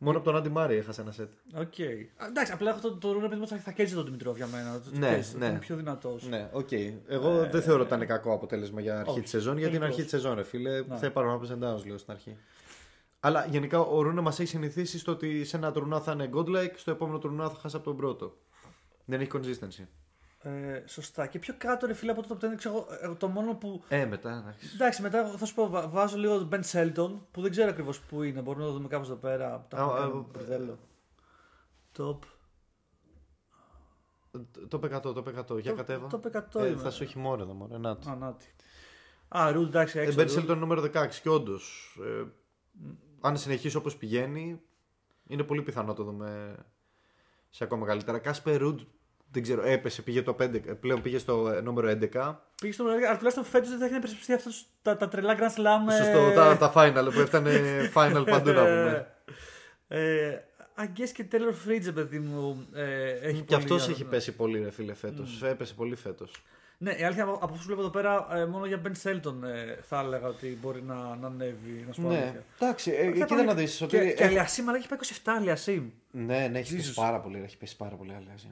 Μόνο 0.00 0.16
από 0.16 0.26
τον 0.26 0.36
Άντι 0.36 0.48
Μάρι 0.48 0.76
έχασε 0.76 1.00
ένα 1.00 1.10
σετ. 1.12 1.30
Οκ. 1.54 1.80
Α, 2.16 2.26
Εντάξει, 2.26 2.52
απλά 2.52 2.70
έχω 2.70 2.80
το, 2.80 2.94
το 2.96 3.12
Ρούνα 3.12 3.28
παιδί 3.28 3.40
μου 3.40 3.46
θα, 3.48 3.56
θα 3.56 3.70
κέρδισε 3.72 3.96
τον 3.96 4.04
Δημητρόφ 4.04 4.36
για 4.36 4.46
μένα. 4.46 4.72
Το- 4.72 4.90
το 4.90 4.98
Ναι, 4.98 5.06
ξέρεις, 5.06 5.34
ναι. 5.34 5.46
Είναι 5.46 5.58
πιο 5.58 5.76
δυνατός. 5.76 6.28
Ναι, 6.28 6.48
οκ. 6.52 6.72
Εγώ 7.08 7.48
δεν 7.50 7.62
θεωρώ 7.62 7.82
ότι 7.82 7.94
ήταν 7.94 8.06
κακό 8.06 8.32
αποτέλεσμα 8.32 8.80
για 8.80 8.98
αρχή 8.98 9.10
Όχι, 9.10 9.20
της 9.20 9.30
σεζόν. 9.30 9.58
Γιατί 9.58 9.76
είναι 9.76 9.84
τελικώς. 9.84 9.98
αρχή 9.98 10.10
της 10.10 10.20
σεζόν, 10.20 10.36
ρε 10.36 10.42
φίλε. 10.44 10.80
Ναι. 10.82 10.96
Θα 10.96 11.06
υπάρχουν 11.06 11.40
ups 11.40 11.50
and 11.50 11.64
downs, 11.74 11.86
λέω 11.86 11.98
στην 11.98 12.12
αρχή. 12.12 12.36
Αλλά 13.20 13.46
γενικά 13.50 13.80
ο 13.80 14.02
Ρούνε 14.02 14.20
μας 14.20 14.40
έχει 14.40 14.48
συνηθίσει 14.48 14.98
στο 14.98 15.12
ότι 15.12 15.44
σε 15.44 15.56
ένα 15.56 15.72
τουρνουά 15.72 16.00
θα 16.00 16.12
είναι 16.12 16.30
godlike, 16.34 16.72
στο 16.76 16.90
επόμενο 16.90 17.18
τουρνουά 17.18 17.48
θα 17.50 17.56
χάσει 17.60 17.76
από 17.76 17.84
τον 17.84 17.96
πρώτο. 17.96 18.36
Δεν 19.04 19.20
έχει 19.20 19.30
consistency. 19.34 19.86
Ε, 20.42 20.82
σωστά. 20.86 21.26
Και 21.26 21.38
πιο 21.38 21.54
κάτω, 21.58 21.86
ρε 21.86 21.92
φίλε, 21.94 22.10
από 22.10 22.22
το 22.26 22.38
top 22.40 22.44
10, 22.44 22.56
ξέρω, 22.56 22.74
εγώ, 23.00 23.12
ε, 23.12 23.16
το 23.16 23.28
μόνο 23.28 23.54
που. 23.54 23.82
Ε, 23.88 24.04
μετά, 24.06 24.30
εντάξει. 24.38 24.70
Εντάξει, 24.74 25.02
μετά 25.02 25.26
θα 25.36 25.44
σου 25.46 25.54
πω, 25.54 25.68
βα- 25.68 25.88
βάζω 25.88 26.16
λίγο 26.16 26.38
τον 26.38 26.48
Ben 26.52 26.60
Shelton 26.72 27.10
που 27.30 27.40
δεν 27.42 27.50
ξέρω 27.50 27.68
ακριβώς 27.70 28.00
πού 28.00 28.22
είναι. 28.22 28.40
Μπορούμε 28.40 28.64
να 28.64 28.70
το 28.70 28.76
δούμε 28.76 28.88
κάπως 28.88 29.06
εδώ 29.08 29.16
πέρα. 29.16 29.66
Τα 29.68 29.76
Α, 29.76 29.80
έχουμε 29.82 29.98
α, 29.98 30.00
κάνει, 30.00 30.18
α, 30.18 30.24
μπερδέλο. 30.32 30.78
Top. 31.98 32.18
Το 34.68 34.80
100, 34.82 35.00
το 35.02 35.22
100. 35.36 35.58
Για 35.60 35.70
Το- 35.70 35.76
κατέβα. 35.76 36.06
το 36.06 36.20
100 36.24 36.60
Ε, 36.64 36.68
είμαι. 36.68 36.76
θα 36.80 36.90
σου 36.90 37.02
έχει 37.02 37.18
μόνο 37.18 37.42
εδώ, 37.42 37.52
μόνο. 37.52 37.78
Να 37.78 37.96
το. 37.96 38.10
Α, 38.10 38.14
να 38.16 38.32
τη. 38.34 38.46
Α, 39.28 39.50
Ρουλ, 39.52 39.66
εντάξει, 39.66 39.98
Ε, 39.98 40.02
έξω. 40.02 40.20
Ben 40.20 40.26
Ρουλ. 40.28 40.50
Shelton 40.50 40.56
νούμερο 40.56 40.80
16 40.80 41.20
και 41.22 41.28
όντως. 41.28 41.96
Ε, 42.04 42.24
αν 43.20 43.36
συνεχίσει 43.36 43.76
όπως 43.76 43.96
πηγαίνει, 43.96 44.60
είναι 45.26 45.42
πολύ 45.42 45.62
πιθανό 45.62 45.86
να 45.86 45.94
το 45.94 46.02
δούμε 46.04 46.56
σε 47.50 47.64
ακόμα 47.64 47.86
καλύτερα. 47.86 48.18
Κάσπερ 48.18 48.60
Ρουντ 48.60 48.80
δεν 49.30 49.42
ξέρω, 49.42 49.62
έπεσε, 49.66 50.02
πήγε 50.02 50.22
το 50.22 50.36
5, 50.40 50.40
ε, 50.40 50.58
πλέον 50.72 51.02
πήγε 51.02 51.18
στο 51.18 51.48
ε, 51.48 51.60
νούμερο 51.60 51.98
11. 52.12 52.34
Πήγε 52.60 52.72
στο 52.72 52.84
Μαρία, 52.84 53.06
αλλά 53.08 53.16
τουλάχιστον 53.16 53.44
φέτος 53.46 53.68
δεν 53.68 53.78
θα 53.78 53.84
έχει 53.84 53.92
να 53.92 53.98
υπερασπιστεί 53.98 54.32
αυτά 54.32 54.50
τα, 54.82 54.96
τα 54.96 55.08
τρελά 55.08 55.36
Grand 55.38 55.40
Slam. 55.60 55.92
ε, 55.92 55.96
Σωστό, 55.96 56.30
τα, 56.34 56.56
τα 56.56 56.72
final 56.74 57.10
που 57.14 57.20
έφτανε 57.20 57.52
final 57.94 58.24
παντού 58.30 58.50
να 58.52 58.62
πούμε. 58.64 59.06
Ε, 59.88 60.36
Αγγές 60.74 61.12
και 61.12 61.24
Taylor 61.32 61.68
Fridge, 61.68 61.94
παιδί 61.94 62.18
μου, 62.18 62.66
ε, 62.74 63.10
έχει 63.10 63.38
Και 63.40 63.44
πολύ 63.44 63.62
αυτός 63.62 63.86
να- 63.86 63.92
έχει 63.92 64.04
πέσει 64.04 64.32
πολύ, 64.32 64.62
ρε 64.62 64.70
φίλε, 64.70 64.94
φέτος. 64.94 65.42
Έπεσε 65.42 65.74
πολύ 65.74 65.94
φέτος. 65.96 66.42
Ναι, 66.80 66.90
η 66.92 67.02
αλήθεια 67.04 67.22
από, 67.22 67.32
από 67.32 67.54
όσο 67.54 67.62
βλέπω 67.66 67.80
εδώ 67.80 67.90
πέρα, 67.90 68.26
ε, 68.32 68.44
μόνο 68.44 68.66
για 68.66 68.80
Ben 68.84 69.08
Shelton 69.08 69.34
ε, 69.42 69.74
θα 69.82 70.00
έλεγα 70.00 70.28
ότι 70.28 70.58
μπορεί 70.62 70.82
να, 70.82 70.94
να 70.94 71.26
ανέβει, 71.26 71.84
να 71.86 71.92
σου 71.92 72.02
πω 72.02 72.08
Ναι, 72.08 72.16
αλήθεια. 72.16 72.44
εντάξει, 72.60 72.90
ε, 72.90 73.04
Θα 73.04 73.10
κοίτα 73.10 73.26
πάμε- 73.26 73.42
να 73.42 73.54
δεις. 73.54 73.76
Και, 73.76 73.84
Ότι... 73.84 74.14
και 74.16 74.24
Αλιασίμ, 74.24 74.68
αλλά 74.68 74.76
έχει 74.78 74.88
πάει 74.88 74.98
27 75.24 75.32
Αλιασίμ. 75.38 75.90
Ναι, 76.10 76.48
ναι, 76.50 76.58
έχει 76.58 76.76
πέσει 76.76 76.90
Jesus. 76.90 77.02
πάρα 77.02 77.20
πολύ, 77.20 77.40
έχει 77.44 77.56
πέσει 77.58 77.76
πάρα 77.76 77.96
πολύ 77.96 78.14
άλλη 78.14 78.28
Ασία. 78.34 78.50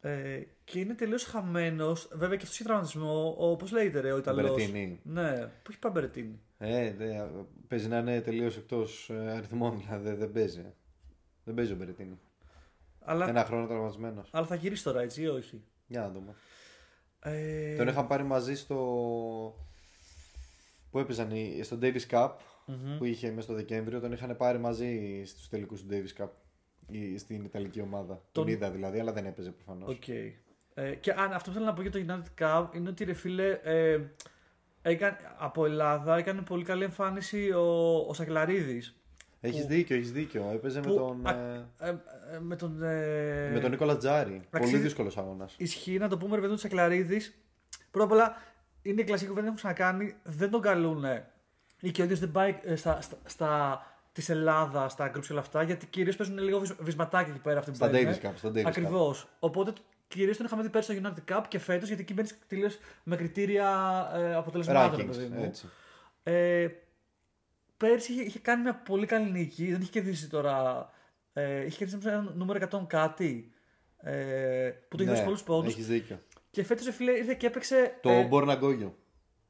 Ε, 0.00 0.42
και 0.64 0.78
είναι 0.78 0.94
τελείως 0.94 1.24
χαμένος. 1.24 2.08
Βέβαια 2.12 2.36
και 2.36 2.42
αυτός 2.42 2.54
έχει 2.58 2.64
τραυματισμό. 2.64 3.34
Ο, 3.38 3.56
πώς 3.56 3.72
λέγεται, 3.72 4.00
ρε, 4.00 4.12
ο 4.12 4.16
Ιταλός; 4.18 4.50
Μπερετίνη. 4.50 5.00
Ναι, 5.02 5.46
που 5.46 5.70
έχει 5.70 5.78
πάει 5.78 5.92
Μπερετίνη; 5.92 6.40
Ε, 6.58 6.92
δε, 6.94 7.06
παίζει 7.68 7.88
να 7.88 7.98
είναι 7.98 8.20
τελείως 8.20 8.56
εκτός 8.56 9.10
αριθμών, 9.10 9.78
δηλαδή 9.78 10.04
δεν, 10.08 10.18
δεν 10.18 10.32
παίζει. 10.32 10.64
Δεν 11.44 11.54
παίζει 11.54 11.72
ο 11.72 11.76
Μπερετίνι. 11.76 12.18
Αλλά, 13.00 13.28
Ένα 13.28 13.44
χρόνο 13.44 13.66
τραυματισμένος. 13.66 14.28
αλλά 14.32 14.46
θα 14.46 14.54
γυρίσει 14.54 14.84
τώρα, 14.84 15.00
έτσι 15.00 15.22
ή 15.22 15.26
όχι; 15.28 15.62
Για 15.86 16.00
να 16.00 16.10
δούμε. 16.10 16.34
Ε, 17.22 17.76
Τον 17.76 17.88
είχαν 17.88 18.06
πάρει 18.06 18.22
μαζί 18.22 18.54
στο. 18.54 18.76
που 20.90 20.98
έπαιζαν 20.98 21.30
οι- 21.30 21.62
στο 21.62 21.78
Davis 21.82 22.06
Cup 22.10 22.30
μμμ. 22.66 22.98
που 22.98 23.04
είχε 23.04 23.28
μέσα 23.28 23.40
στο 23.40 23.54
Δεκέμβριο. 23.54 24.00
Τον 24.00 24.12
είχαν 24.12 24.36
πάρει 24.36 24.58
μαζί 24.58 25.22
στους 25.26 25.48
τελικούς 25.48 25.80
του 25.82 25.88
Davis 25.90 26.22
Cup 26.22 26.28
ή 26.28 26.49
στην 27.16 27.44
Ιταλική 27.44 27.80
ομάδα. 27.80 28.14
Τον, 28.14 28.22
Τον- 28.32 28.48
είδα 28.48 28.70
δηλαδή, 28.70 29.00
αλλά 29.00 29.12
δεν 29.12 29.26
έπαιζε 29.26 29.50
προφανώς. 29.50 29.88
Οκ. 29.94 30.08
Ε, 30.74 30.94
και 30.94 31.12
αν, 31.12 31.32
αυτό 31.32 31.48
που 31.50 31.54
θέλω 31.56 31.66
να 31.66 31.72
πω 31.72 31.82
για 31.82 31.90
το 31.90 31.98
United 32.08 32.42
Cup 32.44 32.66
είναι 32.74 32.88
ότι 32.88 33.04
ρε 33.04 33.12
φίλε, 33.12 33.50
ε, 33.62 34.00
έκανε, 34.82 35.16
από 35.38 35.64
Ελλάδα 35.64 36.16
έκανε 36.16 36.40
πολύ 36.42 36.64
καλή 36.64 36.84
εμφάνιση 36.84 37.50
ο, 37.52 37.96
ο 38.08 38.14
Σακελαρίδης. 38.14 38.94
Έχεις 39.40 39.60
που- 39.62 39.68
δίκιο, 39.68 39.96
έχεις 39.96 40.12
δίκιο. 40.12 40.50
Έπαιζε 40.52 40.80
με 40.80 40.86
που- 40.86 40.94
τον. 40.96 41.26
α- 41.26 41.30
ε, 41.30 41.66
Ε, 41.80 41.88
ε, 42.34 42.38
με 42.40 42.56
τον. 42.56 42.82
Ε, 42.82 43.50
με 43.52 43.60
τον 43.60 43.70
Νίκολα 43.70 43.96
Τζάρι. 43.96 44.30
Πολύ 44.30 44.46
αξίζει- 44.64 44.82
δύσκολος 44.82 45.16
αγώνας. 45.18 45.54
Ισχύει 45.58 45.98
να 45.98 46.08
το 46.08 46.16
πούμε 46.18 46.34
ρε 46.34 46.40
παιδί 46.40 46.52
του 46.52 46.58
Σακελαρίδης. 46.60 47.38
Πρώτα 47.90 48.04
απ' 48.06 48.12
όλα 48.12 48.34
είναι 48.82 49.00
η 49.00 49.04
κλασική 49.04 49.28
κουβέντα 49.28 49.52
που 49.52 49.58
έχουν 49.58 49.72
ξανακάνει. 49.74 50.14
Δεν 50.24 50.50
τον 50.50 50.60
καλούν 50.60 51.04
ή 51.80 51.90
και 51.90 52.00
ο 52.00 52.04
ίδιος 52.04 52.18
δεν 52.18 52.30
πάει 52.30 52.58
ε, 52.64 52.76
στα, 52.76 53.00
στα, 53.00 53.16
στα 53.24 53.80
της 54.12 54.28
Ελλάδας, 54.28 54.92
στα 54.92 55.10
groups 55.14 55.20
και 55.26 55.32
όλα 55.32 55.40
αυτά, 55.40 55.62
γιατί 55.62 55.86
κυρίως 55.86 56.16
παίζουν 56.16 56.38
λίγο 56.38 56.58
βυσ- 56.60 56.82
βυσματάκια 56.82 57.32
εκεί 57.32 57.42
πέρα 57.42 57.58
αυτοί 57.58 57.70
που 57.70 57.76
Στα 57.76 57.88
παίρνουν. 57.88 58.14
Davis 58.14 58.26
Cup. 58.26 58.32
Στα 58.36 58.50
Davis 58.54 58.58
Cup. 58.62 58.64
Ακριβώς. 58.66 59.28
Οπότε 59.38 59.72
κυρίως 60.08 60.36
τον 60.36 60.46
είχαμε 60.46 60.62
δει 60.62 60.68
πέρσι 60.68 60.92
στο 60.98 61.02
United 61.08 61.32
Cup 61.36 61.42
και 61.48 61.58
φέτος 61.58 61.86
γιατί 61.88 62.02
εκεί 62.02 62.12
μπαίνεις 62.12 62.38
τελείω 62.48 62.68
με 63.04 63.16
κριτήρια 63.16 63.68
ε, 64.14 64.34
αποτελεσμάτων. 64.34 64.96
ρε 64.98 65.04
Rankings, 65.04 65.06
παιδί 65.08 65.26
μου. 65.26 65.44
έτσι. 65.44 65.68
Ε, 66.22 66.68
πέρσι 67.76 68.12
είχε, 68.12 68.22
είχε 68.22 68.38
κάνει 68.38 68.62
μια 68.62 68.74
πολύ 68.74 69.06
καλή 69.06 69.30
νίκη. 69.30 69.70
Δεν 69.70 69.80
είχε 69.80 69.90
κερδίσει 69.90 70.28
τώρα. 70.28 70.90
Ε, 71.32 71.64
είχε 71.64 71.76
κερδίσει 71.76 71.96
νομίζω, 72.06 72.22
ένα 72.22 72.32
νούμερο 72.36 72.68
100 72.70 72.86
κάτι. 72.86 73.52
Ε, 74.02 74.70
που 74.88 74.96
το 74.96 75.02
είχε 75.02 75.12
δώσει 75.12 75.24
πολλούς 75.24 75.42
πόντους. 75.42 75.72
Έχεις 75.72 75.86
δίκιο. 75.86 76.20
Και 76.50 76.64
φέτος 76.64 76.94
φίλε 76.94 77.12
ήρθε 77.12 77.34
και 77.34 77.46
έπαιξε. 77.46 77.98
Το 78.02 78.10
ε, 78.10 78.28
Borna 78.32 78.60
Goyo. 78.62 78.90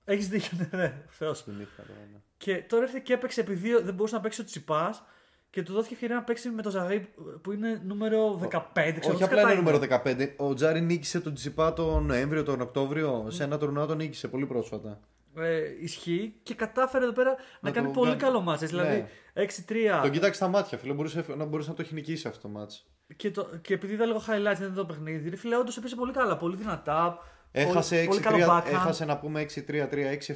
Έχεις 0.04 0.28
δίκιο, 0.28 0.58
ναι, 0.70 0.78
ναι, 0.78 1.02
Θεός. 1.08 1.38
Στην 1.38 1.54
νύχτα, 1.54 1.82
ναι. 1.88 2.18
Και 2.42 2.54
τώρα 2.56 2.84
ήρθε 2.84 2.98
και 2.98 3.12
έπαιξε 3.12 3.40
επειδή 3.40 3.80
δεν 3.82 3.94
μπορούσε 3.94 4.14
να 4.14 4.20
παίξει 4.20 4.40
ο 4.40 4.44
Τσιπάς 4.44 5.02
και 5.50 5.62
του 5.62 5.72
δόθηκε 5.72 5.94
ευκαιρία 5.94 6.14
να 6.16 6.22
παίξει 6.22 6.48
με 6.50 6.62
το 6.62 6.70
Ζαγρή 6.70 7.08
που 7.42 7.52
είναι 7.52 7.80
νούμερο 7.84 8.40
15. 8.50 8.60
Ξέρω, 8.74 8.98
Όχι 9.08 9.16
τι 9.16 9.24
απλά 9.24 9.40
κατά 9.42 9.52
είναι 9.52 9.54
νούμερο 9.62 9.78
15. 10.04 10.28
Ο 10.36 10.54
Τζάρι 10.54 10.80
νίκησε 10.80 11.20
τον 11.20 11.34
Τσιπά 11.34 11.72
τον 11.72 12.06
Νοέμβριο, 12.06 12.42
τον 12.42 12.60
Οκτώβριο. 12.60 13.26
Σε 13.30 13.44
ένα 13.44 13.58
τουρνουά 13.58 13.86
τον 13.86 13.96
νίκησε 13.96 14.28
πολύ 14.28 14.46
πρόσφατα. 14.46 15.00
ε, 15.36 15.62
ισχύει 15.80 16.34
και 16.42 16.54
κατάφερε 16.54 17.04
εδώ 17.04 17.12
πέρα 17.12 17.30
να, 17.30 17.36
Να 17.60 17.70
κάνει 17.70 17.86
το 17.86 17.92
πολύ 17.92 18.10
κάνει. 18.10 18.20
καλό 18.22 18.40
μάτς. 18.40 18.62
Δηλαδή 18.62 19.06
Ναι. 19.34 19.44
6-3. 19.44 20.00
Τον 20.02 20.10
κοίταξε 20.10 20.34
στα 20.34 20.48
μάτια, 20.48 20.78
φίλε. 20.78 20.92
Μπορούσε 20.92 21.24
να, 21.36 21.44
μπορούσε 21.44 21.68
να 21.68 21.74
το 21.74 21.82
έχει 21.82 21.94
νικήσει 21.94 22.28
αυτό 22.28 22.48
το 22.48 22.60
match. 22.60 22.90
Και, 23.16 23.30
το, 23.30 23.48
και 23.62 23.74
επειδή 23.74 23.92
είδα 23.92 24.04
λίγο 24.06 24.18
highlights, 24.18 24.56
δεν 24.58 24.66
είδα 24.66 24.74
το 24.74 24.84
παιχνίδι, 24.86 25.28
ρε 25.28 25.36
φίλε, 25.36 25.56
όντως 25.56 25.76
έπαιζε 25.76 25.94
πολύ 25.96 26.12
καλά. 26.12 26.36
Πολύ 26.36 26.56
δυνατά. 26.56 27.18
Έχασε 27.52 27.94
πολύ, 27.94 28.06
πολύ 28.06 28.20
καλό 28.20 28.46
6-3, 28.46 28.58
backhand. 28.58 28.72
έχασε 28.72 29.04
να 29.04 29.18
πούμε 29.18 29.46
6-3-3, 29.54 29.72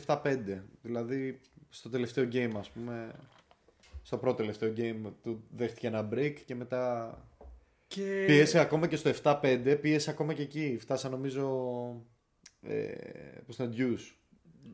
6-7-5. 0.06 0.18
Δηλαδή 0.82 1.40
στο 1.74 1.88
τελευταίο 1.88 2.28
game, 2.32 2.52
ας 2.58 2.70
πούμε. 2.70 3.12
Στο 4.02 4.18
πρώτο 4.18 4.36
τελευταίο 4.36 4.72
game 4.76 5.12
του 5.22 5.44
δέχτηκε 5.56 5.86
ένα 5.86 6.08
break 6.12 6.34
και 6.44 6.54
μετά 6.54 7.14
Και... 7.86 8.24
πίεσε 8.26 8.58
ακόμα 8.58 8.86
και 8.86 8.96
στο 8.96 9.10
7-5, 9.22 9.78
πίεσε 9.80 10.10
ακόμα 10.10 10.34
και 10.34 10.42
εκεί. 10.42 10.76
Φτάσα 10.80 11.08
νομίζω. 11.08 11.46
Ε, 12.62 12.92
πώς 13.46 13.54
ήταν, 13.54 13.74
deuce. 13.76 14.14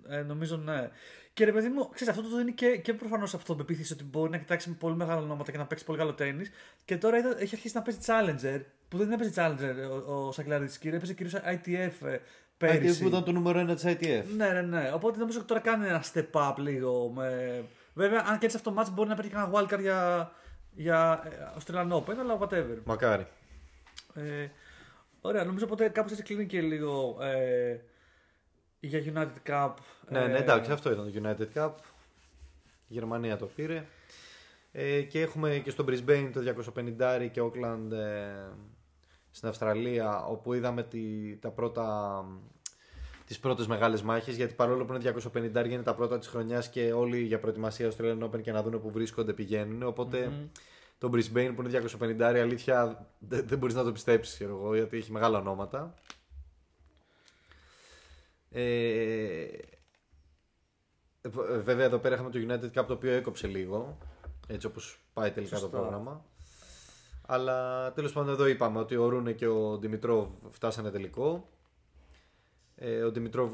Ε, 0.08 0.22
νομίζω 0.22 0.56
ναι. 0.56 0.90
Και 1.32 1.44
ρε 1.44 1.52
παιδί 1.52 1.68
μου, 1.68 1.88
ξέρεις, 1.88 2.18
αυτό 2.18 2.30
το 2.30 2.36
δίνει 2.36 2.52
και, 2.52 2.76
και 2.76 2.94
προφανώς 2.94 3.34
αυτοπεποίθηση 3.34 3.92
ότι 3.92 4.04
μπορεί 4.04 4.30
να 4.30 4.38
κοιτάξει 4.38 4.68
με 4.68 4.74
πολύ 4.74 4.96
μεγάλα 4.96 5.20
ονόματα 5.20 5.50
και 5.50 5.58
να 5.58 5.66
παίξει 5.66 5.84
πολύ 5.84 5.98
καλό 5.98 6.14
τέννη. 6.14 6.44
Και 6.84 6.96
τώρα 6.96 7.18
είδα, 7.18 7.40
έχει 7.40 7.54
αρχίσει 7.54 7.76
να 7.76 7.82
παίζει 7.82 8.00
Challenger, 8.06 8.60
που 8.88 8.98
δεν 8.98 9.12
έπαιζε 9.12 9.32
Challenger 9.36 10.04
ο, 10.06 10.12
ο 10.12 10.32
Σακλάρη 10.32 10.68
κύριε, 10.80 10.96
έπαιζε 10.96 11.14
κυρίως 11.14 11.34
ITF 11.34 11.66
ε, 11.66 11.88
ITF 12.06 12.18
πέρυσι. 12.61 13.03
που 13.03 13.09
ήταν 13.09 13.25
το 13.25 13.33
νούμερο 13.33 13.61
1 13.70 13.75
της 13.75 13.85
ITF. 13.87 14.25
Ναι, 14.37 14.49
ναι, 14.49 14.61
ναι. 14.61 14.90
Οπότε 14.94 15.18
νομίζω 15.18 15.38
ότι 15.38 15.46
τώρα 15.46 15.61
κάνει 15.61 15.87
ένα 15.87 16.05
step 16.12 16.31
up 16.33 16.55
λίγο. 16.57 17.12
Με... 17.14 17.64
Βέβαια, 17.94 18.18
αν 18.18 18.38
κέρδισε 18.38 18.57
αυτό 18.57 18.70
το 18.70 18.81
match 18.81 18.92
μπορεί 18.94 19.09
να 19.09 19.14
παίρνει 19.14 19.31
κανένα 19.31 19.53
wildcard 19.55 19.81
για, 19.81 20.31
για 20.75 21.23
ε, 21.25 21.59
Australian 21.59 21.92
Open, 21.92 22.14
αλλά 22.20 22.38
whatever. 22.38 22.79
Μακάρι. 22.85 23.27
Ε, 24.14 24.49
ωραία, 25.20 25.44
νομίζω 25.44 25.64
οπότε 25.64 25.88
κάπως 25.88 26.11
έτσι 26.11 26.23
κλείνει 26.23 26.46
και 26.46 26.61
λίγο 26.61 27.16
ε, 27.20 27.77
για 28.81 29.03
United 29.05 29.51
Cup. 29.51 29.75
Ναι, 30.09 30.27
ναι, 30.27 30.35
ε, 30.35 30.40
εντάξει, 30.40 30.73
αυτό 30.73 30.92
ήταν 30.92 31.12
το 31.12 31.20
United 31.25 31.59
Cup. 31.59 31.73
Η 32.88 32.92
Γερμανία 32.92 33.37
το 33.37 33.46
πήρε. 33.46 33.85
Ε, 34.73 35.01
και 35.01 35.20
έχουμε 35.20 35.61
και 35.64 35.70
στο 35.70 35.85
Brisbane 35.88 36.31
το 36.33 36.40
250 36.77 37.29
και 37.33 37.40
Auckland 37.40 37.92
ε, 37.92 38.33
στην 39.30 39.48
Αυστραλία 39.48 40.24
όπου 40.24 40.52
είδαμε 40.52 40.82
τη, 40.82 41.36
τα 41.36 41.50
πρώτα, 41.50 42.24
τις 43.26 43.38
πρώτες 43.38 43.66
μεγάλες 43.66 44.02
μάχες 44.02 44.36
γιατί 44.36 44.54
παρόλο 44.54 44.84
που 44.84 44.94
είναι 44.94 45.14
250 45.32 45.70
είναι 45.70 45.82
τα 45.82 45.94
πρώτα 45.94 46.18
της 46.18 46.28
χρονιάς 46.28 46.68
και 46.68 46.92
όλοι 46.92 47.22
για 47.22 47.38
προετοιμασία 47.38 47.90
Australian 47.90 48.22
Open 48.22 48.42
και 48.42 48.52
να 48.52 48.62
δουν 48.62 48.80
που 48.80 48.90
βρίσκονται 48.90 49.32
πηγαίνουν 49.32 49.82
οπότε 49.82 50.28
Μμμ. 50.28 50.46
το 50.98 51.10
Brisbane 51.12 51.52
που 51.56 51.62
είναι 51.62 51.82
250 52.00 52.20
αλήθεια 52.22 53.06
δεν, 53.18 53.46
δεν 53.46 53.58
μπορείς 53.58 53.74
να 53.74 53.84
το 53.84 53.92
πιστέψεις 53.92 54.34
ξέρω 54.34 54.56
εγώ, 54.56 54.74
γιατί 54.74 54.96
έχει 54.96 55.12
μεγάλα 55.12 55.38
ονόματα 55.38 55.94
ε, 58.50 59.42
ε, 61.20 61.28
Βέβαια 61.62 61.84
εδώ 61.84 61.98
πέρα 61.98 62.14
είχαμε 62.14 62.30
το 62.30 62.38
United 62.48 62.80
Cup 62.80 62.84
το 62.86 62.92
οποίο 62.92 63.12
έκοψε 63.12 63.46
λίγο 63.46 63.98
έτσι 64.46 64.66
όπως 64.66 65.00
πάει 65.12 65.30
τελικά 65.30 65.56
Σωστά. 65.56 65.76
το 65.76 65.82
πρόγραμμα. 65.82 66.24
Αλλά 67.32 67.92
τέλος 67.92 68.12
πάντων 68.12 68.32
εδώ 68.32 68.46
είπαμε 68.46 68.78
ότι 68.78 68.96
ο 68.96 69.08
Ρούνε 69.08 69.32
και 69.32 69.46
ο 69.46 69.78
Δημητρόβ 69.78 70.28
φτάσανε 70.50 70.90
τελικό. 70.90 71.48
Ε, 72.74 73.02
ο 73.02 73.10
Δημητρόβ 73.10 73.52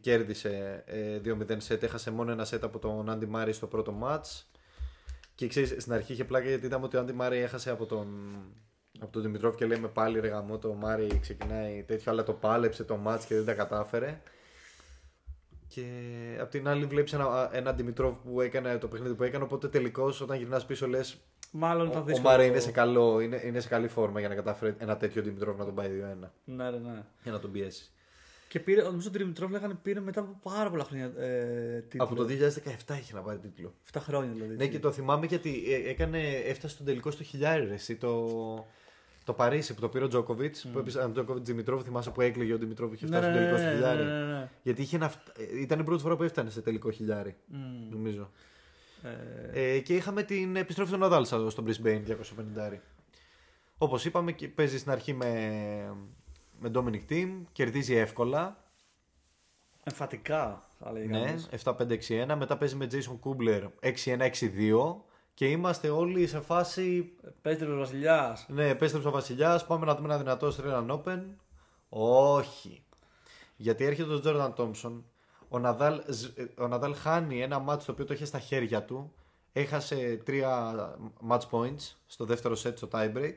κέρδισε 0.00 0.82
ε, 0.86 1.20
2-0 1.24 1.56
σετ, 1.56 1.82
έχασε 1.82 2.10
μόνο 2.10 2.30
ένα 2.30 2.44
σετ 2.44 2.64
από 2.64 2.78
τον 2.78 3.10
Άντι 3.10 3.26
Μάρι 3.26 3.52
στο 3.52 3.66
πρώτο 3.66 3.92
μάτς. 3.92 4.50
Και 5.34 5.46
ξέρεις, 5.46 5.82
στην 5.82 5.92
αρχή 5.92 6.12
είχε 6.12 6.24
πλάκα 6.24 6.48
γιατί 6.48 6.66
είδαμε 6.66 6.84
ότι 6.84 6.96
ο 6.96 7.00
Άντι 7.00 7.12
Μάρι 7.12 7.38
έχασε 7.38 7.70
από 7.70 7.86
τον, 7.86 8.08
από 9.00 9.12
τον 9.12 9.22
Δημητρόβ 9.22 9.54
και 9.54 9.66
λέμε 9.66 9.88
πάλι 9.88 10.20
ρε 10.20 10.28
γαμό 10.28 10.58
το 10.58 10.72
Μάρι 10.72 11.18
ξεκινάει 11.20 11.82
τέτοιο 11.82 12.12
αλλά 12.12 12.22
το 12.22 12.32
πάλεψε 12.32 12.84
το 12.84 12.96
μάτς 12.96 13.24
και 13.24 13.34
δεν 13.34 13.44
τα 13.44 13.54
κατάφερε. 13.54 14.20
Και 15.68 15.84
απ' 16.40 16.50
την 16.50 16.68
άλλη 16.68 16.84
βλέπεις 16.84 17.12
ένα, 17.12 17.50
ένα 17.52 17.72
Δημητρόβ 17.72 18.14
που 18.14 18.40
έκανε 18.40 18.78
το 18.78 18.88
παιχνίδι 18.88 19.14
που 19.14 19.22
έκανε. 19.22 19.44
Οπότε 19.44 19.68
τελικώς 19.68 20.20
όταν 20.20 20.38
γυρνάς 20.38 20.66
πίσω 20.66 20.88
λες. 20.88 21.18
Μάλλον 21.50 21.86
Ο, 21.86 21.90
ήταν 21.90 22.02
ο 22.02 22.04
δύσκολο. 22.04 22.28
Μάρε 22.28 22.44
είναι 22.44 22.58
σε, 22.60 22.70
καλό, 22.70 23.20
είναι, 23.20 23.40
είναι 23.44 23.60
σε 23.60 23.68
καλή 23.68 23.88
φόρμα 23.88 24.20
για 24.20 24.28
να 24.28 24.34
καταφέρει 24.34 24.74
ένα 24.78 24.96
τέτοιο 24.96 25.22
Δημητρόβ 25.22 25.58
να 25.58 25.64
τον 25.64 25.74
πάει 25.74 25.88
2-1. 25.88 26.28
Ναι, 26.44 26.70
ναι, 26.70 26.70
ναι. 26.70 27.02
Για 27.22 27.32
να 27.32 27.38
τον 27.38 27.50
πιέσει. 27.52 27.90
Και 28.48 28.60
πήρε, 28.60 28.82
νομίζω 28.82 29.08
ότι 29.08 29.16
ο 29.16 29.20
Δημητρόβ 29.20 29.50
λέγανε 29.50 29.74
πήρε 29.82 30.00
μετά 30.00 30.20
από 30.20 30.38
πάρα 30.42 30.70
πολλά 30.70 30.84
χρόνια 30.84 31.12
ε, 31.18 31.80
τίτλο. 31.88 32.04
Από 32.04 32.14
το 32.14 32.26
2017 32.88 32.96
είχε 33.00 33.14
να 33.14 33.20
πάρει 33.20 33.38
τίτλο. 33.38 33.74
7 33.92 33.98
χρόνια 34.00 34.30
δηλαδή. 34.32 34.56
Ναι, 34.56 34.66
και 34.66 34.78
το 34.78 34.92
θυμάμαι 34.92 35.26
γιατί 35.26 35.62
ε, 35.72 35.90
έκανε, 35.90 36.18
έφτασε 36.28 36.74
στον 36.74 36.86
τελικό 36.86 37.10
στο 37.10 37.22
χιλιάρι. 37.22 37.66
ρε, 37.66 37.74
Εσύ, 37.74 37.96
το, 37.96 38.24
το 39.24 39.32
Παρίσι 39.32 39.74
που 39.74 39.80
το 39.80 39.88
πήρε 39.88 40.04
ο 40.04 40.08
Τζόκοβιτς. 40.08 40.68
Που 40.72 40.78
έπεισε 40.78 40.98
ο 40.98 41.10
Τζόκοβιτς 41.12 41.46
Δημητρόβ. 41.48 41.82
Θυμάσαι 41.82 42.10
που 42.10 42.20
έκλαιγε 42.20 42.52
ο 42.54 42.58
Δημητρόβ 42.58 42.92
είχε 42.92 43.06
ναι, 43.06 43.16
φτάσει 43.16 43.32
ναι, 43.32 43.36
στο 43.36 43.44
τελικό 43.44 43.56
ναι, 43.56 43.58
στο 43.62 43.68
ναι, 43.68 43.74
χιλιάρι. 43.74 44.02
ναι, 44.04 44.24
ναι, 44.32 44.38
ναι. 44.38 44.48
Γιατί 44.62 44.82
είχε 44.82 44.98
να, 44.98 45.08
φτα- 45.08 45.38
ε, 45.38 45.60
ήταν 45.60 45.78
η 45.78 45.84
πρώτη 45.84 46.02
φορά 46.02 46.16
που 46.16 46.22
έφτανε 46.22 46.50
σε 46.50 46.60
τελικό 46.60 46.90
χιλιάρι. 46.90 47.36
Μμ. 47.46 47.90
Νομίζω. 47.90 48.30
Ε, 49.02 49.74
Ε, 49.74 49.80
και 49.80 49.96
είχαμε 49.96 50.22
την 50.22 50.56
επιστροφή 50.56 50.92
του 50.92 50.98
Ναδάλ 50.98 51.24
στο 51.24 51.50
στο 51.50 51.64
Brisbane 51.66 52.02
250. 52.06 52.78
Όπως 53.78 54.04
είπαμε, 54.04 54.32
και 54.32 54.48
παίζει 54.48 54.78
στην 54.78 54.90
αρχή 54.90 55.12
με, 55.12 55.94
με 56.58 56.70
Dominic 56.74 57.12
Team, 57.12 57.28
κερδίζει 57.52 57.94
εύκολα. 57.94 58.64
εμφατικά 59.82 60.68
θα 60.78 60.92
λέγαμε. 60.92 61.18
Ναι, 61.18 62.28
7-5-6-1. 62.28 62.34
Μετά 62.36 62.56
παίζει 62.56 62.76
με 62.76 62.86
Jason 62.90 63.18
Kubler 63.24 63.68
6-1-6-2. 64.04 64.96
Και 65.34 65.46
είμαστε 65.46 65.88
όλοι 65.88 66.26
σε 66.26 66.40
φάση. 66.40 67.12
Πέτρο 67.42 67.78
Βασιλιάς. 67.78 68.46
Ναι, 68.48 68.68
επέστρεψε 68.68 69.08
ο 69.08 69.10
Βασιλιάς. 69.10 69.66
Πάμε 69.66 69.86
να 69.86 69.94
δούμε 69.94 70.08
ένα 70.08 70.18
δυνατό 70.18 70.48
Australian 70.48 70.86
Open. 70.90 71.20
Όχι. 71.88 72.82
Γιατί 73.56 73.84
έρχεται 73.84 74.14
ο 74.14 74.20
Jordan 74.24 74.54
Thompson. 74.54 75.02
Ο 75.52 75.58
Ναδάλ, 75.58 76.02
ζ- 76.08 76.38
ε, 76.38 76.46
ο 76.58 76.68
Ναδάλ 76.68 76.94
χάνει 76.94 77.42
ένα 77.42 77.64
match 77.68 77.82
το 77.86 77.92
οποίο 77.92 78.04
το 78.04 78.14
είχε 78.14 78.24
στα 78.24 78.38
χέρια 78.38 78.82
του. 78.84 79.12
Έχασε 79.52 80.20
τρία 80.24 80.74
match 81.30 81.48
points 81.50 81.94
στο 82.06 82.24
δεύτερο 82.24 82.54
set 82.62 82.72
στο 82.76 82.88
tie 82.92 83.16
break. 83.16 83.36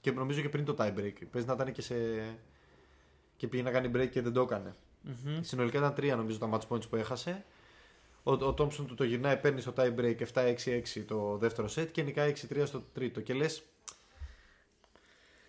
Και 0.00 0.10
νομίζω 0.12 0.40
και 0.40 0.48
πριν 0.48 0.64
το 0.64 0.74
tie 0.78 0.94
break. 0.98 1.12
Παίζει 1.30 1.46
να 1.48 1.52
ήταν 1.54 1.72
και 1.72 1.82
σε. 1.82 1.94
και 3.36 3.48
πήγε 3.48 3.62
να 3.62 3.70
κάνει 3.70 3.90
break 3.94 4.08
και 4.10 4.22
δεν 4.22 4.32
το 4.32 4.40
έκανε. 4.40 4.74
Συνολικά 5.42 5.78
ήταν 5.78 5.94
τρία 5.94 6.16
νομίζω 6.16 6.38
τα 6.38 6.48
match 6.52 6.68
points 6.68 6.88
που 6.88 6.96
έχασε. 6.96 7.44
Ο, 8.22 8.32
ο 8.32 8.54
Thompson 8.58 8.84
του 8.86 8.94
το 8.94 9.04
γυρνάει, 9.04 9.36
παίρνει 9.36 9.60
στο 9.60 9.72
tie 9.76 9.94
break 9.98 10.16
7-6-6 10.34 10.54
το 11.06 11.36
δεύτερο 11.36 11.68
set 11.76 11.88
και 11.92 12.02
νικάει 12.02 12.32
6-3 12.48 12.62
στο 12.66 12.82
τρίτο. 12.92 13.20
Και 13.20 13.34
λες. 13.34 13.62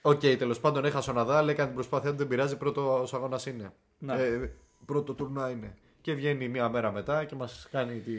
Οκ, 0.01 0.19
τέλος 0.19 0.59
πάντων 0.59 0.85
έχασε 0.85 1.09
ο 1.09 1.13
Ναδάλ, 1.13 1.47
έκανε 1.47 1.65
την 1.67 1.75
προσπάθεια 1.75 2.11
του, 2.11 2.17
δεν 2.17 2.27
πειράζει, 2.27 2.57
πρώτος 2.57 3.13
αγώνας 3.13 3.45
είναι. 3.45 3.73
Ναι. 3.97 4.13
Ε, 4.13 4.51
πρώτο 4.85 5.13
τουρνουά 5.13 5.49
είναι. 5.49 5.75
Και 6.01 6.13
βγαίνει 6.13 6.47
μία 6.47 6.69
μέρα 6.69 6.91
μετά 6.91 7.25
και 7.25 7.35
μας 7.35 7.67
κάνει 7.71 7.99
τη, 7.99 8.13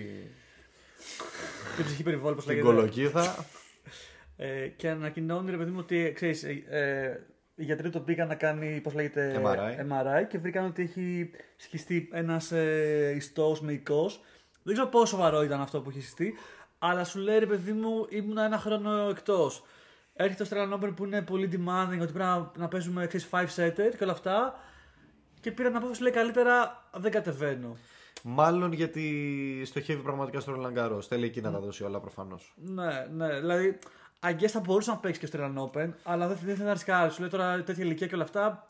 Την 1.77 1.85
ψυχή 1.85 2.03
περιβόλη, 2.03 2.35
πώς 2.35 2.45
την 2.45 2.55
λέγεται. 2.55 2.75
κολοκύθα. 2.75 3.47
Ε, 4.37 4.66
και 4.66 4.88
ανακοινώνει 4.88 5.51
ρε 5.51 5.57
παιδί 5.57 5.71
μου 5.71 5.79
ότι 5.81 6.12
ξέρεις, 6.14 6.42
ε, 6.45 6.64
ε, 6.68 7.21
οι 7.55 7.64
γιατροί 7.64 7.90
το 7.90 8.01
πήγαν 8.01 8.29
να 8.29 8.35
κάνει 8.35 8.81
πώς 8.81 8.95
λέγεται, 8.95 9.40
MRI. 9.45 9.92
MRI 9.92 10.27
και 10.29 10.38
βρήκαν 10.38 10.64
ότι 10.64 10.83
έχει 10.83 11.31
σχιστεί 11.57 12.09
ένας 12.12 12.53
ε, 12.53 13.12
ιστός 13.16 13.61
με 13.61 13.73
οικός. 13.73 14.21
Δεν 14.62 14.75
ξέρω 14.75 14.88
πόσο 14.88 15.07
σοβαρό 15.07 15.42
ήταν 15.42 15.61
αυτό 15.61 15.81
που 15.81 15.90
έχει 15.90 16.01
σχιστεί, 16.01 16.35
αλλά 16.79 17.05
σου 17.05 17.18
λέει 17.18 17.38
ρε 17.38 17.47
παιδί 17.47 17.73
μου 17.73 18.07
ήμουν 18.09 18.38
ένα 18.38 18.59
χρόνο 18.59 19.09
εκτός. 19.09 19.64
Έρχεται 20.14 20.45
το 20.45 20.51
Australian 20.51 20.79
Open 20.79 20.92
που 20.97 21.05
είναι 21.05 21.23
πολύ 21.23 21.49
demanding, 21.53 22.01
ότι 22.01 22.12
πρέπει 22.12 22.18
να, 22.18 22.51
να 22.57 22.68
παίζουμε 22.68 23.07
ξέρεις, 23.07 23.29
5 23.31 23.47
setter 23.57 23.95
και 23.99 24.03
όλα 24.05 24.12
αυτά. 24.12 24.61
Και 25.42 25.52
πήραν 25.52 25.76
απόφαση 25.76 26.02
λέει 26.02 26.12
καλύτερα 26.12 26.85
δεν 26.96 27.11
κατεβαίνω. 27.11 27.76
Μάλλον 28.22 28.72
γιατί 28.72 29.62
στοχεύει 29.64 30.02
πραγματικά 30.02 30.40
στο 30.40 30.55
Roland 30.59 30.78
Garros. 30.78 31.02
Θέλει 31.02 31.24
εκεί 31.24 31.40
να 31.40 31.52
τα 31.52 31.61
δώσει 31.61 31.85
όλα 31.85 32.00
προφανώς. 32.00 32.55
Ναι, 32.57 33.07
ναι. 33.12 33.40
Δηλαδή, 33.40 33.78
I 34.20 34.31
guess 34.31 34.46
θα 34.46 34.61
μπορούσε 34.61 34.90
να 34.90 34.96
παίξει 34.96 35.20
και 35.20 35.26
στο 35.26 35.38
Australian 35.38 35.70
Open, 35.70 35.90
αλλά 36.02 36.28
δεν, 36.28 36.38
δεν 36.44 36.57
θα 36.57 36.64
να 36.64 36.72
ρισκάρει. 36.72 37.11
Σου 37.12 37.20
λέει 37.20 37.31
τώρα 37.31 37.62
τέτοια 37.62 37.85
ηλικία 37.85 38.07
και 38.07 38.14
όλα 38.14 38.24
αυτά. 38.24 38.68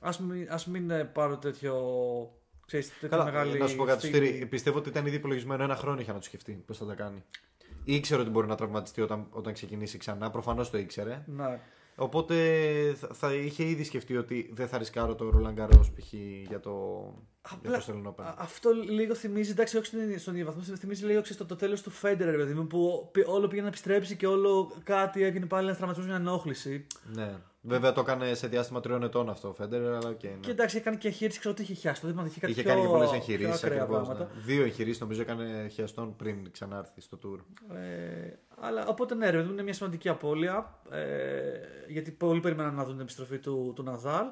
Α 0.00 0.10
μην, 0.20 0.46
ας 0.50 0.66
μην 0.66 0.90
ε, 0.90 1.04
πάρω 1.04 1.36
τέτοιο. 1.36 1.74
Ξέρεις, 2.66 2.88
τέτοια 2.92 3.08
Καλά, 3.08 3.24
μεγάλη. 3.24 3.58
να 3.58 3.66
σου 3.66 3.76
πω 3.76 3.84
κάτι, 3.84 4.06
ευθύνη. 4.06 4.26
Στήρη, 4.26 4.46
πιστεύω 4.46 4.78
ότι 4.78 4.88
ήταν 4.88 5.06
ήδη 5.06 5.16
υπολογισμένο 5.16 5.62
ένα 5.62 5.76
χρόνο 5.76 6.00
για 6.00 6.12
να 6.12 6.18
το 6.18 6.24
σκεφτεί 6.24 6.52
πώς 6.66 6.78
θα 6.78 6.86
τα 6.86 6.94
κάνει. 6.94 7.24
Ήξερε 7.84 8.20
ότι 8.20 8.30
μπορεί 8.30 8.46
να 8.46 8.54
τραυματιστεί 8.54 9.00
όταν, 9.00 9.26
όταν 9.30 9.52
ξεκινήσει 9.52 9.98
ξανά. 9.98 10.30
Προφανώς 10.30 10.70
το 10.70 10.78
ήξερε. 10.78 11.22
Ναι. 11.26 11.60
Οπότε 11.98 12.34
θα, 12.98 13.08
θα 13.12 13.34
είχε 13.34 13.64
ήδη 13.64 13.84
σκεφτεί 13.84 14.16
ότι 14.16 14.50
δεν 14.54 14.68
θα 14.68 14.78
ρισκάρω 14.78 15.14
το 15.14 15.32
Roland 15.34 15.60
Garros 15.62 15.90
π.χ. 15.96 16.12
για 16.48 16.60
το, 16.60 16.72
για 17.62 17.70
το 17.70 17.84
Australian 17.86 18.08
Open. 18.08 18.24
α- 18.24 18.34
αυτό 18.38 18.70
λίγο 18.70 19.14
θυμίζει, 19.14 19.50
εντάξει, 19.50 19.76
όχι 19.76 19.86
στον- 19.86 20.18
στον 20.18 20.34
ίδιο 20.34 20.46
βαθμό, 20.46 20.62
θυμίζει 20.76 21.04
λίγο 21.04 21.20
ξέρεις, 21.20 21.38
το, 21.40 21.46
το 21.46 21.56
τέλος 21.56 21.82
του 21.82 21.92
Federer, 22.02 22.16
ρε 22.18 22.36
παιδί 22.36 22.54
μου, 22.54 22.66
που 22.66 23.08
πη- 23.12 23.28
όλο 23.28 23.48
πήγε 23.48 23.60
να 23.62 23.68
επιστρέψει 23.68 24.16
και 24.16 24.26
όλο 24.26 24.72
κάτι 24.84 25.22
έγινε 25.22 25.46
πάλι 25.46 25.66
ένα 25.66 25.76
τραυματισμό, 25.76 26.08
μια 26.08 26.16
ενόχληση. 26.20 26.86
Ναι. 27.14 27.34
Βέβαια 27.68 27.92
το 27.92 28.00
έκανε 28.00 28.34
σε 28.34 28.46
διάστημα 28.46 28.80
τριών 28.80 29.02
ετών 29.02 29.28
αυτό 29.30 29.48
ο 29.48 29.52
Φέντερερ, 29.52 29.80
αλλά 29.82 30.08
οκ. 30.08 30.22
ναι. 30.22 30.30
Και 30.40 30.50
εντάξει, 30.50 30.76
έκανε 30.76 30.96
και 30.96 31.08
εγχείρηση, 31.08 31.38
ξέρω 31.38 31.54
ότι 31.54 31.62
είχε 31.62 31.74
χιαστό, 31.74 32.06
δείγμα 32.06 32.24
είχε 32.26 32.40
κάτι 32.40 32.52
Είχε 32.52 32.62
πιο, 32.62 32.70
κάνει 32.70 32.82
και 32.82 32.88
πολλές 32.88 33.08
πιο 33.08 33.16
εγχειρήσεις 33.18 33.62
ακραία 33.64 33.82
ακριβώς. 33.82 34.06
πράγματα. 34.06 34.30
Δύο 34.44 34.62
εγχειρήσεις 34.64 35.00
νομίζω 35.00 35.20
έκανε 35.20 35.68
χιαστών 35.72 36.16
πριν 36.16 36.50
ξανάρθει 36.50 37.00
στο 37.00 37.18
tour. 37.24 37.38
Ε, 37.76 38.32
αλλά 38.60 38.86
οπότε 38.86 39.14
ναι, 39.14 39.30
ρε, 39.30 39.38
είναι 39.38 39.62
μια 39.62 39.72
σημαντική 39.72 40.08
απώλεια. 40.08 40.78
Ε, 40.90 41.02
γιατί 41.88 42.10
πολλοί 42.10 42.40
περιμέναν 42.40 42.74
να 42.74 42.82
δουν 42.84 42.92
την 42.92 43.00
επιστροφή 43.02 43.38
του, 43.38 43.72
του 43.76 43.82
Ναδάλ. 43.82 44.26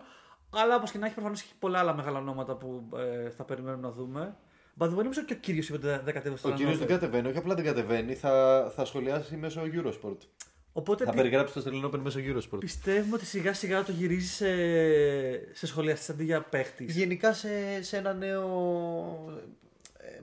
Αλλά 0.50 0.76
όπως 0.76 0.90
και 0.90 0.98
να 0.98 1.04
έχει, 1.06 1.14
προφανώς 1.14 1.40
έχει 1.40 1.54
πολλά 1.58 1.78
άλλα 1.78 1.94
μεγάλα 1.94 2.18
ονόματα 2.18 2.54
που 2.56 2.88
ε, 2.96 3.30
θα 3.30 3.44
περιμένουμε 3.44 3.82
να 3.86 3.92
δούμε. 3.92 4.36
By 4.78 4.84
the 4.84 4.90
way, 4.92 5.02
νομίζω 5.02 5.24
και 5.24 5.32
ο 5.32 5.36
κύριος 5.36 5.68
είπε 5.68 5.76
ότι 5.76 6.04
δεν 6.04 6.14
κατέβει 6.14 6.36
στο 6.36 6.48
Ο 6.48 6.52
κύριος 6.52 6.78
δεν 6.78 6.86
κατεβαίνει, 6.86 7.28
όχι 7.28 7.38
απλά 7.38 7.54
δεν 7.54 7.64
κατεβαίνει, 7.64 8.14
θα, 8.14 8.64
θα 8.74 8.84
σχολιάσει 8.84 9.36
μέσω 9.36 9.60
Eurosport. 9.64 10.16
Οπότε 10.76 11.04
Θα 11.04 11.10
τι- 11.10 11.16
περιγράψεις 11.16 11.62
το 11.64 11.70
Australian 11.70 11.86
Open 11.94 11.98
μέσω 11.98 12.18
Eurosport. 12.22 12.58
πιστεύουμε 12.58 13.14
ότι 13.14 13.24
σιγά 13.26 13.54
σιγά 13.54 13.82
το 13.82 13.92
γυρίζεις 13.92 14.34
σε, 14.34 14.46
σε 15.52 15.66
σχολιαστή 15.66 16.12
αντί 16.12 16.24
για 16.24 16.40
παίχτης. 16.42 16.96
Γενικά 16.96 17.32
σε, 17.32 17.48
σε 17.82 17.96
ένα 17.96 18.12
νέο. 18.14 18.44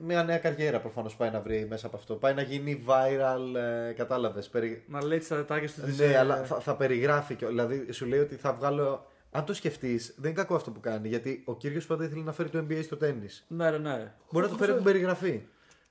Μια 0.00 0.24
νέα 0.24 0.38
καριέρα 0.38 0.80
προφανώς 0.80 1.16
πάει 1.16 1.30
να 1.30 1.40
βρει 1.40 1.66
μέσα 1.68 1.86
από 1.86 1.96
αυτό. 1.96 2.14
Πάει 2.14 2.34
να 2.34 2.42
γίνει 2.42 2.84
viral, 2.86 3.54
ε, 3.88 3.92
κατάλαβες. 3.92 4.48
Περι... 4.48 4.84
Να 4.88 5.04
λέει 5.04 5.18
τις 5.18 5.28
τατάκια 5.28 5.68
του. 5.68 5.80
τις, 5.84 5.98
Ναι, 5.98 6.04
ε, 6.04 6.16
αλλά 6.18 6.44
θα, 6.44 6.60
θα 6.60 6.76
περιγράφει. 6.76 7.34
και- 7.34 7.46
Δηλαδή 7.46 7.92
σου 7.92 8.06
λέει 8.06 8.18
ότι 8.20 8.34
θα 8.36 8.52
βγάλω. 8.52 9.06
Αν 9.30 9.44
το 9.44 9.54
σκεφτείς, 9.54 10.14
δεν 10.16 10.30
είναι 10.30 10.40
κακό 10.40 10.54
αυτό 10.54 10.70
που 10.70 10.80
κάνει. 10.80 11.08
Γιατί 11.08 11.42
ο 11.44 11.56
κύριος 11.56 11.86
πάντα 11.86 12.04
ήθελε 12.04 12.22
να 12.22 12.32
φέρει 12.32 12.48
το 12.48 12.64
NBA 12.68 12.80
στο 12.82 12.96
τέννη. 12.96 13.26
Ναι, 13.48 13.70
ρε, 13.70 13.78
ναι. 13.78 14.12
Μπορεί 14.32 14.44
να 14.44 14.50
το 14.50 14.56
φέρει 14.58 14.70
από 14.70 14.80
την 14.82 14.90
περιγραφή. 14.92 15.40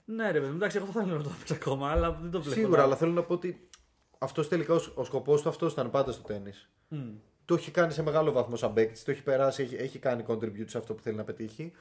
Ναι, 0.05 0.31
ρε, 0.31 0.39
παιδί, 0.39 0.55
εντάξει, 0.55 0.77
εγώ 0.77 0.85
θα 0.85 1.01
θέλω 1.03 1.15
να 1.17 1.23
το 1.23 1.29
παίξω 1.37 1.53
ακόμα, 1.53 1.89
αλλά 1.91 2.17
δεν 2.21 2.31
το 2.31 2.41
βλέπω. 2.41 2.59
Σίγουρα, 2.59 2.77
να- 2.77 2.83
αλλά 2.83 2.95
θέλω 2.95 3.11
να 3.11 3.23
πω 3.23 3.33
ότι 3.33 3.67
αυτός 4.23 4.47
τελικά 4.47 4.73
ο, 4.73 4.81
ο 4.95 5.03
σκοπός 5.03 5.41
του 5.41 5.49
αυτός 5.49 5.71
ήταν 5.71 5.89
πάντα 5.89 6.11
στο 6.11 6.21
τέννη. 6.21 6.51
Μμ. 6.87 7.09
Το 7.45 7.53
έχει 7.53 7.71
κάνει 7.71 7.91
σε 7.91 8.03
μεγάλο 8.03 8.31
βαθμό 8.31 8.55
σαν 8.55 8.73
παίκτης, 8.73 9.03
το 9.03 9.11
έχει 9.11 9.23
περάσει, 9.23 9.63
έχει, 9.63 9.75
έχει 9.75 9.99
κάνει 9.99 10.23
contribute 10.27 10.67
σε 10.67 10.77
αυτό 10.77 10.93
που 10.93 11.01
θέλει 11.01 11.15
να 11.15 11.23
πετύχει. 11.23 11.71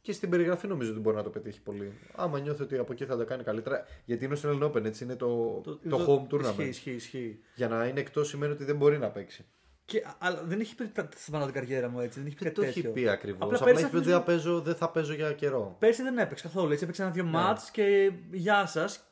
Και 0.00 0.12
στην 0.12 0.30
περιγραφή 0.30 0.66
νομίζω 0.66 0.90
ότι 0.90 1.00
μπορεί 1.00 1.16
να 1.16 1.22
το 1.22 1.30
πετύχει 1.30 1.60
πολύ. 1.60 1.92
Άμα 2.16 2.38
νιώθει 2.38 2.62
ότι 2.62 2.78
από 2.78 2.92
εκεί 2.92 3.04
θα 3.04 3.16
το 3.16 3.24
κάνει 3.24 3.42
καλύτερα. 3.42 3.86
Γιατί 4.04 4.24
είναι 4.24 4.34
στο 4.34 4.50
Australian 4.50 4.70
Open, 4.70 4.84
έτσι 4.84 5.04
είναι 5.04 5.16
το, 5.16 5.60
το, 5.88 5.98
home 6.06 6.34
tournament. 6.34 6.44
Ισχύει, 6.44 6.68
ισχύει, 6.68 6.90
ισχύει. 6.90 7.38
Για 7.54 7.68
να 7.68 7.86
είναι 7.86 8.00
εκτός 8.00 8.28
σημαίνει 8.28 8.52
ότι 8.52 8.64
δεν 8.64 8.76
μπορεί 8.76 8.98
να 8.98 9.08
παίξει. 9.10 9.44
Και, 9.86 9.98
α- 10.06 10.14
αλλά 10.18 10.42
δεν 10.44 10.60
έχει 10.60 10.74
πει 10.74 10.86
τα- 10.86 11.08
σταματάω 11.16 11.50
την 11.52 11.60
καριέρα 11.60 11.88
μου 11.88 12.00
έτσι. 12.00 12.18
Δεν 12.18 12.26
έχει 12.28 12.36
πει 12.36 12.44
Δεν 12.44 12.52
κάτι 12.52 12.66
το 12.66 12.70
έχει 12.72 12.80
τέτοιο. 12.80 13.02
πει 13.02 13.08
ακριβώς. 13.08 13.40
Απλά 13.42 13.54
Απλά, 13.54 13.66
πέρυσι 13.66 13.82
έχει 13.84 13.92
πει 13.92 13.98
ότι 13.98 14.08
νομίζω- 14.08 14.24
δεν 14.24 14.34
θα 14.36 14.44
παίζω, 14.50 14.60
δεν 14.60 14.74
θα 14.74 14.90
παίζω 14.90 15.14
για 15.14 15.32
καιρό. 15.32 15.76
Πέρσι 15.78 16.02
δεν 16.02 16.18
έπαιξε 16.18 16.42
καθόλου. 16.46 16.70
Έτσι 16.72 16.84
έπαιξε 16.84 17.02
ένα-δύο 17.02 17.24
Ναι. 17.24 17.30
μάτς 17.30 17.70
και 17.70 18.12
γεια 18.32 18.66
σας. 18.66 19.08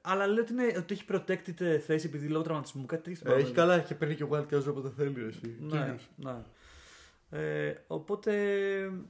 Αλλά 0.00 0.26
λέει 0.26 0.38
ότι, 0.38 0.52
είναι, 0.52 0.74
ότι 0.78 0.94
έχει 0.94 1.04
protected 1.12 1.78
θέση 1.86 2.06
επειδή 2.06 2.26
λόγω 2.28 2.44
τραυματισμού. 2.44 2.86
Κάτι 2.86 3.02
τέτοιο. 3.02 3.16
στην 3.16 3.26
Έχει 3.30 3.52
παράδοση. 3.52 3.54
καλά 3.54 3.78
και 3.88 3.94
παίρνει 3.94 4.14
και 4.14 4.22
ο 4.24 4.28
Wildcard 4.32 4.68
όποτε 4.68 4.90
θέλει. 4.96 5.26
Εσύ. 5.28 5.56
Ναι, 5.60 5.96
ναι. 6.16 6.34
Ε, 7.30 7.74
οπότε. 7.86 8.32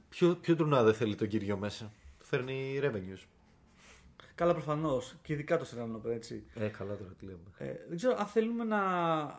Ποιο, 0.09 0.35
ποιο 0.41 0.55
τουρνά 0.55 0.83
δεν 0.83 0.93
θέλει 0.93 1.15
τον 1.15 1.27
κύριο 1.27 1.57
μέσα; 1.57 1.91
Του 2.19 2.25
φέρνει 2.25 2.79
revenues. 2.83 3.23
Καλά, 4.35 4.53
προφανώς. 4.53 5.13
Και 5.21 5.33
ειδικά 5.33 5.57
το 5.57 5.65
Serrano 5.71 5.95
Open, 6.07 6.11
έτσι. 6.13 6.43
Ε, 6.53 6.67
καλά 6.67 6.95
τώρα 6.95 7.11
τι 7.19 7.25
λέμε. 7.25 7.37
Ε, 7.57 7.73
δεν 7.87 7.97
ξέρω 7.97 8.15
αν 8.19 8.25
θέλουμε 8.25 8.63
να, 8.63 8.81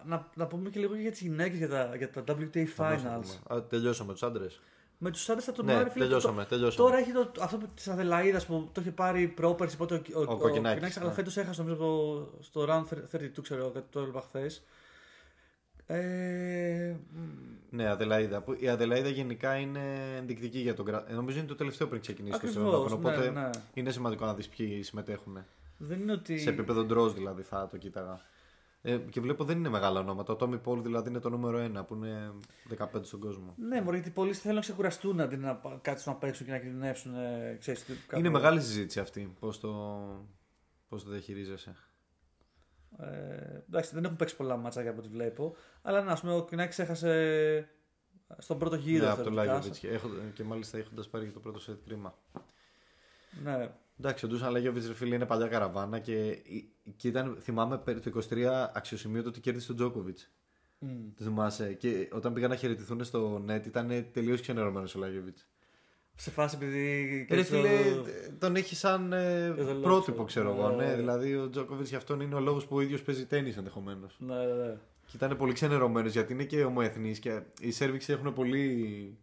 να, 0.05 0.29
να 0.35 0.47
πούμε 0.47 0.71
και 0.71 0.79
λίγο 0.79 0.95
για 0.95 1.11
τις 1.11 1.21
γυναίκες 1.21 1.59
για 1.59 1.69
τα, 1.69 1.97
για 1.97 2.11
τα 2.11 2.25
WTA 2.27 2.67
Finals. 2.77 3.55
Α, 3.57 3.63
τελειώσαμε 3.63 4.13
τους 4.13 4.23
άντρες. 4.23 4.61
Με 4.99 5.11
τους 5.11 5.29
άντρες 5.29 5.45
θα 5.45 5.53
τον 5.53 5.65
Ναι, 5.65 5.73
πάρει 5.75 5.91
φίλε, 5.91 6.05
τελειώσαμε, 6.05 6.43
το- 6.43 6.49
τελειώσαμε. 6.49 6.89
Τώρα 6.89 7.01
έχει 7.03 7.13
το, 7.13 7.31
αυτό 7.41 7.59
της 7.75 7.89
Αδελαίδας 7.89 8.47
που 8.47 8.69
το 8.73 8.81
είχε 8.81 8.91
πάρει 8.91 9.29
πρόπερση. 9.29 9.77
Πότε 9.77 9.95
ο, 9.95 10.01
ο, 10.15 10.21
ο, 10.21 10.37
Κοκκινάκης, 10.37 10.97
αλλά 10.97 11.07
ναι. 11.09 11.13
φέτος 11.15 11.37
έχασε 11.37 11.63
νομίζω 11.63 11.79
το, 11.79 12.43
στο 12.43 12.67
round 12.69 13.17
32, 13.17 13.29
ξέρω 13.43 13.61
εγώ, 13.61 13.71
κάτι 13.71 13.87
το 13.91 14.01
έλεγα 14.01 14.21
χθες. 14.21 14.65
Ε, 15.87 16.95
μ, 17.13 17.21
Ναι, 17.71 17.89
Αδελαίδα. 17.89 18.41
Που 18.43 18.57
Η 18.59 18.69
Αδελαίδα 18.69 19.09
γενικά 19.09 19.57
είναι 19.57 20.15
ενδεικτική 20.17 20.59
για 20.59 20.75
τον 20.75 20.85
κρατήριο. 20.85 21.17
Νομίζω 21.17 21.39
είναι 21.39 21.47
το 21.49 21.55
τελευταίο 21.55 21.87
πριν 21.89 22.01
ξεκινήσει 22.01 22.41
το 22.41 22.47
Ακριβώς, 22.47 22.73
Australian 22.75 22.95
Open, 22.95 22.99
Οπότε 22.99 23.31
ναι, 23.31 23.41
ναι. 23.41 23.51
είναι 23.75 23.91
σημαντικό 23.91 24.25
να 24.25 24.35
δεις 24.35 24.49
ποιοι 24.49 24.83
συμμετέχουν. 24.83 25.45
δεν 25.79 26.01
είναι 26.01 26.13
ότι. 26.13 26.39
Σε 26.39 26.49
επίπεδο 26.51 26.87
draws 26.91 27.15
δηλαδή 27.15 27.43
θα 27.43 27.67
το 27.71 27.77
κοίταγα. 27.77 28.21
Ε, 28.83 28.97
και 28.97 29.21
βλέπω 29.21 29.45
δεν 29.45 29.59
είναι 29.59 29.69
μεγάλα 29.69 30.01
ονόματα. 30.01 30.33
Ο 30.33 30.37
Tommy 30.41 30.61
Paul 30.65 30.79
δηλαδή 30.83 31.09
είναι 31.09 31.19
το 31.19 31.29
νούμερο 31.31 31.65
1 31.81 31.85
που 31.87 31.95
είναι 31.95 32.33
15 32.79 32.87
στον 33.03 33.21
κόσμο. 33.21 33.55
Ναι, 33.57 33.81
μωρέ, 33.83 33.97
γιατί 33.97 34.11
πολλοί 34.11 34.33
θέλουν 34.33 34.55
να 34.57 34.61
ξεκουραστούν 34.63 35.21
αντί 35.21 35.37
να 35.37 35.55
πα- 35.55 35.79
κάτσουν 35.83 36.13
να 36.13 36.19
παίξουν 36.19 36.47
και 36.47 36.53
να 36.53 36.59
κινδυνεύσουν. 36.59 37.15
Ε, 37.15 37.57
ξέρεις, 37.61 37.85
τι- 37.85 37.93
κάπου- 37.93 38.19
Είναι 38.19 38.29
μεγάλη 38.31 38.61
συζήτηση 38.61 39.01
αυτή. 39.01 39.33
Πώς 39.41 39.61
το, 39.61 39.71
πώς 40.89 41.05
το 41.05 41.11
διαχειρίζεσαι. 41.11 41.77
Ε, 42.99 43.63
εντάξει, 43.69 43.95
δεν 43.95 44.05
έχουν 44.05 44.17
παίξει 44.17 44.37
πολλά 44.37 44.57
μάτσάκια 44.57 44.91
από 44.91 44.99
ό,τι 45.01 45.09
βλέπω. 45.09 45.57
Αλλά 45.83 46.03
να, 46.03 46.13
ας 46.13 46.21
πούμε, 46.21 46.35
ο 46.35 46.45
Κινάκης 46.45 46.79
έχασε 46.79 47.69
στον 48.39 48.59
πρώτο 48.59 48.77
γύρο. 48.77 49.05
ναι, 49.05 49.11
από 49.11 49.23
τον 49.23 49.33
θεωρητικά. 49.35 49.53
Λάγιοβιτ. 49.55 49.79
Και, 49.79 49.89
έχοντα- 49.89 50.23
και 50.35 50.45
μάλιστα 50.45 50.79
έχοντας 50.79 51.09
πάρει 51.09 51.25
και 51.27 51.33
το 51.33 51.41
πρώτο 51.41 51.59
σετ 51.59 51.79
κρίμα. 51.85 52.19
Ναι. 53.45 53.71
Εντάξει, 54.01 54.25
ο 54.25 54.29
Ντούσαν 54.29 54.53
Λάγιοβιτ 54.53 54.87
ρε 54.87 54.95
φίλε 54.95 55.15
είναι 55.15 55.27
παλιά 55.27 55.47
καραβάνα 55.49 55.99
και, 55.99 56.39
και 56.97 57.09
ήταν, 57.09 57.37
θυμάμαι 57.41 57.79
περί 57.79 58.01
το 58.01 58.11
23 58.31 58.71
αξιοσημείωτο 58.75 59.29
ότι 59.29 59.41
κέρδισε 59.41 59.67
τον 59.67 59.77
Τζόκοβιτς. 59.77 60.31
Μμ. 60.79 60.89
Το 61.17 61.25
θυμάσαι. 61.25 61.73
Και 61.75 62.09
όταν 62.13 62.33
πήγαν 62.33 62.51
να 62.51 62.57
χαιρετηθούν 62.57 63.05
στο 63.05 63.45
net 63.49 63.67
ήταν 63.67 64.07
τελείως 64.13 64.41
ξενερωμένος 64.41 64.95
ο 64.95 64.99
Λάγιοβιτ. 64.99 65.39
Σε 66.19 66.31
φάση 66.31 66.57
επειδή. 66.61 67.09
Ρε 67.19 67.25
κέρδισε 67.25 67.51
το- 67.57 67.63
φίλε, 67.63 67.79
τον 68.39 68.57
έχει 68.57 68.75
σαν 68.77 69.13
ε, 69.13 69.53
Για 69.55 69.65
τον 69.65 69.67
λόγο, 69.75 69.81
πρότυπο, 69.81 70.25
ξέρω. 70.25 70.51
ξέρω 70.51 70.67
εγώ. 70.67 70.77
Ναι. 70.77 70.87
Ναι, 70.87 70.95
δηλαδή 70.95 71.37
ο 71.37 71.51
Τζόκοβιτς 71.51 71.89
για 71.89 71.99
αυτόν 71.99 72.21
είναι 72.21 72.35
ο 72.35 72.41
λόγος 72.41 72.67
που 72.67 72.77
ο 72.77 72.81
ίδιος 72.81 73.03
παίζει 73.03 73.27
τένις 73.27 73.55
ενδεχομένως. 73.57 74.17
Ναι, 74.19 74.35
ναι, 74.35 74.53
ναι. 74.55 74.77
Και 75.07 75.17
ήταν 75.17 75.37
πολύ 75.37 75.53
ξενερωμένος 75.53 76.13
γιατί 76.13 76.33
είναι 76.33 76.45
και 76.45 76.65
ομοεθνής 76.65 77.19
και 77.19 77.41
οι 77.61 77.71
Σέρβοι 77.71 78.13
έχουν 78.13 78.33
πολύ 78.33 79.17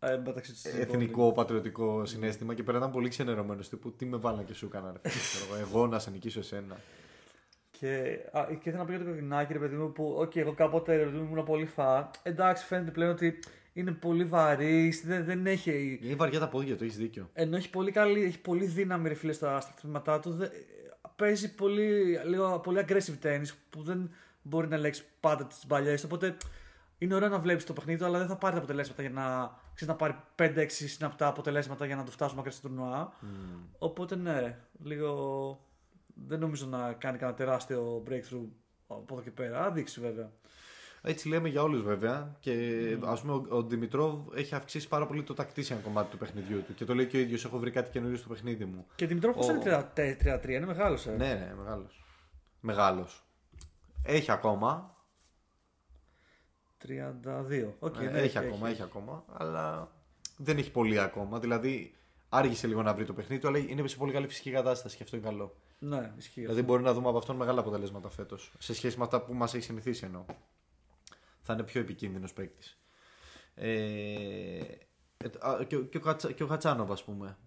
Ε, 0.00 0.20
μεταξύ 0.24 0.52
τους 0.52 0.64
εθνικό, 0.64 1.32
πατριωτικό 1.32 2.04
συναίσθημα 2.04 2.54
και 2.54 2.62
πέραν 2.62 2.80
ήταν 2.80 2.92
πολύ 2.92 3.08
ξενερωμένος. 3.08 3.68
Τύπου 3.68 3.92
τι 3.92 4.06
με 4.06 4.16
βάλαν 4.16 4.44
και 4.44 4.54
σου 4.54 4.66
έκανα, 4.66 4.92
ρε 5.02 5.08
φίλε, 5.08 5.22
ξέρω 5.22 5.44
εγώ, 5.54 5.60
Εγώ 5.68 5.86
να 5.86 5.98
σε 5.98 6.10
νικήσω 6.10 6.38
εσένα. 6.38 6.76
Και, 7.70 8.18
α, 8.32 8.46
και 8.48 8.68
ήθελα 8.68 8.76
να 8.76 8.84
πω 8.84 8.90
για 8.92 9.04
τον 9.04 9.10
Κοκκινάκη, 9.10 9.52
ρε 9.52 9.58
παιδί 9.58 9.76
μου, 9.76 9.92
που 9.92 10.14
οκ, 10.18 10.36
εγώ 10.36 10.52
κάποτε 10.52 10.96
ρε 10.96 11.04
παιδί 11.04 11.16
μου 11.16 11.28
ήμουν 11.32 11.44
πολύ 11.44 11.66
φαν. 11.66 12.10
Εντάξει, 12.22 12.64
φαίνεται 12.64 12.90
πλέον 12.90 13.10
ότι 13.10 13.38
είναι 13.72 13.92
πολύ 13.92 14.24
βαρύ, 14.24 15.00
δεν, 15.04 15.24
δεν 15.24 15.46
έχει. 15.46 15.98
Είναι 16.02 16.14
βαριά 16.14 16.38
τα 16.38 16.48
πόδια 16.48 16.76
του, 16.76 16.84
έχεις 16.84 16.96
δίκιο. 16.96 17.30
Ενώ 17.32 17.56
έχει 17.56 17.70
πολύ, 17.70 17.90
καλή, 17.90 18.22
έχει 18.22 18.40
πολύ 18.40 18.64
δύναμη 18.64 19.08
ρε 19.08 19.14
φίλε 19.14 19.32
στα, 19.32 19.60
στα 19.60 19.70
χτυπήματά 19.70 20.20
του. 20.20 20.30
Δε, 20.30 20.48
παίζει 21.16 21.54
πολύ, 21.54 22.18
λίγο, 22.26 22.58
πολύ 22.58 22.84
aggressive 22.86 23.26
tennis 23.26 23.48
που 23.70 23.82
δεν 23.82 24.10
μπορεί 24.42 24.68
να 24.68 24.74
ελέγξει 24.74 25.04
πάντα 25.20 25.46
τις 25.46 25.66
μπαλιές. 25.66 26.04
Οπότε 26.04 26.36
είναι 26.98 27.14
ωραίο 27.14 27.28
να 27.28 27.38
βλέπεις 27.38 27.64
το 27.64 27.72
παιχνίδι, 27.72 27.98
του, 27.98 28.04
αλλά 28.04 28.18
δεν 28.18 28.26
θα 28.26 28.36
πάρει 28.36 28.52
τα 28.54 28.58
αποτελέσματα 28.58 29.02
για 29.02 29.10
να, 29.10 29.56
ξέρεις, 29.74 29.94
να 29.94 29.94
πάρει 29.94 30.16
5-6 30.36 30.66
συναπτά 30.68 31.26
αποτελέσματα 31.26 31.86
για 31.86 31.96
να 31.96 32.04
το 32.04 32.10
φτάσουμε 32.10 32.36
μακριά 32.36 32.58
στο 32.58 32.68
τουρνουά. 32.68 33.12
Οπότε 33.78 34.16
ναι, 34.16 34.58
λίγο 34.82 35.10
δεν 36.14 36.40
νομίζω 36.40 36.66
να 36.66 36.92
κάνει 36.92 37.18
κανένα 37.18 37.38
τεράστιο 37.38 38.02
breakthrough 38.08 38.48
από 38.86 39.14
εδώ 39.14 39.22
και 39.22 39.30
πέρα. 39.30 39.62
Θα 39.62 39.70
δείξει 39.70 40.00
βέβαια. 40.00 40.30
Έτσι 41.02 41.28
λέμε 41.28 41.48
για 41.48 41.62
όλους 41.62 41.82
βέβαια. 41.82 42.36
Και 42.40 42.96
ας 43.04 43.20
πούμε 43.20 43.32
ο, 43.32 43.46
ο 43.48 43.62
Δημητρόφ 43.62 44.34
έχει 44.34 44.54
αυξήσει 44.54 44.88
πάρα 44.88 45.06
πολύ 45.06 45.22
το 45.22 45.34
tactician 45.38 45.76
κομμάτι 45.82 46.10
του 46.10 46.18
παιχνιδιού 46.18 46.62
του. 46.62 46.74
Και 46.74 46.84
το 46.84 46.94
λέει 46.94 47.06
και 47.06 47.16
ο 47.16 47.20
ίδιος: 47.20 47.44
Έχω 47.44 47.58
βρει 47.58 47.70
κάτι 47.70 47.90
καινούριο 47.90 48.16
στο 48.16 48.28
παιχνίδι 48.28 48.64
μου. 48.64 48.86
Και 48.94 49.06
Δημητρόφ 49.06 49.32
πώς 49.32 49.48
Ο- 49.48 49.52
είναι 49.52 49.90
33, 49.94 50.48
είναι 50.48 50.66
μεγάλος. 50.66 51.06
Ε; 51.06 51.10
Ναι, 51.10 51.34
ναι, 51.34 51.54
μεγάλος. 51.58 52.04
Μεγάλος. 52.60 53.24
Έχει 54.02 54.30
ακόμα. 54.32 54.94
32. 56.78 57.74
Οκ, 57.78 57.96
Ε, 58.00 58.10
ναι, 58.10 58.18
έχει, 58.18 58.38
ακόμα, 58.38 58.68
έχει 58.68 58.82
ακόμα. 58.82 59.24
Αλλά 59.32 59.92
δεν 60.36 60.58
έχει 60.58 60.70
πολύ 60.70 61.00
ακόμα. 61.00 61.38
Δηλαδή 61.38 61.94
άργησε 62.28 62.66
λίγο 62.66 62.82
να 62.82 62.94
βρει 62.94 63.04
το 63.04 63.12
παιχνίδι 63.12 63.40
του, 63.42 63.48
αλλά 63.48 63.58
είναι 63.58 63.88
σε 63.88 63.96
πολύ 63.96 64.12
καλή 64.12 64.26
φυσική 64.28 64.50
κατάσταση 64.50 64.96
και 64.96 65.02
αυτό 65.02 65.16
είναι 65.16 65.26
καλό. 65.26 65.54
Ναι, 65.78 66.12
ισχύει. 66.16 66.40
Δηλαδή 66.40 66.62
μπορεί 66.62 66.82
να 66.82 66.92
δούμε 66.92 67.08
από 67.08 67.18
αυτόν 67.18 67.36
μεγάλα 67.36 67.60
αποτελέσματα 67.60 68.08
φέτος. 68.10 68.52
Σε 68.58 68.74
σχέση 68.74 68.98
με 68.98 69.04
αυτά 69.04 69.20
που 69.22 69.34
μας 69.34 69.54
έχει 69.54 69.64
συνηθίσει 69.64 70.04
εννοώ. 70.04 70.24
Θα 71.50 71.56
είναι 71.58 71.68
πιο 71.70 71.80
επικίνδυνος 71.80 72.32
παίκτης. 72.32 72.78
Ε, 73.54 73.70
ε, 75.16 75.28
α, 75.40 75.64
και, 75.66 75.76
ο- 75.76 75.82
και, 75.82 75.98
ο 75.98 76.00
Χατσα- 76.00 76.32
και 76.32 76.42
ο 76.42 76.46
Χατσάνοβ, 76.46 76.92
ας 76.92 77.04
πούμε. 77.04 77.38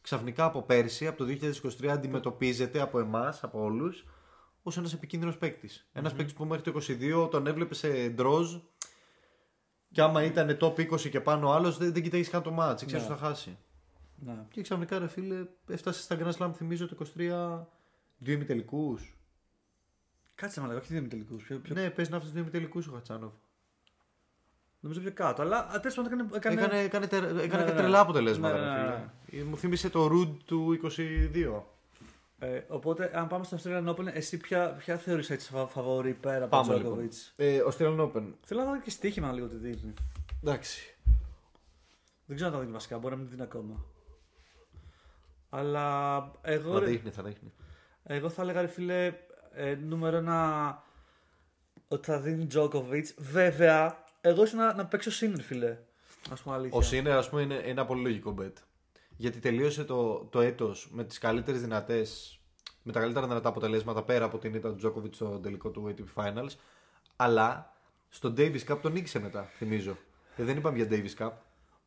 Ξαφνικά 0.00 0.44
από 0.44 0.62
πέρσι, 0.62 1.06
από 1.06 1.18
το 1.18 1.24
2023, 1.24 1.92
αντιμετωπίζεται 1.92 2.80
από 2.80 2.98
εμάς, 2.98 3.42
από 3.44 3.62
όλους, 3.62 4.06
ως 4.62 4.76
ένας 4.76 4.92
επικίνδυνος 4.92 5.38
παίκτης. 5.38 5.88
Ένας 5.92 6.14
παίκτης 6.14 6.34
που 6.34 6.44
μέχρι 6.44 6.62
το 6.62 6.70
22 6.70 7.28
τον 7.30 7.46
έβλεπε 7.46 7.74
σε 7.74 8.08
ντροζ. 8.08 8.56
Και 9.90 10.02
άμα 10.02 10.22
ήταν 10.24 10.56
top 10.60 10.78
20 10.78 11.08
και 11.10 11.20
πάνω 11.20 11.50
άλλος, 11.50 11.78
δεν, 11.78 11.92
δεν 11.92 12.02
κοιτάει 12.02 12.22
καν 12.24 12.42
το 12.42 12.50
μάτς, 12.50 12.84
ξέρεις 12.84 13.06
Ναι. 13.06 13.12
ότι 13.12 13.20
θα 13.20 13.26
χάσει. 13.28 13.58
Ναι. 14.16 14.46
Και 14.50 14.62
ξαφνικά, 14.62 14.98
ρε 14.98 15.08
φίλε, 15.08 15.44
έφτασε 15.68 16.02
στα 16.02 16.16
Grand 16.20 16.32
Slam, 16.32 16.50
θυμίζω 16.54 16.88
το 16.88 16.96
23 17.16 17.66
δύο 18.18 18.34
ημιτελικούς. 18.34 19.16
Κάτσε 20.34 20.60
να 20.60 20.66
λέγω, 20.66 20.78
όχι 20.78 20.92
δύο 20.98 21.08
τελικού. 21.08 21.36
Πιο, 21.36 21.58
πιο... 21.58 21.74
Ναι, 21.74 21.90
παίζει 21.90 22.10
να 22.10 22.16
φτάσει 22.18 22.32
δύο 22.32 22.42
ημιτελικούς 22.42 22.86
ο 22.86 22.92
Χατσάνοβ. 22.92 23.32
Νομίζω 24.84 25.00
πιο 25.00 25.12
κάτω. 25.12 25.42
Αλλά 25.42 25.66
τέλος 25.80 25.94
πάντων 25.96 26.12
έκανε. 26.12 26.28
έκανε... 26.36 26.60
Έκανε, 26.62 26.80
έκανε, 26.82 27.06
τε- 27.06 27.22
έκανε 27.22 27.32
Ναι, 27.42 27.46
και 27.48 27.56
ναι, 27.56 27.64
ναι. 27.64 27.72
τρελά 27.72 28.00
αποτελέσματα. 28.00 28.54
Ναι, 28.58 28.82
ναι, 28.82 28.88
ρε 28.90 28.96
ναι, 28.96 29.08
φίλε. 29.28 29.44
Μου 29.44 29.56
θύμισε 29.56 29.90
το 29.90 30.06
Ρουντ 30.06 30.36
του 30.44 30.80
22. 30.84 31.62
Ε, 32.38 32.62
οπότε, 32.68 33.10
αν 33.18 33.26
πάμε 33.28 33.44
στο 33.44 33.56
Australian 33.62 33.86
Open, 33.88 34.06
εσύ 34.12 34.36
ποια, 34.36 34.68
ποια 34.70 34.96
θεωρείς 34.96 35.30
έτσι 35.30 35.52
φα- 35.52 35.66
φαβορή 35.66 36.12
πέρα 36.12 36.44
από 36.44 36.48
Πάμε 36.56 36.66
τον 36.72 36.76
λοιπόν. 36.76 36.92
Τζόκοβιτ. 37.08 37.12
Ε, 37.36 37.60
ο 37.60 37.68
Australian 37.78 38.00
Open. 38.00 38.32
Θέλω 38.44 38.60
να 38.64 38.70
δω 38.70 38.80
και 38.80 38.90
στοίχημα 38.90 39.32
λίγο 39.32 39.46
τι 39.46 39.56
δείχνει. 39.56 39.92
Εντάξει. 40.42 40.96
Δεν 42.26 42.36
ξέρω 42.36 42.46
αν 42.48 42.52
τα 42.52 42.58
δείχνει 42.58 42.74
βασικά, 42.74 42.98
μπορεί 42.98 43.14
να 43.14 43.20
μην 43.20 43.30
δίνει 43.30 43.42
ακόμα. 43.42 43.84
Αλλά 45.50 46.16
εγώ, 46.42 46.72
Θα 46.72 46.78
ρε, 46.80 46.86
δείχνει, 46.86 47.10
θα 47.10 47.22
δείχνει. 47.22 47.52
εγώ 48.04 48.28
θα 48.28 48.42
έλεγα 48.42 48.60
ρε 48.60 48.66
φίλε 48.66 49.12
ε, 49.52 49.74
νούμερο 49.74 50.16
ένα 50.16 50.82
ότι 51.88 52.06
θα 52.10 52.20
δίνει 52.20 52.46
Τζόκοβιτ. 52.46 53.06
Βέβαια, 53.18 54.01
εγώ 54.24 54.42
ίσω 54.42 54.56
να, 54.56 54.74
να 54.74 54.86
παίξω 54.86 55.10
Σίνερ 55.10 55.40
φίλε. 55.40 55.78
Α 56.30 56.34
πούμε 56.42 56.54
αλήθεια. 56.54 56.78
Ο 56.78 56.82
Σίνερ, 56.82 57.16
ας 57.16 57.28
πούμε, 57.28 57.42
είναι 57.42 57.54
ένα 57.54 57.86
πολύ 57.86 58.02
λογικό 58.02 58.34
bet. 58.40 58.52
Γιατί 59.16 59.38
τελείωσε 59.38 59.84
το, 59.84 60.28
το 60.30 60.40
έτος 60.40 60.88
με 60.92 61.04
τις 61.04 61.18
καλύτερες 61.18 61.60
δυνατές. 61.60 62.36
Με 62.82 62.92
τα 62.92 63.00
καλύτερα 63.00 63.26
δυνατά 63.26 63.48
αποτελέσματα 63.48 64.02
πέρα 64.02 64.24
από 64.24 64.38
την 64.38 64.54
ήττα 64.54 64.68
του 64.68 64.76
Τζόκοβιτ 64.76 65.14
στο 65.14 65.38
τελικό 65.38 65.70
του 65.70 65.94
ATP 65.94 66.22
Finals. 66.22 66.50
Αλλά 67.16 67.76
στο 68.08 68.34
Davis 68.36 68.64
Cup 68.68 68.78
τον 68.82 68.92
νίκησε 68.92 69.18
μετά, 69.18 69.42
θυμίζω. 69.42 69.96
Ε, 70.36 70.44
δεν 70.44 70.56
είπαμε 70.56 70.76
για 70.76 70.86
Davis 70.90 71.22
Cup. 71.22 71.30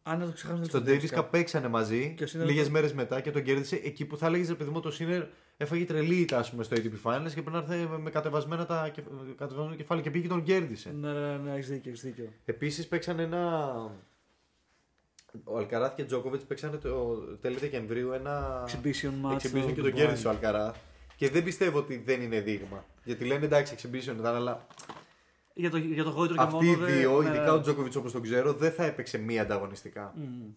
Αν 0.08 0.18
δεν 0.18 0.28
το 0.28 0.34
ξεχάσουμε 0.34 0.66
Στο 0.66 0.84
Davis 0.86 1.20
Cup 1.20 1.28
παίξανε 1.32 1.68
μαζί 1.68 2.14
Και 2.18 2.24
ο 2.24 2.28
Sinner- 2.28 2.45
λίγες 2.45 2.70
μέρες 2.70 2.93
μετά 2.93 3.22
και 3.22 3.32
τον 3.32 3.43
κέρδισε 3.43 3.82
εκεί 3.84 4.06
που 4.06 4.18
θα 4.18 4.26
έλεγες 4.26 4.47
ρε 4.47 4.53
παιδί 4.56 4.70
μου 4.70 4.80
το 4.80 4.91
Σίνερ 4.91 5.24
έφαγε 5.58 5.86
τρελή 5.86 6.16
ήττα 6.16 6.38
ας 6.38 6.49
πούμε, 6.51 6.64
στο 6.64 6.76
ATP 6.80 6.91
Finals 7.03 7.32
και 7.34 7.41
πρέπει 7.41 7.51
να 7.51 7.58
έρθει 7.58 7.88
με 8.01 8.10
κατεβασμένα 8.10 8.66
τα 8.66 8.89
κεφ... 8.93 9.06
κατεβασμένο 9.38 9.76
κεφάλι 9.76 10.01
και 10.01 10.12
πήγε 10.12 10.24
και 10.24 10.30
τον 10.30 10.43
κέρδισε. 10.43 10.91
Ναι, 10.99 11.12
ναι, 11.12 11.38
ναι, 11.38 11.53
έχεις 11.53 11.70
δίκιο. 11.70 11.91
Έχεις 11.91 12.03
δίκιο. 12.03 12.30
Επίσης 12.45 12.88
παίξαν 12.88 13.20
ένα. 13.20 13.74
Ο 15.43 15.58
Αλκαράθ 15.58 15.95
και 15.95 16.01
ο 16.01 16.06
Τζόκοβιτς 16.06 16.43
παίξανε 16.43 16.78
το 16.78 17.16
τέλη 17.41 17.58
Δεκεμβρίου 17.58 18.12
ένα. 18.12 18.64
Exhibition 18.68 19.12
match. 19.26 19.36
exhibition 19.36 19.62
στο 19.62 19.72
και 19.72 19.82
τον 19.82 19.91
Dubai. 19.91 19.93
κέρδισε 19.93 20.28
ο 20.28 20.30
Αλκαράθ. 20.30 20.76
Και 21.16 21.30
δεν 21.30 21.43
πιστεύω 21.43 21.78
ότι 21.78 21.97
δεν 22.06 22.22
είναι 22.22 22.41
δείγμα. 22.41 22.86
Γιατί 23.03 23.26
λένε 23.26 23.45
εντάξει, 23.45 23.76
exhibition 23.78 24.16
ήταν, 24.20 24.36
αλλά 24.36 24.68
Για 25.58 25.70
το, 25.70 25.78
για 25.78 26.03
το 26.03 26.10
γόητρο 26.10 26.36
και 26.36 26.41
αυτοί 26.41 26.66
οι 26.66 26.70
μόνο. 26.70 26.86
δεν- 26.86 26.95
δύο, 26.97 27.22
ναι, 27.22 27.28
ειδικά 27.28 27.43
ναι. 27.43 27.49
ο 27.49 27.62
Τζόκοβιτς 27.62 27.95
όπως 27.95 28.12
τον 28.12 28.22
ξέρω, 28.22 28.53
δεν 28.53 28.72
θα 28.72 28.84
έπαιξε 28.86 29.18
μία 29.18 29.41
ανταγωνιστικά. 29.41 30.14
Μμμ. 30.16 30.47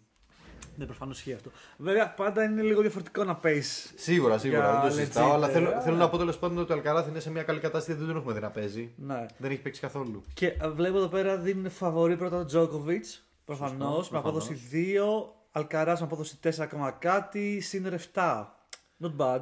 Ναι, 0.76 0.84
προφανώς 0.84 1.16
ισχύει 1.16 1.32
αυτό. 1.32 1.50
Βέβαια, 1.76 2.10
πάντα 2.10 2.42
είναι 2.44 2.62
λίγο 2.62 2.80
διαφορετικό 2.80 3.24
να 3.24 3.34
παίζει. 3.36 3.70
Σίγουρα, 3.94 4.38
σίγουρα, 4.38 4.70
Για 4.70 4.80
δεν 4.80 4.90
το 4.90 4.96
συζητάω. 4.96 5.30
legit, 5.30 5.34
Αλλά 5.34 5.48
ε, 5.48 5.52
θέλω, 5.52 5.68
αλλά- 5.68 5.80
θέλω 5.80 5.96
να 5.96 6.08
πω 6.08 6.18
τέλος 6.18 6.38
πάντων 6.38 6.58
ότι 6.58 6.72
ο 6.72 6.74
Αλκαράθ 6.74 7.08
είναι 7.08 7.20
σε 7.20 7.30
μια 7.30 7.42
καλή 7.42 7.60
κατάσταση, 7.60 7.98
δεν 7.98 8.06
τον 8.06 8.16
έχουμε 8.16 8.32
δει 8.32 8.40
να 8.40 8.50
παίζει. 8.50 8.92
Ναι. 8.96 9.26
Δεν 9.38 9.50
έχει 9.50 9.60
παίξει 9.60 9.80
καθόλου. 9.80 10.22
Και 10.34 10.46
ε, 10.46 10.68
βλέπω 10.68 10.96
εδώ 10.96 11.08
πέρα 11.08 11.36
δίνουν 11.38 11.70
φαβορή 11.70 12.16
πρώτα 12.16 12.36
τον 12.36 12.46
Τζόκοβιτς. 12.46 13.26
Προφανώς. 13.44 13.94
Σωστό, 13.96 14.12
Με 14.12 14.18
απόδοση 14.18 14.54
2. 14.72 15.34
Αλκαράς 15.52 16.00
με 16.00 16.06
απόδοση 16.06 16.38
4, 16.42 16.50
ακόμα 16.58 16.90
κάτι. 16.90 17.60
Σύνερ 17.60 17.92
7. 17.94 18.46
Not 19.02 19.16
bad. 19.16 19.40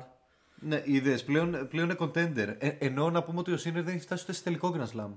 Ναι, 0.61 0.83
είδες 0.85 1.25
πλέον, 1.25 1.67
πλέον 1.71 1.91
είναι 1.91 1.97
contender. 2.01 2.55
Ε, 2.59 2.69
ενώ 2.79 3.11
να 3.11 3.23
πούμε 3.23 3.39
ότι 3.39 3.53
ο 3.53 3.57
Σίνερ 3.57 3.83
δεν 3.83 3.95
έχει 3.95 4.03
φτάσει 4.05 4.23
ούτε 4.23 4.33
σε 4.33 4.43
τελικό 4.43 4.75
Grand 4.77 4.99
Slam. 5.01 5.11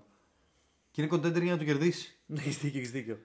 Και 0.99 1.05
είναι 1.05 1.15
contender 1.15 1.41
για 1.41 1.51
να 1.51 1.57
του 1.57 1.65
κερδίσει. 1.65 2.15
Έχεις 2.37 2.57
δίκιο, 2.57 2.79
έχεις 2.79 2.91
δίκιο. 2.91 3.19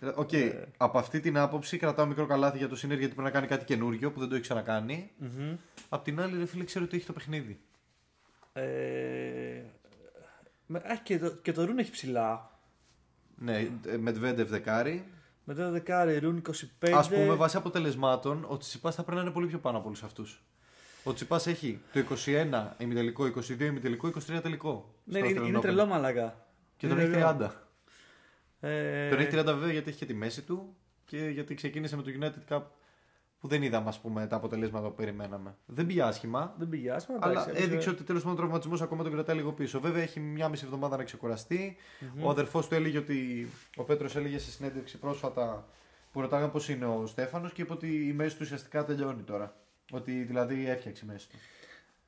Ε, 0.00 0.06
Οκ, 0.14 0.32
Ναι. 0.32 0.64
από 0.76 0.98
αυτή 0.98 1.20
την 1.20 1.38
άποψη 1.38 1.76
κρατάω 1.76 2.06
μικρό 2.06 2.26
καλάθι 2.26 2.58
για 2.58 2.68
το 2.68 2.76
Σίνερ 2.76 2.98
γιατί 2.98 3.14
πρέπει 3.14 3.28
να 3.28 3.34
κάνει 3.34 3.46
κάτι 3.46 3.64
καινούριο 3.64 4.10
που 4.12 4.18
δεν 4.20 4.28
το 4.28 4.34
έχει 4.34 4.42
ξανακάνει. 4.42 5.10
Μμμ. 5.18 5.56
Απ' 5.88 6.04
την 6.04 6.20
άλλη, 6.20 6.38
ρε 6.38 6.46
φίλε, 6.46 6.64
ξέρω 6.64 6.84
ότι 6.84 6.96
έχει 6.96 7.06
το 7.06 7.12
παιχνίδι. 7.12 7.60
Ε, 8.52 8.62
με- 10.66 10.78
α, 10.78 10.96
και, 11.02 11.18
το, 11.18 11.30
και 11.30 11.52
το 11.52 11.64
Ρούνε 11.64 11.78
έχει 11.78 11.90
ψηλά. 11.90 12.58
Ναι, 13.36 13.68
με 13.98 14.10
Medvedev 14.10 14.46
δεκάρι. 14.46 15.04
Μετά 15.44 15.64
το 15.64 15.70
δεκάρι, 15.70 16.18
Ρούνε 16.18 16.42
25. 16.80 16.90
Α 16.90 17.08
πούμε, 17.08 17.34
βάσει 17.34 17.56
αποτελεσμάτων, 17.56 18.44
ο 18.48 18.56
Τσιπάς 18.56 18.94
θα 18.94 19.02
πρέπει 19.02 19.16
να 19.16 19.22
είναι 19.24 19.32
πολύ 19.34 19.46
πιο 19.46 19.58
πάνω 19.58 19.78
από 19.78 19.86
όλους 19.86 20.02
αυτούς. 20.02 20.42
Ο 21.04 21.12
Τσιπάς 21.12 21.46
έχει 21.46 21.80
το 21.92 21.98
21 21.98 22.74
ημιτελικό, 22.78 23.24
22 23.24 23.60
ημιτελικό, 23.60 24.08
23 24.08 24.40
τελικό. 24.42 24.94
Ναι, 25.04 25.18
στο 25.18 25.28
είναι, 25.28 25.40
Australian 25.40 25.46
είναι 25.48 25.58
Open. 25.58 25.62
τρελό 25.62 25.86
μαλακά. 25.86 26.43
Και 26.76 26.88
τον 26.88 26.96
Είναι 26.98 27.06
έχει 27.06 27.12
τρελό. 27.12 27.36
30. 27.40 27.50
Ε, 28.60 29.08
Τον 29.08 29.18
έχει 29.18 29.30
30 29.32 29.44
βέβαια 29.44 29.72
γιατί 29.72 29.88
έχει 29.88 29.98
και 29.98 30.06
τη 30.06 30.14
μέση 30.14 30.42
του 30.42 30.76
και 31.04 31.28
γιατί 31.28 31.54
ξεκίνησε 31.54 31.96
με 31.96 32.02
το 32.02 32.10
United 32.20 32.54
Cup 32.54 32.62
που 33.40 33.48
δεν 33.48 33.62
είδαμε 33.62 33.88
ας 33.88 34.00
πούμε, 34.00 34.26
τα 34.26 34.36
αποτελέσματα 34.36 34.88
που 34.88 34.94
περιμέναμε. 34.94 35.56
Δεν 35.66 35.86
πήγε 35.86 36.02
άσχημα, 36.02 36.54
Δεν 36.58 36.68
πήγε 36.68 36.90
άσχημα. 36.90 37.18
αλλά 37.20 37.30
εντάξει, 37.32 37.50
έπαιζε- 37.50 37.68
έδειξε 37.68 37.90
ότι 37.90 38.02
τέλος 38.02 38.22
πάντων 38.22 38.36
ο 38.36 38.40
τραυματισμός 38.40 38.82
ακόμα 38.82 39.02
τον 39.02 39.12
κρατάει 39.12 39.36
λίγο 39.36 39.52
πίσω. 39.52 39.80
Βέβαια 39.80 40.02
έχει 40.02 40.20
μια 40.20 40.48
μισή 40.48 40.64
εβδομάδα 40.64 40.96
να 40.96 41.02
ξεκουραστει 41.04 41.76
Ο 42.20 42.30
αδερφός 42.30 42.68
του 42.68 42.74
έλεγε 42.74 42.98
ότι. 42.98 43.48
Ο 43.76 43.82
Πέτρος 43.82 44.16
έλεγε 44.16 44.38
σε 44.38 44.50
συνέντευξη 44.50 44.98
πρόσφατα 44.98 45.66
που 46.12 46.20
ρωτάγανε 46.20 46.50
πώς 46.50 46.68
είναι 46.68 46.86
ο 46.86 47.06
Στέφανος 47.06 47.52
και 47.52 47.62
είπε 47.62 47.72
ότι 47.72 48.08
η 48.08 48.12
μέση 48.12 48.34
του 48.34 48.40
ουσιαστικά 48.44 48.84
τελειώνει 48.84 49.22
τώρα. 49.22 49.56
Ότι 49.92 50.22
δηλαδή 50.22 50.68
έφτιαξε 50.68 51.02
η 51.04 51.08
μέση 51.08 51.28
του. 51.28 51.36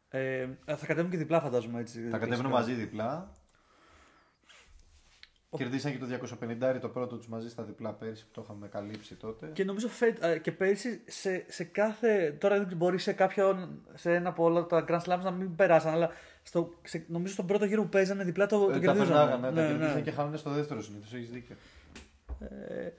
Ε, 0.08 0.48
θα 0.66 0.86
κατέβουν 0.86 1.10
και 1.10 1.16
διπλά, 1.16 1.40
φαντάζομαι 1.40 1.80
έτσι. 1.80 2.08
Θα 2.10 2.18
κατέβουν 2.18 2.46
μαζί 2.46 2.72
διπλά. 2.72 3.32
Κερδίσαν 5.56 5.92
και 5.92 5.98
το 5.98 6.06
250 6.74 6.78
το 6.80 6.88
πρώτο 6.88 7.16
τους 7.16 7.28
μαζί 7.28 7.48
στα 7.48 7.62
διπλά 7.62 7.92
πέρυσι 7.92 8.24
που 8.24 8.30
το 8.32 8.40
είχαμε 8.44 8.68
καλύψει 8.68 9.14
τότε. 9.14 9.50
Και 9.52 9.64
νομίζω 9.64 9.88
φε, 9.88 10.14
ε, 10.20 10.38
και 10.38 10.52
πέρυσι 10.52 11.00
σε, 11.06 11.44
σε 11.48 11.64
κάθε. 11.64 12.36
Τώρα 12.40 12.64
δεν 12.64 12.76
μπορεί 12.76 12.98
σε 12.98 13.12
κάποιον. 13.12 13.82
σε 13.94 14.14
ένα 14.14 14.28
από 14.28 14.44
όλα 14.44 14.66
τα 14.66 14.84
Grand 14.88 15.00
Slams 15.00 15.22
να 15.22 15.30
μην 15.30 15.54
περάσαν, 15.54 15.92
αλλά 15.92 16.10
στο, 16.42 16.70
σε, 16.82 17.04
νομίζω 17.08 17.32
στον 17.32 17.46
πρώτο 17.46 17.64
γύρο 17.64 17.82
που 17.82 17.88
παίζανε 17.88 18.24
διπλά 18.24 18.46
το, 18.46 18.58
το 18.58 18.70
Ε, 18.70 18.72
τα 18.72 18.78
κερδίζανε. 18.78 19.08
περνάγανε, 19.08 19.42
τα 19.42 19.50
Ναι, 19.62 19.66
κερδίσαν 19.68 19.94
ναι. 19.94 20.00
και 20.00 20.10
χάνανε 20.10 20.36
στο 20.36 20.50
δεύτερο 20.50 20.82
συνήθως. 20.82 21.14
Έχεις 21.14 21.30
δίκιο. 21.30 21.56
Ε, 22.38 22.92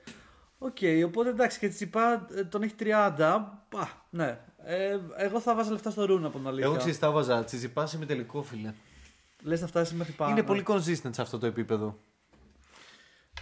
Οκ, 0.58 0.76
οπότε 1.04 1.28
εντάξει 1.28 1.58
και 1.58 1.68
Τσιτσιπά 1.68 2.26
ε, 2.34 2.44
τον 2.44 2.62
έχει 2.62 2.74
30. 2.80 2.84
Πα, 3.68 4.06
ναι. 4.10 4.38
Ε, 4.64 4.98
εγώ 5.16 5.40
θα 5.40 5.54
βάζα 5.54 5.70
λεφτά 5.72 5.90
στο 5.90 6.04
Ρούνε 6.04 6.24
από 6.24 6.38
την 6.38 6.46
αλήθεια. 6.46 6.66
Εγώ 6.66 6.76
ξέρεις, 6.76 6.98
τα 6.98 7.10
βάζα. 7.10 7.44
Τσιτσιπά 7.44 7.88
με 7.98 8.06
τελικό 8.06 8.42
φίλε. 8.42 8.74
Λες 9.42 9.60
να 9.60 9.66
φτάσεις 9.66 9.94
μέχρι 9.94 10.12
πάνω. 10.12 10.30
Είναι 10.30 10.42
πολύ 10.42 10.64
consistent 10.66 11.10
σε 11.10 11.22
αυτό 11.22 11.38
το 11.38 11.46
επίπεδο. 11.46 11.98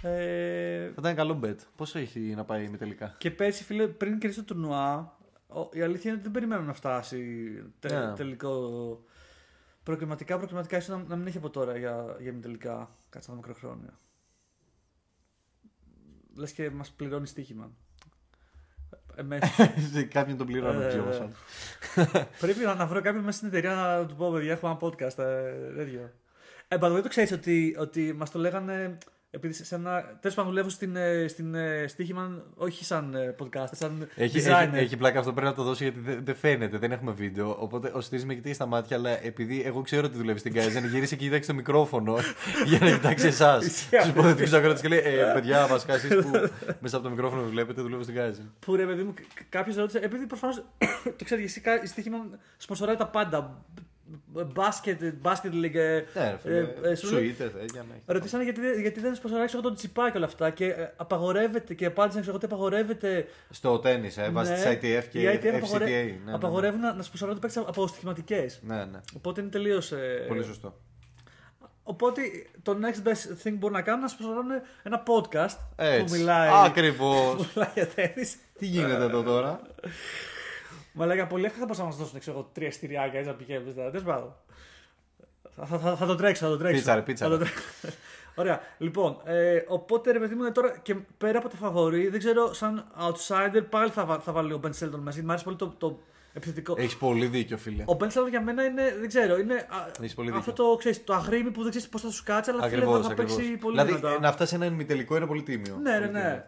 Ε, 0.02 0.84
Θα 0.86 0.94
ήταν 0.98 1.14
καλό 1.14 1.40
bet. 1.44 1.56
Πόσο 1.76 1.98
έχει 1.98 2.20
να 2.20 2.44
πάει 2.44 2.68
με 2.68 2.76
τελικά; 2.76 3.14
και 3.18 3.30
πέρσι, 3.30 3.64
φίλε, 3.64 3.86
πριν 3.86 4.18
κερδίσει 4.18 4.42
το 4.42 4.54
τουρνουά, 4.54 5.16
ο- 5.48 5.68
η 5.72 5.80
αλήθεια 5.82 6.02
είναι 6.10 6.12
ότι 6.12 6.22
δεν 6.22 6.30
περιμένουμε 6.32 6.66
να 6.66 6.72
φτάσει 6.74 7.52
τε, 7.80 8.06
Ναι. 8.06 8.12
τελικό. 8.14 8.60
Προκριματικά, 9.82 10.36
προκριματικά, 10.36 10.76
ίσως 10.76 10.96
να, 10.98 11.04
να 11.08 11.16
μην 11.16 11.26
έχει 11.26 11.36
από 11.36 11.50
τώρα 11.50 11.76
για, 11.76 12.16
για 12.20 12.32
μη 12.32 12.40
τελικά. 12.40 12.96
Κάτσε 13.08 13.30
ένα 13.30 13.36
μικροχρόνιο. 13.40 13.98
Λες 16.34 16.52
και 16.52 16.70
μας 16.70 16.90
πληρώνει 16.90 17.26
στοίχημα. 17.26 17.70
Εμέσω. 19.14 19.52
Κάποιον 20.08 20.36
τον 20.36 20.46
πληρώνω 20.46 20.80
Ε, 20.80 20.88
πιο 20.92 21.02
ε, 21.02 21.06
μας. 21.06 21.20
Πρέπει 22.40 22.64
να, 22.64 22.74
να 22.74 22.86
βρω 22.86 23.00
κάποιον 23.00 23.24
μέσα 23.24 23.36
στην 23.36 23.48
εταιρεία 23.48 23.74
να 23.74 24.06
του 24.06 24.14
πω: 24.16 24.30
Παιδιά, 24.30 24.52
έχουμε 24.52 24.70
ένα 24.70 24.80
podcast. 24.80 25.18
Ε, 25.18 25.72
τέτοιο. 25.76 26.12
Ε, 26.68 26.76
by 26.80 26.84
the 26.84 26.96
way, 26.98 27.02
το 27.02 27.08
ξέρεις 27.08 27.32
ότι, 27.32 27.76
ότι 27.78 28.12
μας 28.12 28.30
το 28.30 28.38
λέγανε. 28.38 28.98
Επειδή 29.30 29.52
σε 29.64 29.74
ένα. 29.74 30.18
Τέλος 30.20 30.36
πάντων, 30.36 30.50
δουλεύω 30.50 30.68
στην, 30.68 30.96
ε, 30.96 31.28
στην 31.28 31.54
ε, 31.54 31.86
στοίχημα, 31.86 32.42
όχι 32.54 32.84
σαν 32.84 33.14
ε, 33.14 33.34
podcast, 33.42 33.66
σαν 33.72 34.08
Έχει, 34.14 34.38
designer. 34.44 34.68
έχει, 34.72 34.76
έχει 34.84 34.96
πλάκα 34.96 35.18
αυτό 35.18 35.32
πρέπει 35.32 35.46
να 35.48 35.54
το 35.54 35.62
δώσω 35.62 35.82
γιατί 35.84 35.98
δεν, 36.00 36.24
δεν 36.24 36.34
φαίνεται, 36.34 36.78
δεν 36.78 36.92
έχουμε 36.92 37.12
βίντεο. 37.12 37.56
Οπότε 37.58 37.90
ο 37.94 38.00
Στήρι 38.00 38.24
με 38.24 38.34
κοιτάει 38.34 38.52
στα 38.52 38.66
μάτια, 38.66 38.96
αλλά 38.96 39.24
επειδή 39.24 39.62
εγώ 39.62 39.82
ξέρω 39.82 40.06
ότι 40.06 40.16
δουλεύει 40.16 40.38
στην 40.38 40.52
Kaizen, 40.54 40.82
γύρισε 40.92 41.16
και 41.16 41.24
κοίταξε 41.24 41.48
το 41.50 41.54
μικρόφωνο 41.56 42.16
για 42.66 42.78
να 42.78 42.90
κοιτάξει 42.90 43.26
εσάς. 43.26 43.64
Ισχύει 43.66 43.98
Στου 44.00 44.08
υποθετικού 44.08 44.56
ακροατέ 44.56 44.80
και 44.80 44.88
λέει: 44.88 44.98
ε, 44.98 45.30
Παιδιά, 45.34 45.66
βασικά 45.66 45.94
εσεί 45.94 46.08
που 46.08 46.30
μέσα 46.80 46.96
από 46.96 47.04
το 47.04 47.10
μικρόφωνο 47.10 47.42
με 47.42 47.48
βλέπετε, 47.48 47.82
δουλεύω 47.82 48.02
στην 48.02 48.14
Kaizen. 48.18 48.46
Που 48.58 48.76
ρε 48.76 48.86
παιδί 48.86 49.02
μου, 49.02 49.14
κάποιος 49.48 49.76
ρώτησε, 49.76 49.98
επειδή 49.98 50.26
προφανώς 50.26 50.56
το 51.18 51.24
ξέρεις, 51.24 51.44
εσύ 51.44 51.60
κα- 51.60 51.82
η 51.82 51.86
στοίχημα 51.86 52.18
σπονσοράει 52.56 52.96
τα 52.96 53.06
πάντα. 53.06 53.64
Μπάσκετ, 54.52 55.02
μπάσκετ 55.20 55.52
league. 55.54 55.74
ε, 55.74 56.04
Ναι, 56.14 56.30
ρε 56.30 56.36
φίλε, 56.42 56.56
ε, 56.56 56.90
ε, 56.90 56.94
σου 56.94 57.12
λέει- 57.12 57.22
σουίτε, 57.24 57.44
τέτοια, 57.44 57.84
ναι. 57.88 57.94
Ρωτήσανε 58.14 58.44
γιατί, 58.44 58.60
δεν- 58.60 58.80
γιατί 58.80 59.00
δεν 59.00 59.14
σπονσοράει 59.14 59.46
εγώ 59.52 59.62
τον 59.62 59.74
τσιπά 59.74 60.10
και 60.10 60.16
όλα 60.16 60.26
αυτά. 60.26 60.50
Και 60.50 60.66
ε, 60.66 60.92
απαγορεύεται 60.96 61.74
και 61.74 61.86
απάντησαν 61.86 62.20
ξέρω, 62.20 62.36
ότι 62.36 62.44
απαγορεύεται. 62.44 63.26
Στο 63.50 63.78
τέννη, 63.78 64.10
ε, 64.16 64.30
βάσει 64.30 64.50
Ναι, 64.52 64.74
τη 64.76 64.88
ITF 64.96 65.04
και 65.10 65.20
η 65.20 65.40
ITF 65.42 65.46
FCTA. 65.46 65.56
απαγορε- 65.56 65.88
ναι, 65.88 66.16
ναι, 66.24 66.32
Απαγορεύουν 66.34 66.80
να, 66.80 66.94
να 66.94 67.02
σπονσοράρουν 67.02 67.40
παίξει 67.40 67.58
από 67.66 67.86
στοιχηματικέ. 67.86 68.46
Ναι, 68.60 68.84
ναι. 68.84 69.00
Οπότε 69.16 69.40
είναι 69.40 69.50
τελείως. 69.50 69.92
Πολύ 70.28 70.44
σωστό. 70.44 70.78
Οπότε 71.88 72.20
το 72.62 72.76
next 72.82 73.08
best 73.08 73.30
thing 73.42 73.50
που 73.50 73.56
μπορούν 73.56 73.76
να 73.76 73.82
κάνουν 73.82 74.00
είναι 74.00 74.08
να 74.08 74.08
σπονσοράρουν 74.08 74.50
ένα 74.82 75.02
podcast 75.06 75.56
που 75.76 75.82
Έτσι. 75.82 76.18
μιλάει. 76.18 76.50
Ακριβώς. 76.66 77.34
που 77.36 77.46
μιλάει 77.54 77.70
για 77.74 77.86
τέννις. 77.86 78.36
Τι 78.58 78.66
γίνεται 78.66 79.04
εδώ 79.04 79.22
τώρα; 79.22 79.60
Μα 80.98 81.06
λέγα 81.06 81.26
πολύ 81.26 81.44
εύκολα 81.44 81.58
θα 81.60 81.66
μπορούσαν 81.66 81.84
να 81.84 81.90
μας 81.90 82.00
δώσουν 82.00 82.18
ξέρω, 82.18 82.36
εγώ, 82.38 82.50
τρία 82.52 82.70
στηριακά 82.72 83.16
έτσι 83.16 83.28
να 83.28 83.34
πηγαίνουμε. 83.34 83.72
Τέλος 83.72 84.02
πάντων. 84.02 84.34
Θα, 85.56 85.66
θα, 85.66 85.78
θα, 85.78 85.96
θα 85.96 86.06
το 86.06 86.14
τρέξω, 86.14 86.44
θα 86.44 86.50
το 86.50 86.56
τρέξω. 86.58 86.76
Πίτσα, 86.78 86.94
ρε, 86.94 87.02
πίτσα, 87.02 87.24
Θα 87.24 87.30
το 87.30 87.36
ρε. 87.36 87.44
τρέξω. 87.44 87.62
Ωραία. 88.40 88.60
Λοιπόν, 88.78 89.16
ε, 89.24 89.64
οπότε 89.68 90.12
ρε 90.12 90.18
παιδί 90.18 90.34
μου 90.34 90.42
είναι 90.42 90.50
τώρα 90.52 90.78
και 90.82 90.94
πέρα 91.18 91.38
από 91.38 91.48
τα 91.48 91.56
φαβορή, 91.56 92.08
δεν 92.08 92.18
ξέρω, 92.18 92.52
σαν 92.52 92.84
outsider 93.00 93.62
πάλι 93.70 93.90
θα, 93.90 94.04
βα- 94.04 94.18
θα 94.18 94.32
βάλω 94.32 94.46
λίγο 94.46 94.60
Ben 94.64 94.70
Shelton 94.84 94.98
μαζί. 95.02 95.22
Μ' 95.22 95.28
άρεσε 95.30 95.44
πολύ 95.44 95.56
το, 95.56 95.74
το 95.78 95.98
επιθετικό. 96.32 96.74
Έχεις 96.78 96.96
πολύ 96.96 97.26
δίκιο, 97.26 97.56
φίλε. 97.56 97.82
Ο 97.86 97.96
Ben 98.00 98.04
Shelton 98.04 98.28
για 98.30 98.40
μένα 98.42 98.64
είναι, 98.64 98.96
δεν 99.00 99.08
ξέρω, 99.08 99.38
είναι 99.38 99.54
α, 99.54 99.90
Έχεις 100.00 100.14
πολύ 100.14 100.30
αυτό 100.30 100.50
δίκιο. 100.50 100.64
το, 100.70 100.76
ξέρεις, 100.76 101.04
το 101.04 101.14
αγρίμι 101.14 101.50
που 101.50 101.60
δεν 101.62 101.70
ξέρεις 101.70 101.88
πώς 101.88 102.00
θα 102.02 102.10
σου 102.10 102.22
κάτσει, 102.24 102.50
αλλά 102.50 102.62
φίλε 102.62 102.74
Ακριβώς, 102.76 103.02
θα, 103.02 103.08
θα 103.08 103.14
παίξει 103.14 103.56
πολύ 103.56 103.76
Δηλαδή 103.80 103.94
δυνατά. 103.94 104.20
να 104.20 104.32
φτάσει 104.32 104.54
ένα 104.54 104.64
ημιτελικό 104.66 105.16
είναι 105.16 105.26
πολύ 105.26 105.42
τίμιο. 105.42 105.78
Ναι, 105.82 105.98
ρε, 105.98 106.06
Πολύ 106.06 106.12
ναι. 106.18 106.44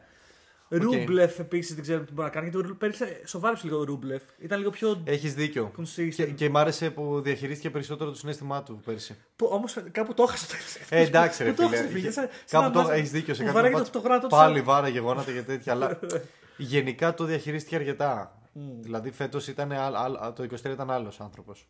Τίμιο. 0.68 0.90
Ρούμπλεφ 0.98 1.38
επίσης 1.38 1.74
δεν 1.74 1.82
ξέρω 1.82 2.04
τι 2.04 2.12
μπορεί 2.12 2.26
να 2.26 2.32
κάνει. 2.34 2.48
Γιατί 2.48 2.58
ο 2.66 2.68
Ρούμπλεφ 2.68 2.96
πέρυσι 2.96 3.20
σοβάρεψε 3.26 3.66
λίγο 3.66 3.78
ο 3.78 3.82
Ρούμπλεφ. 3.84 4.22
Ήταν 4.38 4.58
λίγο 4.58 4.70
πιο 4.70 5.02
Έχεις 5.04 5.34
δίκιο. 5.34 5.70
consistent. 5.78 6.12
Και, 6.14 6.24
και 6.26 6.48
μ' 6.48 6.56
άρεσε 6.56 6.90
που 6.90 7.20
διαχειρίστηκε 7.20 7.70
περισσότερο 7.70 8.10
το 8.10 8.16
συνέστημά 8.16 8.62
του 8.62 8.80
πέρσι. 8.84 9.16
Όμως 9.42 9.76
κάπου 9.92 10.14
το 10.14 10.22
έχασε 10.22 10.46
το 10.46 10.54
Ε, 10.88 11.00
εντάξει, 11.02 11.44
ρε 11.44 11.50
Πού 11.50 11.56
το 11.62 11.68
φίλε. 11.68 11.76
έχασε, 11.78 11.92
φίλε, 11.92 12.10
σαν- 12.10 12.26
Κάπου 12.26 12.42
σαν 12.46 12.72
το 12.72 12.78
να 12.78 12.84
βάζει- 12.84 12.98
έχεις 12.98 13.10
δίκιο 13.10 13.34
σε 13.34 13.40
που 13.40 13.46
κάποιο 13.46 13.52
βάραγε 13.60 13.74
μάτς. 13.76 13.90
το 13.90 13.98
αυτογράτο 13.98 14.26
του 14.26 14.36
Πάλι 14.36 14.56
σαν- 14.56 14.64
βάραγε 14.64 14.98
γόνατα 14.98 15.32
και 15.32 15.42
τέτοια. 15.42 15.72
αλλά 15.72 15.98
γενικά 16.56 17.14
το 17.14 17.24
διαχειρίστηκε 17.24 17.76
αρκετά. 17.76 18.32
Δηλαδή 18.80 19.10
φέτος 19.10 19.48
ήταν 19.48 19.72
άλλ- 19.72 19.94
άλλ- 19.94 20.32
το 20.34 20.42
23 20.42 20.72
ήταν 20.72 20.90
άλλος 20.90 21.20
άνθρωπος. 21.20 21.66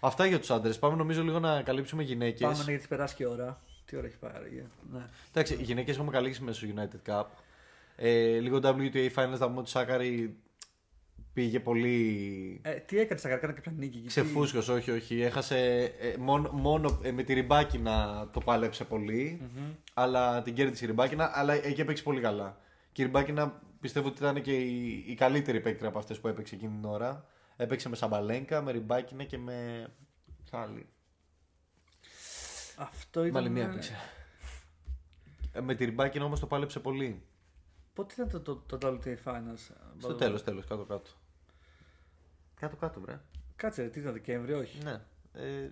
Αυτά 0.00 0.26
για 0.26 0.38
τους 0.38 0.50
άντρες. 0.50 0.78
Πάμε 0.78 0.96
νομίζω 0.96 1.22
λίγο 1.22 1.38
να 1.38 1.62
καλύψουμε 1.62 2.02
γυναίκες. 2.02 2.40
Πάμε 2.40 2.62
ναι, 2.64 2.70
γιατί 2.70 2.86
περάσει 2.88 3.14
και 3.14 3.22
η 3.22 3.26
ώρα. 3.26 3.60
Τι 3.86 3.96
ώρα 3.96 4.06
έχει 4.06 4.16
πάρει. 4.16 4.66
Ναι. 4.92 5.00
Εντάξει, 5.32 5.54
οι 5.54 5.62
γυναίκες 5.62 5.94
έχουμε 5.96 6.10
καλύψει 6.10 6.42
μέσα 6.42 6.58
στο 6.58 6.68
United 6.76 7.10
Cup. 7.10 7.24
Ε, 7.96 8.38
λίγο 8.38 8.58
WTA 8.62 9.10
Finals 9.14 9.36
θα 9.36 9.46
πούμε 9.46 9.58
ότι 9.58 9.60
ο 9.60 9.64
Σάκαρη 9.66 10.36
πήγε 11.32 11.60
πολύ. 11.60 12.60
Ε, 12.64 12.72
τι 12.74 12.98
έκανε 12.98 13.18
στα 13.18 13.28
καρκάνα 13.28 13.52
κάποια 13.52 13.72
νίκη. 13.72 13.90
γιατί- 13.98 14.06
Ξεφούσκος, 14.08 14.68
όχι, 14.68 14.90
όχι. 14.90 15.20
Έχασε 15.22 15.82
ε, 16.00 16.16
μόνο, 16.18 16.50
μόνο 16.52 17.00
ε, 17.02 17.12
με 17.12 17.22
τη 17.22 17.32
Ριμπάκινα 17.34 18.28
το 18.32 18.40
πάλεψε 18.40 18.84
πολύ, 18.84 19.40
Αλλά 19.94 20.42
την 20.42 20.54
κέρδισε 20.54 20.84
η 20.84 20.86
Ριμπάκινα, 20.86 21.30
αλλά 21.34 21.52
εκεί 21.52 21.80
έπαιξε 21.80 22.02
πολύ 22.02 22.20
καλά. 22.20 22.60
Και 22.92 23.02
η 23.02 23.04
Ριμπάκινα 23.04 23.60
πιστεύω 23.80 24.08
ότι 24.08 24.16
ήταν 24.18 24.42
και 24.42 24.56
η, 24.58 25.04
η 25.06 25.14
καλύτερη 25.14 25.60
παίκτρια 25.60 25.88
από 25.88 25.98
αυτές 25.98 26.20
που 26.20 26.28
έπαιξε 26.28 26.54
εκείνη 26.54 26.72
την 26.80 26.84
ώρα. 26.84 27.26
Έπαιξε 27.56 27.88
με 27.88 27.96
Σαμπαλένκα, 27.96 28.62
με 28.62 28.72
Ριμπάκινα 28.72 29.24
και 29.24 29.38
με. 29.38 29.86
ποια 30.44 30.58
άλλη. 30.60 30.86
Αυτό 32.76 33.20
Με 33.20 33.26
ήταν. 33.26 33.42
άλλη 33.42 33.50
μία 33.50 33.64
έπαιξε. 33.64 33.96
Ε, 35.52 35.60
Με 35.60 35.74
τη 35.74 35.84
Ριμπάκινα 35.84 36.24
όμως 36.24 36.40
το 36.40 36.46
πάλεψε 36.46 36.80
πολύ. 36.80 37.22
Πότε 37.96 38.14
ήταν 38.14 38.42
το, 38.42 38.56
το, 38.56 38.78
το 38.78 38.98
WTA 39.04 39.16
Finals. 39.24 39.70
Στο 39.98 40.14
τέλος, 40.14 40.42
τέλος, 40.42 40.64
κάτω-κάτω. 40.64 41.10
Κάτω-κάτω, 42.54 43.00
βρε. 43.00 43.20
Κάτσε, 43.56 43.82
ρε, 43.82 43.88
τι 43.88 44.00
ήταν 44.00 44.12
Δεκέμβριο, 44.12 44.58
όχι. 44.58 44.82
Ναι. 44.82 45.04
Ε, 45.32 45.70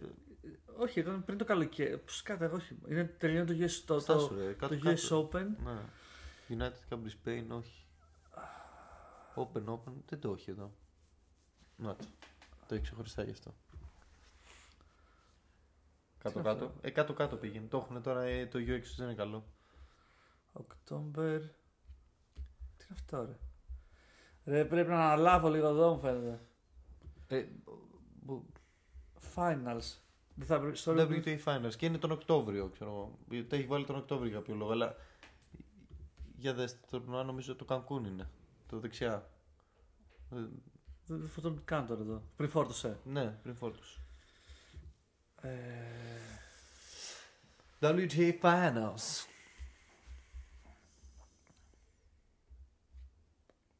Όχι, 0.76 1.00
ήταν 1.00 1.24
πριν 1.24 1.38
το 1.38 1.44
καλοκαίρι. 1.44 1.98
Πώς 1.98 2.22
κάτω, 2.22 2.50
όχι. 2.54 2.78
Είναι 2.88 3.04
τελειώνει 3.04 3.46
το 3.46 3.64
US, 3.64 3.82
το, 3.86 3.98
Στάσου, 4.00 4.28
το, 4.28 4.34
ρε, 4.34 4.52
το 4.52 4.56
κάτω, 4.56 4.74
US 4.74 4.82
κάτω. 4.82 5.30
Open. 5.32 5.46
ναι. 5.64 5.80
United 6.48 6.92
Cup 6.92 6.96
Brisbane, 6.96 7.46
όχι. 7.48 7.84
Open, 9.34 9.64
Open, 9.64 9.92
δεν 10.08 10.20
το 10.20 10.32
έχει 10.32 10.50
εδώ. 10.50 10.74
Να 11.76 11.96
το. 11.96 12.04
Το 12.68 12.74
έχει 12.74 12.82
ξεχωριστά 12.82 13.22
γι' 13.22 13.30
αυτό. 13.30 13.54
Κάτω-κάτω. 16.18 16.72
Ε, 16.80 16.90
κάτω-κάτω 16.90 17.36
πήγαινε. 17.36 17.66
Το 17.66 17.76
έχουν 17.76 18.02
τώρα, 18.02 18.22
ε, 18.22 18.46
το 18.46 18.58
UX 18.58 18.82
δεν 18.96 19.06
είναι 19.06 19.14
καλό. 19.14 19.44
Οκτώμπερ. 20.52 21.40
Τι 22.86 22.90
είναι 22.90 22.98
αυτό, 23.00 23.24
ρε; 23.24 23.36
Ρε, 24.56 24.64
πρέπει 24.64 24.88
να 24.90 24.96
αναλάβω 25.04 25.48
λίγο 25.48 25.66
εδώ, 25.66 25.92
μου 25.94 26.00
φαίνεται. 26.00 26.40
Ε, 27.26 27.44
μπο- 28.22 28.44
Finals. 29.34 29.96
Δεν 30.34 30.46
θα 30.46 30.60
πρέπει. 30.60 30.78
sorry, 30.84 30.98
WTA 31.08 31.38
Finals 31.44 31.74
και 31.76 31.86
είναι 31.86 31.98
τον 31.98 32.10
Οκτώβριο, 32.10 32.68
ξέρω 32.68 32.90
εγώ. 33.30 33.42
Το 33.48 33.56
έχει 33.56 33.66
βάλει 33.66 33.84
τον 33.84 33.96
Οκτώβριο 33.96 34.28
για 34.30 34.38
κάποιο 34.38 34.54
λόγο, 34.54 34.70
αλλά 34.72 34.94
για 36.36 36.54
δέστε 36.54 36.78
το 36.90 37.00
τουρνουά 37.00 37.22
νομίζω 37.24 37.56
το 37.56 37.64
Κανκούν 37.64 38.04
είναι. 38.04 38.28
Το 38.68 38.78
δεξιά. 38.78 39.30
Ε, 40.32 40.36
Δεν 41.06 41.18
δεν 41.20 41.28
θα 41.28 41.40
τον 41.40 41.60
κάνω 41.64 41.86
τώρα 41.86 42.00
εδώ. 42.00 42.22
Πριν 42.36 42.50
φόρτωσε. 42.50 42.98
Ναι, 43.04 43.26
πριν 43.42 43.54
φόρτους. 43.54 44.00
Ε, 45.40 45.50
WTA 47.80 48.32
Finals. 48.42 49.26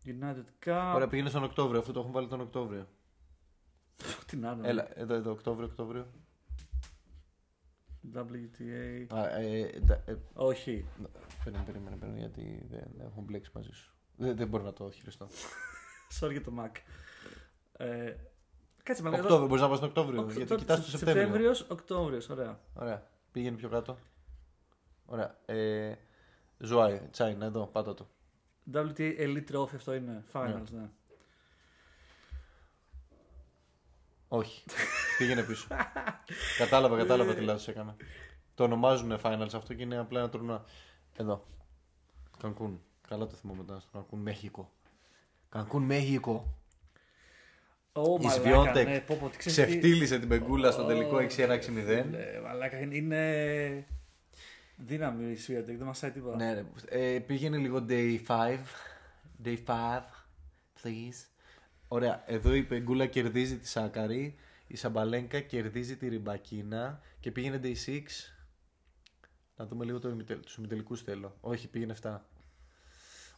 United 0.07 0.67
Cup. 0.67 0.93
Ωραία, 0.95 1.09
πήγαινε 1.09 1.29
στον 1.29 1.45
Οκτώβριο, 1.45 1.81
αφού 1.81 1.93
το 1.93 2.01
έχουν 2.01 2.13
βάλει 2.13 2.29
τον 2.29 2.41
Οκτώβριο. 2.41 2.87
Τι 4.27 4.37
να 4.37 4.51
είναι. 4.51 4.69
Έλα, 4.69 4.99
εδώ, 4.99 5.15
εδώ, 5.15 5.31
Οκτώβριο, 5.31 5.67
Οκτώβριο. 5.67 6.07
WTA. 8.15 9.07
Α, 9.09 9.27
ε, 9.41 9.81
τα- 9.87 10.03
ε, 10.07 10.17
Όχι. 10.35 10.85
περίμενε, 11.45 11.65
περίμενε, 11.65 11.97
περίμενε, 11.97 12.19
γιατί 12.21 12.67
δεν 12.71 12.91
έχω 13.01 13.21
μπλέξει 13.21 13.51
μαζί 13.55 13.71
σου. 13.73 13.95
Δεν, 14.17 14.37
δεν 14.37 14.49
μπορώ 14.49 14.65
να 14.65 14.73
το 14.73 14.91
χειριστώ. 14.91 15.27
Sorry 16.21 16.31
για 16.31 16.43
το 16.43 16.53
Mac. 16.59 16.71
Ε, 17.73 18.15
κάτσε 18.83 19.03
με 19.03 19.09
Οκτώβριο, 19.09 19.47
μπορείς 19.47 19.63
να 19.63 19.69
πας 19.69 19.77
στον 19.77 19.89
Οκτώβριο, 19.89 20.27
γιατί 20.37 20.55
κοιτάς 20.55 20.85
το 20.85 20.91
Σεπτέμβριο. 20.91 21.25
Σεπτέμβριο, 21.25 21.67
Οκτώβριος, 21.77 22.29
ωραία. 22.29 22.61
Ωραία, 22.75 23.11
πήγαινε 23.33 23.57
πιο 23.57 23.69
κάτω. 23.69 23.99
Ωραία. 25.07 25.39
Ε, 25.47 25.95
Zhuhai, 26.59 27.01
China, 27.11 27.45
εδώ, 27.47 27.67
πάτα 27.67 27.95
το. 27.95 28.09
WTA 28.73 29.19
Elite 29.19 29.45
Trophy 29.53 29.75
αυτό 29.75 29.95
είναι. 29.95 30.25
Finals, 30.33 30.71
ναι. 30.71 30.89
Όχι. 34.29 34.63
Πήγαινε 35.19 35.43
πίσω. 35.43 35.67
κατάλαβα, 36.59 36.97
κατάλαβα 36.97 37.35
τι 37.35 37.41
λάθος 37.41 37.69
έκανα. 37.69 37.97
Το 38.55 38.65
ονομάζουν 38.65 39.19
finals 39.23 39.49
αυτό 39.55 39.75
και 39.75 39.83
είναι 39.83 39.99
απλά 39.99 40.21
ένα 40.21 40.29
τουρνουά. 40.31 40.65
Εδώ. 41.17 41.45
Κανκούν. 42.39 42.81
Καλά 43.09 43.27
το 43.27 43.35
θυμάμαι 43.35 43.59
μετά 43.67 43.81
στο 43.81 43.89
Κανκούν, 43.93 44.21
Mexico. 44.21 44.71
Κανκούν, 45.49 45.83
Mexico. 45.83 46.59
Ω, 47.93 48.03
Η 48.03 48.25
μαλάκα, 48.25 48.31
Σφιόντεκ 48.31 48.87
ναι, 48.89 49.01
πω, 49.01 49.17
πω, 49.21 49.29
τι 49.29 49.37
ξέρεις 49.37 49.57
τι- 49.59 49.67
Ξεφτίλισε 49.67 50.19
την 50.19 50.29
Πεγκούλα 50.29 50.71
στο 50.71 50.85
τελικό 50.85 51.17
Ω, 51.17 51.21
6-1-6-0. 51.21 52.15
ε, 52.15 52.41
Μαλάκα, 52.45 52.79
είναι- 52.81 52.95
είναι 52.97 53.87
δύναμη 54.77 55.31
η 55.31 55.37
Σβιόντεκ, 55.37 55.77
δεν 55.77 55.87
μασάει 55.87 56.11
τίποτα. 56.11 56.37
Ναι, 56.37 56.53
ρε. 56.53 56.65
Ε, 56.89 57.19
πήγαινε 57.19 57.57
λίγο 57.57 57.85
day 57.89 58.19
5. 58.27 58.59
Day 59.45 59.59
5, 59.67 60.01
please. 60.83 61.27
Ωραία, 61.89 62.23
εδώ 62.27 62.55
η 62.55 62.63
Πεγκούλα 62.63 63.07
κερδίζει 63.07 63.59
τη 63.59 63.69
Σάκαρη. 63.69 64.35
Η 64.67 64.77
Σαμπαλένκα 64.77 65.41
κερδίζει 65.41 65.97
τη 65.97 66.09
Ριμπακίνα. 66.09 67.01
Και 67.21 67.31
πήγαινε 67.31 67.61
day 67.63 67.75
6. 67.87 68.01
Να 69.57 69.67
δούμε 69.67 69.85
λίγο 69.85 69.99
το 69.99 70.09
ημιτελ, 70.09 70.41
τους 70.41 70.57
ημιτελικούς 70.57 71.03
θέλω. 71.03 71.37
Όχι, 71.41 71.69
πήγαινε 71.69 71.95
7. 72.03 72.21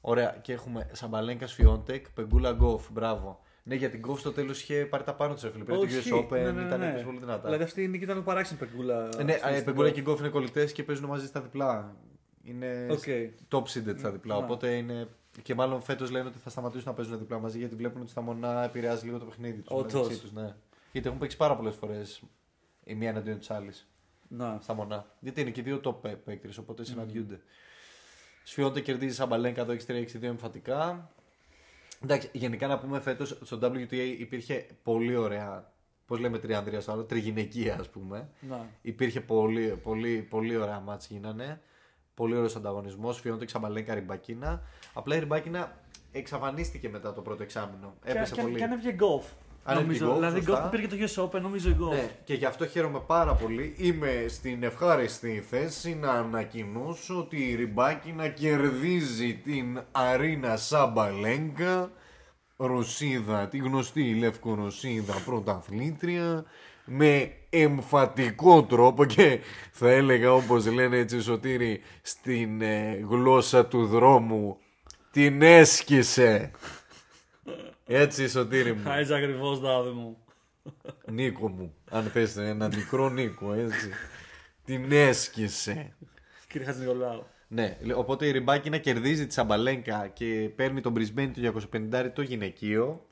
Ωραία, 0.00 0.38
και 0.42 0.52
έχουμε 0.52 0.90
Σαμπαλένκα 0.92 1.46
Σβιόντεκ, 1.46 2.10
Πεγκούλα 2.10 2.52
Γκοφ, 2.52 2.90
μπράβο. 2.90 3.40
Ναι, 3.68 3.74
για 3.74 3.90
την 3.90 4.00
Γκοφ 4.00 4.20
στο 4.20 4.32
τέλος 4.32 4.62
είχε 4.62 4.74
πάρει 4.86 5.04
τα 5.04 5.14
πάνω 5.14 5.34
της, 5.34 5.42
φίλε. 5.42 5.64
Πριν 5.64 5.76
το 5.76 5.82
Όχι, 5.82 6.10
US 6.10 6.14
Open 6.18 6.30
ναι, 6.30 6.50
ναι, 6.50 6.62
ήταν 6.66 6.80
ναι. 6.80 6.88
έπαιζε 6.88 7.04
πολύ 7.04 7.18
δυνατά. 7.18 7.42
Δηλαδή 7.44 7.62
αυτή 7.62 7.82
η 7.82 7.88
νίκη 7.88 8.04
ήταν 8.04 8.24
παράξενη 8.24 8.58
Πεγκούλα. 8.58 9.08
Ε, 9.18 9.22
ναι, 9.22 9.32
στην- 9.32 9.48
ε, 9.48 9.52
στην 9.52 9.64
Πεγκούλα 9.64 9.88
Γκοφ. 9.88 9.92
και 9.92 10.00
Γκοφ 10.00 10.18
είναι 10.18 10.28
κολλητές 10.28 10.72
και 10.72 10.82
παίζουν 10.82 11.06
μαζί 11.08 11.26
στα 11.26 11.40
διπλά. 11.40 11.96
Είναι 12.42 12.86
Οκ. 12.90 13.02
top 13.50 13.62
seeded 13.62 13.98
στα 13.98 14.10
διπλά. 14.10 14.36
Ναι. 14.38 14.44
Οπότε 14.44 14.68
είναι. 14.76 15.08
Και 15.42 15.54
μάλλον 15.54 15.82
φέτος 15.82 16.10
λένε 16.10 16.28
ότι 16.28 16.38
θα 16.38 16.50
σταματήσουν 16.50 16.84
να 16.88 16.94
παίζουν 16.94 17.18
διπλά 17.18 17.38
μαζί 17.38 17.58
γιατί 17.58 17.74
βλέπουν 17.74 18.00
ότι 18.00 18.10
στα 18.10 18.20
μονά 18.20 18.64
επηρεάζει 18.64 19.04
λίγο 19.04 19.18
το 19.18 19.24
παιχνίδι 19.24 19.60
τους. 19.60 19.76
Όντως. 19.78 20.18
Τους, 20.20 20.32
ναι. 20.32 20.54
Γιατί 20.92 21.08
έχουν 21.08 21.20
παίξει 21.20 21.36
πάρα 21.36 21.56
πολλές 21.56 21.74
φορές 21.74 22.22
η 22.84 22.94
μία 22.94 23.08
εναντίον 23.08 23.38
της 23.38 23.50
άλλης 23.50 23.88
Να. 24.28 24.58
στα 24.62 24.74
μονά. 24.74 25.06
Γιατί 25.20 25.40
είναι 25.40 25.50
και 25.50 25.60
οι 25.60 25.62
δύο 25.62 25.80
top 25.84 26.00
παίκτριες, 26.24 26.50
οπότε 26.60 26.84
συναντιούνται. 26.84 27.40
Σβιόντεκ 28.44 28.80
κερδίζει 28.80 29.14
Σαμπαλένκα 29.14 29.60
εδώ 29.60 29.72
6-3-6-2 29.72 30.22
εμφατικά. 30.22 31.10
Εντάξει, 32.02 32.28
γενικά 32.32 32.66
να 32.66 32.78
πούμε 32.78 33.00
φέτος 33.00 33.38
στο 33.42 33.58
WTA 33.62 34.14
υπήρχε 34.18 34.66
πολύ 34.82 35.16
ωραία. 35.16 35.74
Πώς 36.06 36.18
λέμε 36.18 36.38
τριανδρία 36.38 36.80
στο 36.80 36.92
άλλο, 36.92 37.04
τριγυναικεία 37.04 37.76
ας 37.80 37.88
πούμε. 37.88 38.28
Να. 38.40 38.66
Υπήρχε 38.82 39.20
πολύ, 39.20 39.68
πολύ, 39.82 40.26
πολύ 40.30 40.56
ωραία 40.56 40.80
μάτς 40.80 41.06
γίνανε. 41.06 41.60
Πολύ 42.14 42.34
ωραίος 42.34 42.56
ανταγωνισμός. 42.56 43.20
Φιόντε 43.20 43.44
Ξαμπαλέγκα 43.44 43.94
Ριμπακίνα. 43.94 44.62
Απλά 44.92 45.16
η 45.16 45.18
Ριμπακίνα 45.18 45.80
εξαφανίστηκε 46.12 46.88
μετά 46.88 47.12
το 47.12 47.20
πρώτο 47.20 47.42
εξάμεινο. 47.42 47.94
Έπεσε 48.04 48.34
και, 48.34 48.42
πολύ. 48.42 48.56
Και 48.56 48.64
ανέβηκε 48.64 48.92
γκολφ. 48.92 49.24
Ανέβηκε 49.68 50.04
Νομίζω. 50.04 50.12
golf, 50.12 50.14
δηλαδή 50.14 50.36
σωστά. 50.36 50.52
γκολφ 50.52 50.70
πήρε 50.70 50.86
και 50.86 51.06
το 51.06 51.12
US 51.12 51.24
Open, 51.24 51.40
νομίζω 51.40 51.68
η 51.68 51.74
γκολφ. 51.74 51.90
Ναι, 51.90 52.10
και 52.24 52.34
γι' 52.34 52.44
αυτό 52.44 52.66
χαίρομαι 52.66 53.00
πάρα 53.06 53.32
πολύ. 53.34 53.74
Είμαι 53.76 54.24
στην 54.28 54.62
ευχάριστη 54.62 55.44
θέση 55.50 55.94
να 55.94 56.10
ανακοινώσω 56.10 57.18
ότι 57.18 57.36
η 57.36 57.54
Ριμπάκινα 57.54 58.28
κερδίζει 58.28 59.34
την 59.34 59.82
Αρίνα 59.92 60.56
Σαμπαλέγκα. 60.56 61.90
Ρωσίδα, 62.58 63.48
τη 63.48 63.58
γνωστή 63.58 64.14
Λευκορωσίδα 64.14 65.14
πρωταθλήτρια 65.24 66.44
με 66.84 67.32
εμφατικό 67.50 68.62
τρόπο 68.62 69.04
και 69.04 69.38
θα 69.72 69.90
έλεγα 69.90 70.32
όπως 70.32 70.66
λένε 70.66 70.96
έτσι 70.96 71.20
Σωτήρη 71.22 71.80
στην 72.02 72.60
ε, 72.62 73.04
γλώσσα 73.08 73.66
του 73.66 73.86
δρόμου 73.86 74.58
την 75.10 75.42
έσκησε 75.42 76.50
έτσι 77.86 78.28
Σωτήρη 78.28 78.72
μου 78.72 78.82
Χάιζε 78.84 79.14
ακριβώς, 79.14 79.60
δάδε 79.60 79.90
μου. 79.90 80.16
Νίκο 81.10 81.48
μου, 81.48 81.74
αν 81.90 82.04
θες 82.04 82.36
ένα 82.36 82.66
μικρό 82.68 83.08
Νίκο, 83.10 83.52
έτσι. 83.52 83.90
Την 84.64 84.92
έσκησε. 84.92 85.94
Κύριε 86.48 86.66
Χατζηνικολάου. 86.66 87.26
Ναι, 87.48 87.78
λέ- 87.82 87.96
οπότε 87.96 88.26
η 88.26 88.30
Ριμπάκινα 88.30 88.78
κερδίζει 88.78 89.26
τη 89.26 89.32
Σαμπαλένκα 89.34 90.08
και 90.12 90.50
παίρνει 90.56 90.80
τον 90.80 90.94
Brisbane 90.96 91.30
το 91.34 91.40
250 91.72 92.10
το 92.14 92.22
γυναικείο. 92.22 93.06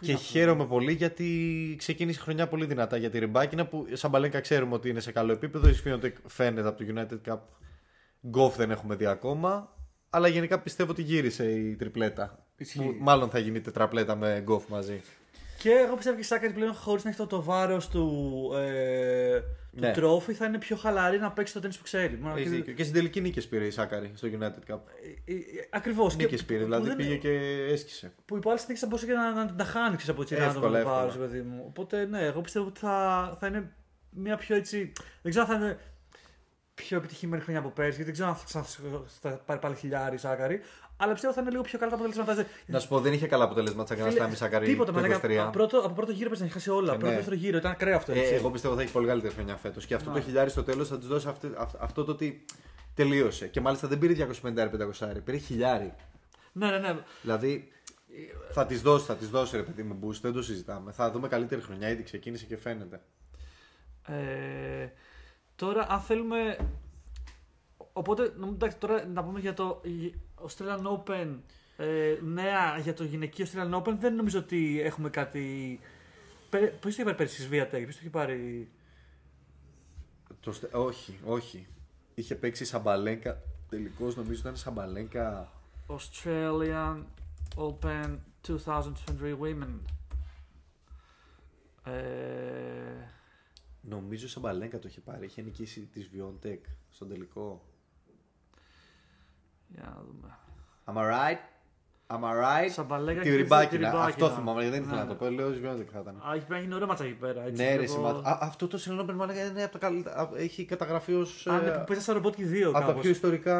Και 0.00 0.14
χαίρομαι 0.14 0.66
πολύ 0.66 0.92
γιατί 0.92 1.74
ξεκίνησε 1.78 2.18
η 2.20 2.22
χρονιά 2.22 2.48
πολύ 2.48 2.66
δυνατά 2.66 2.96
για 2.96 3.10
τη 3.10 3.18
Ριμπακίνα 3.18 3.66
που 3.66 3.86
η 3.90 3.96
Σαμπαλένκα 3.96 4.40
ξέρουμε 4.40 4.74
ότι 4.74 4.88
είναι 4.88 5.00
σε 5.00 5.12
καλό 5.12 5.32
επίπεδο. 5.32 5.68
Η 5.68 5.72
Σβιόντεκ 5.72 6.16
φαίνεται 6.26 6.68
από 6.68 6.84
το 6.84 6.92
United 6.94 7.32
Cup. 7.32 7.38
Γκοφ 8.28 8.56
δεν 8.56 8.70
έχουμε 8.70 8.94
δει 8.94 9.06
ακόμα. 9.06 9.75
Αλλά 10.10 10.28
γενικά 10.28 10.60
πιστεύω 10.60 10.90
ότι 10.90 11.02
γύρισε 11.02 11.50
η 11.50 11.76
τριπλέτα. 11.76 12.46
Ισχύει. 12.56 12.78
Που 12.78 12.94
μάλλον 12.98 13.30
θα 13.30 13.38
γίνει 13.38 13.60
τετραπλέτα 13.60 14.16
με 14.16 14.40
Γκοφ 14.44 14.68
μαζί. 14.68 15.00
Και 15.58 15.70
εγώ 15.70 15.94
πιστεύω 15.94 16.14
και 16.16 16.22
η 16.22 16.24
Σάκαρη 16.24 16.52
πλέον 16.52 16.74
χωρίς 16.74 17.04
να 17.04 17.10
έχει 17.10 17.18
το, 17.18 17.26
το 17.26 17.42
βάρος 17.42 17.88
του, 17.88 18.10
ε, 18.56 19.38
του 19.40 19.80
Ναι. 19.80 19.92
trophy 19.92 20.32
θα 20.32 20.46
είναι 20.46 20.58
πιο 20.58 20.76
χαλαρή 20.76 21.18
να 21.18 21.32
παίξει 21.32 21.52
το 21.52 21.60
τένις 21.60 21.76
που 21.76 21.82
ξέρει. 21.82 22.18
Μόνο 22.20 22.34
Έχεις 22.36 22.50
και- 22.50 22.56
δίκιο. 22.56 22.72
Και 22.72 22.82
στην 22.82 22.94
τελική 22.94 23.20
νίκες 23.20 23.46
πήρε 23.48 23.64
η 23.66 23.70
Σάκαρη 23.70 24.10
στο 24.14 24.28
United 24.32 24.72
Cup. 24.74 24.78
Ε, 25.24 25.32
ε, 25.32 25.36
Ακριβώς. 25.70 26.16
Νίκες 26.16 26.44
πήρε, 26.44 26.64
δηλαδή 26.64 26.94
πήγε 26.96 27.16
και 27.16 27.30
έσκησε. 27.70 28.12
Που 28.24 28.36
υπό 28.36 28.48
άλλε 28.50 28.58
συνθήκε 28.58 28.78
θα 28.80 28.86
μπορούσε 28.86 29.06
και 29.06 29.12
να, 29.12 29.32
να 29.44 29.54
τα 29.54 29.64
χάνεις 29.64 29.96
ξέρεις, 29.96 30.08
από 30.08 30.22
έτσι 30.22 30.34
Εύκολα, 30.34 30.52
ράντομα 30.54 30.78
εύκολα. 30.78 30.96
βάρος, 30.96 31.16
παιδί 31.16 31.40
μου. 31.40 31.64
Οπότε 31.66 32.04
ναι, 32.04 32.20
εγώ 32.24 32.40
πιστεύω 32.40 32.66
ότι 32.66 32.78
θα, 32.80 33.36
θα 33.40 33.46
είναι 33.46 33.72
μια 34.10 34.36
πιο 34.36 34.56
έτσι. 34.56 34.92
Δεν 35.22 35.32
ξέρω 35.32 35.46
αν 35.50 35.58
θα 35.58 35.64
είναι 35.64 35.78
πιο 36.76 36.96
επιτυχημένη 36.96 37.42
χρονιά 37.42 37.60
από 37.60 37.70
πέρσι. 37.70 38.02
Γιατί 38.02 38.04
δεν 38.04 38.12
ξέρω 38.12 38.28
αν 38.28 38.34
θα, 38.34 38.62
θα, 38.62 39.02
θα 39.20 39.28
πάρει 39.46 39.60
πάλι 39.60 39.76
χιλιάρι 39.76 40.18
Σάκαρη. 40.18 40.60
Αλλά 40.96 41.12
πιστεύω 41.12 41.32
θα 41.34 41.40
είναι 41.40 41.50
λίγο 41.50 41.62
πιο 41.62 41.78
καλά 41.78 41.90
τα 41.90 41.96
αποτελέσματα. 41.96 42.46
Να 42.66 42.78
σου 42.78 42.88
πω, 42.88 43.00
δεν 43.00 43.12
είχε 43.12 43.26
καλά 43.26 43.44
αποτελέσματα 43.44 43.96
σαν 43.96 44.10
Φίλε, 44.10 44.24
Grand 44.24 44.30
Slam 44.30 44.36
Σάκαρη. 44.36 44.66
Τίποτα, 44.66 44.92
το 44.92 45.00
μα 45.00 45.06
λέγα, 45.06 45.20
23. 45.20 45.34
από 45.34 45.50
πρώτο, 45.50 45.78
από 45.78 45.94
πρώτο 45.94 46.12
γύρο 46.12 46.24
πρέπει 46.28 46.38
να 46.40 46.44
έχει 46.44 46.54
χάσει 46.54 46.70
όλα. 46.70 46.90
Και 46.92 46.96
Πρώτο 46.98 47.06
ναι. 47.10 47.16
δεύτερο 47.16 47.36
γύρο, 47.36 47.56
ήταν 47.56 47.70
ακραίο 47.70 47.96
αυτό. 47.96 48.12
Ε, 48.12 48.18
έτσι. 48.18 48.34
εγώ 48.34 48.50
πιστεύω 48.50 48.74
θα 48.74 48.82
έχει 48.82 48.92
πολύ 48.92 49.06
καλύτερη 49.06 49.34
χρονιά 49.34 49.56
φέτος. 49.56 49.86
Και 49.86 49.94
αυτό 49.94 50.10
Ναι. 50.10 50.16
το 50.18 50.22
χιλιάρι 50.22 50.50
στο 50.50 50.62
τέλος 50.62 50.88
θα 50.88 50.98
τη 50.98 51.06
δώσει 51.06 51.28
αυτό, 51.28 51.48
αυτό, 51.56 51.78
αυτό 51.80 52.04
το 52.04 52.12
ότι 52.12 52.44
τελείωσε. 52.94 53.46
Και 53.46 53.60
μάλιστα 53.60 53.88
δεν 53.88 53.98
πήρε 53.98 54.12
250-500, 54.12 55.20
πήρε 55.24 55.36
χιλιάρι. 55.36 55.94
Ναι, 56.52 56.70
ναι, 56.70 56.78
ναι. 56.78 56.96
Δηλαδή 57.22 57.68
θα 58.52 58.66
τη 58.66 58.76
δώσει, 58.76 59.04
θα 59.04 59.14
τη 59.16 59.26
δώσει 59.26 59.56
ρε 59.56 59.62
παιδί 59.62 59.82
με 59.82 59.96
boost, 60.02 60.18
δεν 60.22 60.32
το 60.32 60.42
συζητάμε. 60.42 60.92
Θα 60.92 61.10
δούμε 61.10 61.28
καλύτερη 61.28 61.60
χρονιά, 61.60 61.88
ήδη 61.90 62.02
ξεκίνησε 62.02 62.44
και 62.44 62.56
φαίνεται. 62.56 63.00
Ε, 64.06 64.88
τώρα, 65.56 65.86
αν 65.90 66.00
θέλουμε. 66.00 66.58
Οπότε, 67.92 68.32
νομίζω, 68.36 68.54
εντάξει, 68.54 68.76
τώρα 68.78 69.06
να 69.06 69.24
πούμε 69.24 69.40
για 69.40 69.54
το 69.54 69.80
Australian 70.46 70.82
Open. 70.98 71.36
Ε, 71.78 72.18
νέα 72.22 72.78
για 72.78 72.94
το 72.94 73.04
γυναικείο 73.04 73.46
Australian 73.46 73.74
Open. 73.82 73.96
Δεν 73.98 74.14
νομίζω 74.14 74.38
ότι 74.38 74.80
έχουμε 74.80 75.10
κάτι. 75.10 75.80
Ποιο 76.50 76.72
το 76.80 76.88
είχε 76.88 77.04
πάρει 77.04 77.16
πέρσι, 77.16 77.42
Σβία 77.42 77.68
Τέκ, 77.68 77.82
ποιο 77.84 77.92
το 77.92 77.98
είχε 78.00 78.10
πάρει; 78.10 78.70
Το, 80.40 80.52
στε- 80.52 80.74
όχι, 80.74 81.18
όχι. 81.24 81.66
Είχε 82.14 82.34
παίξει 82.34 82.64
Σαμπαλέγκα. 82.64 83.42
Τελικώς 83.68 84.16
νομίζω 84.16 84.40
ήταν 84.40 84.56
Σαμπαλέγκα. 84.56 85.52
Australian 85.88 87.02
Open 87.56 88.18
2023 88.48 88.58
Women. 89.40 89.78
Ε, 91.84 91.92
Νομίζω 93.88 94.28
Σαμπαλέγκα 94.28 94.78
το 94.78 94.88
είχε 94.88 95.00
πάρει. 95.00 95.24
Είχε 95.26 95.42
νικήσει 95.42 95.80
της 95.80 96.08
Βιοντεκ 96.08 96.64
στον 96.90 97.08
τελικό. 97.08 97.62
για 99.68 99.82
να 99.96 100.02
δούμε. 100.06 100.38
Am 100.84 100.94
I 100.96 101.12
right? 101.12 101.38
Am 102.06 102.20
I 102.24 102.34
right? 102.44 102.70
Σαμπαλέγκα 102.70 103.20
Τη 103.20 103.28
και 103.30 103.36
ριμπάκινα. 103.36 103.90
τη 103.90 103.96
Αυτό 103.96 104.06
Ριμπάκινα. 104.06 104.30
θυμάμαι, 104.30 104.60
γιατί 104.62 104.76
δεν 104.76 104.84
ήθελα 104.86 105.02
Ναι. 105.02 105.08
να 105.08 105.16
το 105.18 105.24
πω. 105.24 105.30
Λέω 105.30 105.50
Βιοντεκ 105.50 105.88
θα 105.92 105.98
ήταν. 106.00 106.16
Α, 106.16 106.34
έχει 106.34 106.38
πρέπει 106.38 106.52
να 106.52 106.58
γίνει 106.58 106.74
ωραίο 106.74 106.86
μάτσα 106.86 107.04
εκεί 107.04 107.14
πέρα. 107.14 107.42
Έτσι, 107.44 107.62
Ναι, 107.62 107.68
ρε, 107.74 107.80
λίγο- 107.80 107.92
σημα... 107.92 108.08
Α, 108.10 108.38
αυτό 108.40 108.66
το 108.68 108.78
Σιλενόπεν 108.78 109.14
μάλλον 109.14 109.36
είναι 109.36 109.62
από 109.62 109.72
τα 109.72 109.78
καλύτερα. 109.78 110.16
α, 110.16 110.28
Έχει 110.36 110.64
καταγραφεί 110.64 111.14
ως. 111.14 111.46
Α, 111.46 111.60
ναι, 111.60 111.70
που 111.70 111.84
παίζει 111.86 112.02
σαν 112.02 112.14
ρομπότ 112.14 112.34
και 112.34 112.44
δύο 112.44 112.68
από 112.68 112.78
τα 112.78 112.84
κάπως. 112.84 113.00
πιο 113.02 113.10
ιστορικά. 113.10 113.56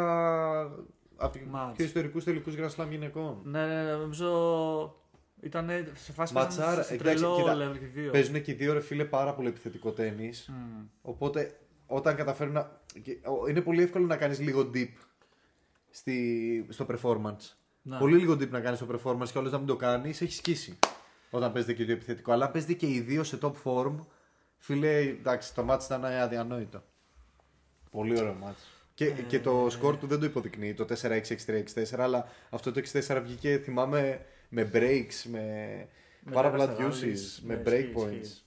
Από 1.17 1.39
του 1.39 1.49
Μάτς. 1.51 1.77
πιο 1.77 1.85
ιστορικούς 1.85 2.25
τελικούς 2.25 2.55
Grand 2.57 2.71
Slam 2.77 2.87
γυναικών. 2.91 3.41
Ναι, 3.45 3.67
ναι, 3.67 3.83
ναι, 3.83 3.93
νομίζω 3.93 4.29
ήταν 5.41 5.71
σε 5.95 6.13
φάση 6.13 6.33
Ματσάρα, 6.35 6.67
Ματσάρα, 6.67 6.83
σε 6.83 6.95
εντάξει, 6.95 7.15
τρελό 7.23 7.37
κοίτα, 7.37 7.71
level 7.73 7.79
και 7.79 7.87
δύο. 7.87 8.11
Παίζουν 8.11 8.43
και 8.43 8.51
οι 8.51 8.55
δύο 8.55 8.73
ρε 8.73 8.81
φίλε 8.81 9.05
πάρα 9.05 9.35
πολύ 9.35 9.49
επιθετικό 9.49 9.91
τέννη. 9.93 10.33
Μμ. 10.49 10.85
Οπότε 11.03 11.59
όταν 11.87 12.17
καταφέρουν 12.17 12.53
να. 12.53 12.81
και- 13.03 13.19
ο- 13.25 13.49
Είναι 13.49 13.61
πολύ 13.61 13.83
εύκολο 13.83 14.07
να 14.07 14.17
κάνεις 14.17 14.41
λίγο 14.41 14.71
deep 14.75 14.89
στη... 15.91 16.67
στο 16.69 16.87
performance. 16.91 17.55
Ναι. 17.83 17.99
Πολύ 17.99 18.17
λίγο 18.19 18.33
deep 18.33 18.49
να 18.49 18.61
κάνεις 18.61 18.79
στο 18.79 18.87
performance 18.95 19.29
και 19.33 19.39
όλες 19.39 19.53
να 19.53 19.59
μην 19.59 19.67
το 19.67 19.77
κάνεις, 19.77 20.21
έχει 20.21 20.33
σκίσει. 20.33 20.79
Όταν 21.31 21.53
παίζετε 21.53 21.73
και 21.73 21.83
οι 21.83 21.85
δύο 21.85 21.95
επιθετικό. 21.95 22.33
Αλλά 22.33 22.45
αν 22.45 22.53
παίζετε 22.53 22.73
και 22.73 22.87
οι 22.87 23.01
δύο 23.01 23.25
σε 23.25 23.39
top 23.43 23.53
form, 23.65 23.95
φίλε, 24.57 24.99
εντάξει, 24.99 25.55
το 25.55 25.67
match 25.71 25.81
ήταν 25.85 26.05
αδιανόητο. 26.05 26.83
Πολύ 27.91 28.19
ωραίο 28.19 28.37
match. 28.45 28.65
Και, 28.95 29.11
και 29.11 29.41
το 29.41 29.67
σκορ 29.71 29.97
του 29.97 30.07
δεν 30.07 30.19
το 30.21 30.25
υποδεικνύει 30.27 30.75
το 30.75 30.87
4-6-6-3-6-4, 31.03 31.99
αλλά 31.99 32.29
αυτό 32.51 32.73
το 32.73 32.83
6-4 32.93 33.21
βγήκε, 33.23 33.59
θυμάμαι, 33.65 34.25
με 34.49 34.71
breaks, 34.73 35.23
με, 35.31 35.41
Με 36.21 36.33
πάρα 36.33 36.51
τεράστια 36.51 36.75
πολλά 36.77 36.89
rallies. 36.91 37.03
deuces, 37.05 37.39
με 37.43 37.55
Ναι, 37.55 37.63
break 37.65 37.67
ισχύει, 37.67 37.93
points. 37.97 38.21
ισχύει. 38.23 38.43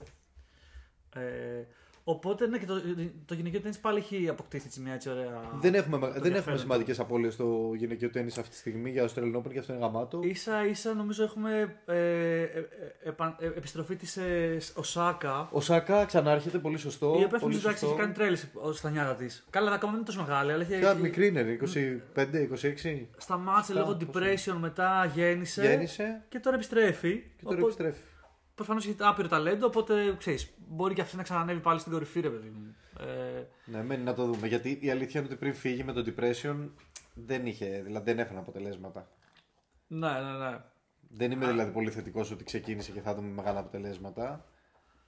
Ε, 1.16 1.66
οπότε, 2.12 2.48
ναι, 2.48 2.58
και 2.58 2.66
το, 2.66 2.82
το 3.26 3.34
γυναικείο 3.34 3.60
τέννις 3.60 3.80
πάλι 3.80 3.98
έχει 3.98 4.30
αποκτήσει 4.30 4.64
έτσι 4.68 4.80
μια 4.82 4.94
έτσι 4.94 5.10
ωραία... 5.10 5.42
Δεν 5.62 5.74
έχουμε, 5.76 5.98
δεν 5.98 6.08
έχουμε 6.10 6.28
ενδιαφέρον. 6.28 6.60
σημαντικές 6.60 7.00
απώλειες 7.00 7.34
στο 7.34 7.72
γυναικείο 7.76 8.10
τέννη 8.10 8.28
αυτή 8.30 8.50
τη 8.50 8.56
στιγμή 8.56 8.90
για 8.90 9.10
Australian 9.10 9.36
Open 9.38 9.52
και 9.54 9.60
αυτό 9.60 9.74
είναι 9.74 9.82
γαμάτο. 9.82 10.20
Ίσα 10.24 10.66
ίσα 10.66 10.94
νομίζω 10.94 11.24
έχουμε 11.24 11.76
ε, 11.86 11.94
ε, 11.96 12.42
ε, 12.42 12.68
επα- 13.04 13.38
ε, 13.40 13.46
επιστροφή 13.46 13.96
της 13.96 14.18
ε, 14.18 14.58
Οσάκα. 14.76 15.50
Ο 15.52 15.62
Σάκα 15.62 16.06
ξανάρχεται, 16.06 16.58
πολύ 16.58 16.78
σωστό. 16.78 17.06
Η 17.06 17.10
οποία 17.10 17.28
πολύ 17.28 17.42
νομίζω 17.42 17.60
εντάξει 17.60 17.80
σωστό. 17.80 17.96
έχει 17.96 18.04
κάνει 18.04 18.14
τρέλες 18.14 18.48
στα 18.74 18.90
νιάτα 18.90 19.16
της. 19.16 19.46
Καλά, 19.50 19.72
ακόμα 19.72 19.92
δεν 19.92 20.02
είναι 20.02 20.10
τόσο 20.10 20.22
μεγάλη, 20.28 20.52
αλλά 20.52 20.62
έχει, 20.64 20.80
Ποια 20.80 20.94
μικρή 20.94 21.28
είναι, 21.28 21.58
25-26. 22.16 23.06
σταμάτησε 23.18 23.74
λόγω 23.74 23.96
πώς 23.96 24.08
depression, 24.14 24.56
μετά 24.60 25.12
γέννησε, 25.16 25.62
Γέννησε 25.62 26.22
και 26.30 26.40
τώρα 26.40 26.56
επιστρέφει. 26.56 27.14
και 27.38 27.44
τώρα 27.44 27.58
Οπότε- 27.58 27.62
επιστρέφει. 27.64 28.00
Προφανώς 28.60 28.86
έχει 28.88 28.96
άπειρο 29.00 29.28
ταλέντο, 29.28 29.66
οπότε 29.66 30.16
ξέρεις, 30.18 30.54
μπορεί 30.68 30.94
και 30.94 31.02
αυτή 31.02 31.16
να 31.16 31.24
ξανανεύει 31.24 31.60
πάλι 31.60 31.80
στην 31.80 31.92
κορυφή, 31.92 32.20
ρε 32.20 32.30
παιδί 32.30 32.50
μου. 32.50 32.76
Ε, 33.00 33.44
Ναι, 33.66 33.84
μένει 33.84 34.04
να 34.04 34.14
το 34.14 34.26
δούμε. 34.26 34.48
Γιατί 34.48 34.80
η 34.82 34.90
αλήθεια 34.90 35.20
είναι 35.20 35.30
ότι 35.30 35.40
πριν 35.40 35.54
φύγει 35.54 35.84
με 35.84 35.94
το 35.94 36.04
depression 36.08 36.70
δεν 37.14 37.46
είχε, 37.46 37.82
δηλαδή 37.86 38.12
δεν 38.12 38.20
έφερε 38.20 38.40
αποτελέσματα. 38.40 39.08
ναι, 39.88 40.08
ναι, 40.12 40.38
ναι. 40.38 40.58
Δεν 41.10 41.32
είμαι 41.32 41.48
δηλαδή 41.48 41.72
πολύ 41.72 41.92
θετικός 41.92 42.32
ότι 42.32 42.44
ξεκίνησε 42.44 42.92
και 42.92 43.02
θα 43.02 43.16
δούμε 43.16 43.28
μεγάλα 43.28 43.60
αποτελέσματα. 43.60 44.46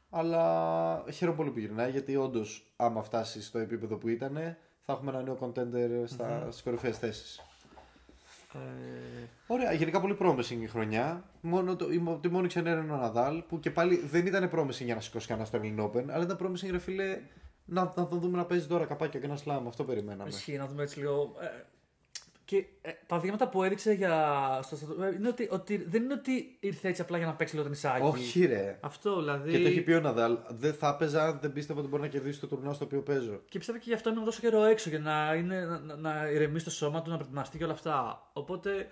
Αλλά 0.09 1.03
χαίρομαι 1.11 1.37
πολύ 1.37 1.51
που 1.51 1.59
γυρνάει 1.59 1.91
γιατί 1.91 2.15
όντως, 2.15 2.73
άμα 2.75 3.03
φτάσεις 3.03 3.45
στο 3.45 3.59
επίπεδο 3.59 3.97
που 3.97 4.07
ήταν, 4.07 4.33
θα 4.81 4.93
έχουμε 4.93 5.11
ένα 5.11 5.21
νέο 5.21 5.37
contender 5.41 6.03
στα, 6.05 6.47
στις 6.51 6.63
κορυφαίες 6.63 6.97
θέσεις. 6.97 7.41
Ε, 8.53 9.23
Ωραία, 9.47 9.73
γενικά 9.73 10.01
πολύ 10.01 10.17
promising 10.21 10.61
η 10.61 10.67
χρονιά. 10.67 11.23
Μόνο 11.41 11.75
το, 11.75 11.91
η, 11.91 12.17
τη 12.21 12.29
μόνη 12.29 12.47
ξενέρα 12.47 12.81
είναι 12.81 12.93
ο 12.93 12.97
Ναδάλ 12.97 13.41
που 13.41 13.59
και 13.59 13.71
πάλι 13.71 13.95
δεν 13.97 14.25
ήταν 14.25 14.49
promising 14.53 14.83
για 14.83 14.95
να 14.95 15.01
σηκώσει 15.01 15.27
κανένα 15.27 15.45
στο 15.45 15.59
Berlin 15.61 15.83
Open, 15.83 16.05
αλλά 16.09 16.23
ήταν 16.23 16.37
promising 16.41 16.71
ρε 16.71 16.79
φίλε 16.79 17.19
να, 17.65 17.93
να 17.95 18.07
τον 18.07 18.19
δούμε 18.19 18.37
να 18.37 18.45
παίζει 18.45 18.67
τώρα 18.67 18.85
καπάκια 18.85 19.19
και 19.19 19.25
ένα 19.25 19.35
σλάμ. 19.35 19.67
Αυτό 19.67 19.83
περιμέναμε. 19.83 20.29
ισχύει, 20.29 20.57
να 20.57 20.67
δούμε 20.67 20.83
έτσι 20.83 20.99
λίγο. 20.99 21.35
Ε, 21.41 21.45
και 22.51 22.65
ε, 22.81 22.91
τα 23.07 23.19
δείγματα 23.19 23.49
που 23.49 23.63
έδειξε 23.63 23.93
για. 23.93 24.59
Στο, 24.63 24.75
στο, 24.75 25.07
είναι 25.15 25.27
ότι, 25.27 25.47
ότι, 25.51 25.77
δεν 25.77 26.03
είναι 26.03 26.13
ότι 26.13 26.57
ήρθε 26.59 26.87
έτσι 26.87 27.01
απλά 27.01 27.17
για 27.17 27.25
να 27.25 27.33
παίξει 27.33 27.53
λίγο 27.53 27.65
ταινισάκι. 27.65 28.05
Όχι, 28.05 28.45
ρε. 28.45 28.79
Αυτό 28.81 29.19
δηλαδή. 29.19 29.51
Και 29.51 29.59
το 29.59 29.67
έχει 29.67 29.81
πει 29.81 29.91
ο 29.91 29.99
Ναδάλ. 29.99 30.37
Δεν 30.49 30.73
θα 30.73 30.87
έπαιζα 30.87 31.23
αν 31.23 31.39
δεν 31.41 31.53
πίστευα 31.53 31.79
ότι 31.79 31.89
μπορεί 31.89 32.01
να 32.01 32.07
κερδίσει 32.07 32.39
το 32.39 32.47
τουρνουά 32.47 32.73
στο 32.73 32.85
οποίο 32.85 33.01
παίζω. 33.01 33.41
Και 33.49 33.57
πιστεύω 33.57 33.77
και 33.77 33.85
γι' 33.87 33.93
αυτό 33.93 34.09
είναι 34.09 34.23
τόσο 34.23 34.39
καιρό 34.39 34.63
έξω 34.63 34.89
για 34.89 34.99
να, 34.99 35.33
είναι, 35.33 35.65
να, 35.65 35.79
να, 35.79 35.95
να 35.95 36.29
ηρεμήσει 36.29 36.65
το 36.65 36.71
σώμα 36.71 37.01
του, 37.01 37.09
να 37.09 37.15
προετοιμαστεί 37.15 37.57
και 37.57 37.63
όλα 37.63 37.73
αυτά. 37.73 38.29
Οπότε 38.33 38.87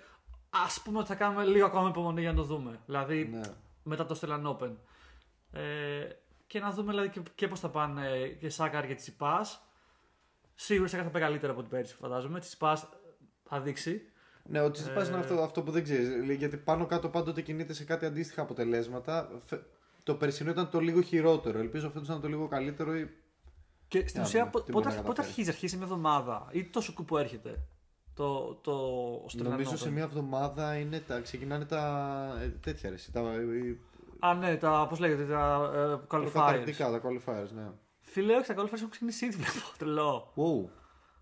ας 0.49 0.81
πούμε 0.83 0.99
ότι 0.99 1.07
θα 1.07 1.15
κάνουμε 1.15 1.45
λίγο 1.45 1.65
ακόμα 1.65 1.89
υπομονή 1.89 2.21
για 2.21 2.31
να 2.31 2.37
το 2.37 2.43
δούμε. 2.43 2.79
Δηλαδή 2.85 3.29
Ναι. 3.31 3.41
μετά 3.83 4.05
το 4.05 4.19
Stellan 4.21 4.43
Open. 4.43 4.71
Ε, 5.51 5.61
και 6.47 6.59
να 6.59 6.71
δούμε 6.71 6.91
δηλαδή, 6.91 7.09
και, 7.09 7.21
και 7.35 7.47
πώς 7.47 7.59
θα 7.59 7.69
πάνε 7.69 8.37
και 8.39 8.49
Σάκαρ 8.49 8.87
και 8.87 8.95
Τσιπάς. 8.95 9.63
Σίγουρα 10.55 10.87
Σάκαρ 10.89 11.05
θα 11.05 11.11
πάει 11.11 11.21
καλύτερα 11.21 11.51
από 11.51 11.61
την 11.61 11.69
πέρυσι, 11.69 11.95
φαντάζομαι. 11.95 12.39
Τσιπάς 12.39 12.89
θα 13.49 13.59
δείξει. 13.61 14.01
Ναι, 14.43 14.61
ο 14.61 14.71
Τσιτσιπάς 14.71 15.07
Ε, 15.07 15.11
είναι 15.11 15.19
αυτό, 15.19 15.41
αυτό 15.41 15.61
που 15.61 15.71
δεν 15.71 15.83
ξέρεις. 15.83 16.37
Γιατί 16.37 16.57
πάνω 16.57 16.85
κάτω 16.85 17.09
πάντοτε 17.09 17.41
κινείται 17.41 17.73
σε 17.73 17.83
κάτι 17.83 18.05
αντίστοιχα 18.05 18.41
αποτελέσματα. 18.41 19.29
Φε- 19.45 19.61
Το 20.03 20.15
περσινό 20.15 20.51
ήταν 20.51 20.69
το 20.69 20.79
λίγο 20.79 21.01
χειρότερο. 21.01 21.59
Ελπίζω 21.59 21.89
φέτο 21.89 22.05
να 22.07 22.13
είναι 22.13 22.21
το 22.21 22.27
λίγο 22.27 22.47
καλύτερο. 22.47 22.95
ή- 22.95 23.09
Και 23.87 24.07
στην 24.07 24.21
Να 24.21 24.25
ουσία, 24.27 24.39
δούμε 24.39 24.51
πο- 24.51 24.61
τι 24.61 24.71
πότε, 24.71 24.83
μπορεί 24.83 24.95
να 24.95 25.01
πότε 25.01 25.07
καταφέρει. 25.07 25.27
αρχίζει, 25.27 25.49
αρχίζει 25.49 25.75
μια 25.75 25.85
εβδομάδα 25.85 26.47
ή 26.51 26.63
το 26.63 26.81
σουκού 26.81 27.05
που 27.05 27.17
έρχεται. 27.17 27.59
Το, 28.13 28.53
το 28.53 28.73
Australian 29.27 29.41
Νομίζω 29.43 29.71
Open. 29.71 29.77
σε 29.77 29.91
μια 29.91 30.03
εβδομάδα 30.03 30.75
είναι 30.75 30.99
τα, 30.99 31.19
ξεκινάνε 31.19 31.65
τα. 31.65 31.81
ε, 32.41 32.47
τέτοια 32.47 32.89
ρε. 32.89 32.95
Τα, 33.11 33.21
οι- 33.21 33.79
Α, 34.19 34.33
ναι, 34.33 34.55
τα, 34.57 34.85
πώς 34.89 34.99
λέγεται, 34.99 35.25
τα 35.25 35.71
ε, 35.75 35.77
τα 35.77 35.95
qualifiers. 36.17 36.31
προκαταρκτικά, 36.31 36.91
τα 36.91 37.01
qualifiers, 37.03 37.47
ναι. 37.55 37.67
Φίλε, 38.01 38.35
όχι, 38.35 38.47
τα 38.47 38.53
qualifiers 38.57 38.73
έχουν 38.73 38.89
ξεκινήσει 38.89 39.25
ήδη, 39.25 39.35
βλέπω, 39.35 39.67
τρελό. 39.77 40.33
Wow. 40.35 40.69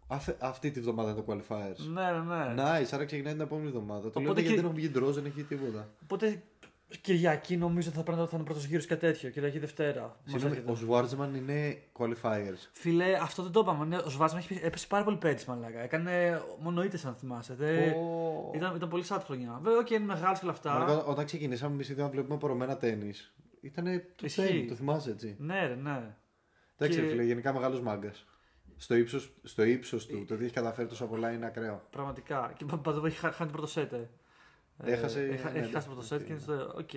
Αθε- 0.08 0.44
αυτή 0.44 0.72
τη 0.72 0.80
βδομάδα 0.80 1.12
είναι 1.12 1.22
τα 1.22 1.34
qualifiers. 1.34 1.78
Ναι, 1.94 2.12
ναι, 2.12 2.54
ναι. 2.54 2.54
Nice, 2.64 2.88
άρα 2.92 3.06
ξεκινάει 3.06 3.34
την 3.34 3.42
επόμενη 3.42 3.68
εβδομάδα. 3.68 4.10
Το 4.10 4.20
λέω 4.20 4.30
Οπότε 4.30 4.42
γιατί 4.42 4.56
και- 4.56 4.62
δεν 4.62 4.72
έχουν 4.72 4.76
βγει 4.76 4.92
draws, 4.96 5.14
δεν 5.14 5.26
έχει 5.26 5.44
τίποτα. 5.44 5.90
Οπότε 6.04 6.42
Κυριακή 7.02 7.58
νομίζω 7.58 7.90
θα 7.90 8.04
πρέπει 8.04 8.20
να 8.20 8.26
θα 8.28 8.36
είναι 8.36 8.46
πρώτος 8.46 8.66
γύρος 8.66 8.86
και 8.86 8.96
τέτοιο. 8.96 9.30
Κυριακή 9.30 9.60
Δευτέρα. 9.60 10.02
Μας 10.02 10.16
Συγγνώμη, 10.26 10.56
έρχεται. 10.56 10.72
ο 10.72 10.76
Σβάρτσμαν 10.76 11.36
είναι 11.36 11.78
qualifiers. 12.00 12.68
Φίλε, 12.72 13.14
αυτό 13.22 13.44
δεν 13.44 13.52
το 13.52 13.60
είπαμε. 13.60 13.86
Ναι, 13.86 13.96
Ο 13.98 14.10
Σβάτσμαν 14.10 14.44
έχει 14.50 14.60
έπεσε 14.64 14.88
πάρα 14.88 15.04
πολύ 15.04 15.18
πέρυσι, 15.18 15.50
μαλάκα. 15.50 15.80
Έκανε 15.80 16.42
μόνο 16.60 16.84
ήττε, 16.84 17.00
αν 17.06 17.16
θυμάσαι. 17.16 17.54
Δεν- 17.56 17.94
Ω. 17.94 18.52
Ήταν, 18.56 18.76
ήταν 18.76 18.90
πολύ 18.90 19.04
sad 19.08 19.20
χρονιά. 19.26 19.60
Βέβαια, 19.62 19.84
και 19.84 19.94
είναι 19.94 20.06
μεγάλος 20.06 20.40
και 20.40 20.46
όλα 20.46 20.54
αυτά. 20.54 20.72
Μαλάκα, 20.72 21.04
όταν 21.04 21.26
ξεκινήσαμε 21.26 21.74
εμείς 21.74 21.90
είδαμε 21.90 22.04
να 22.08 22.10
βλέπουμε 22.14 22.38
πορωμένα 22.38 22.78
τέννη. 22.78 23.14
Ήταν 23.62 23.86
το 24.16 24.26
Ισχύει. 24.26 24.42
τέννη, 24.42 24.66
το 24.66 24.76
θυμάσαι 24.76 25.10
έτσι; 25.10 25.36
Ναι, 25.40 25.68
ρε, 25.68 25.76
ναι. 25.76 26.16
Εντάξει, 26.78 26.98
Και- 27.00 27.04
ρε 27.04 27.10
φίλε, 27.12 27.24
γενικά 27.24 27.54
μεγάλος 27.54 27.82
μάγκας. 27.82 28.26
Στο 28.78 28.96
ύψος 28.96 29.32
στο 29.44 29.64
ύψος 29.64 30.06
του, 30.06 30.26
το 30.26 30.34
ότι 30.34 30.44
έχει 30.44 30.54
καταφέρει 30.54 30.88
τόσο 30.88 31.06
πολλά 31.06 31.32
είναι 31.32 31.46
ακραίο. 31.46 31.82
Πραγματικά. 31.90 32.54
Και 32.58 32.66
παντού 32.66 33.06
έχει 33.06 33.18
χα- 33.18 33.32
χάνει 33.32 33.50
το 33.52 33.56
πρώτο 33.58 33.72
σετ. 33.72 33.94
ε. 33.94 34.10
Έχασε, 34.84 35.20
Ε, 35.22 35.26
ναι, 35.28 35.34
έχει, 35.34 35.44
ναι, 35.54 35.60
έχει 35.60 35.72
χάσει 35.74 35.88
το 35.88 35.94
πρώτο 35.94 36.08
σετ 36.08 36.24
και 36.26 36.32
είναι 36.32 36.42
στο. 36.42 36.74
Οκ. 36.78 36.94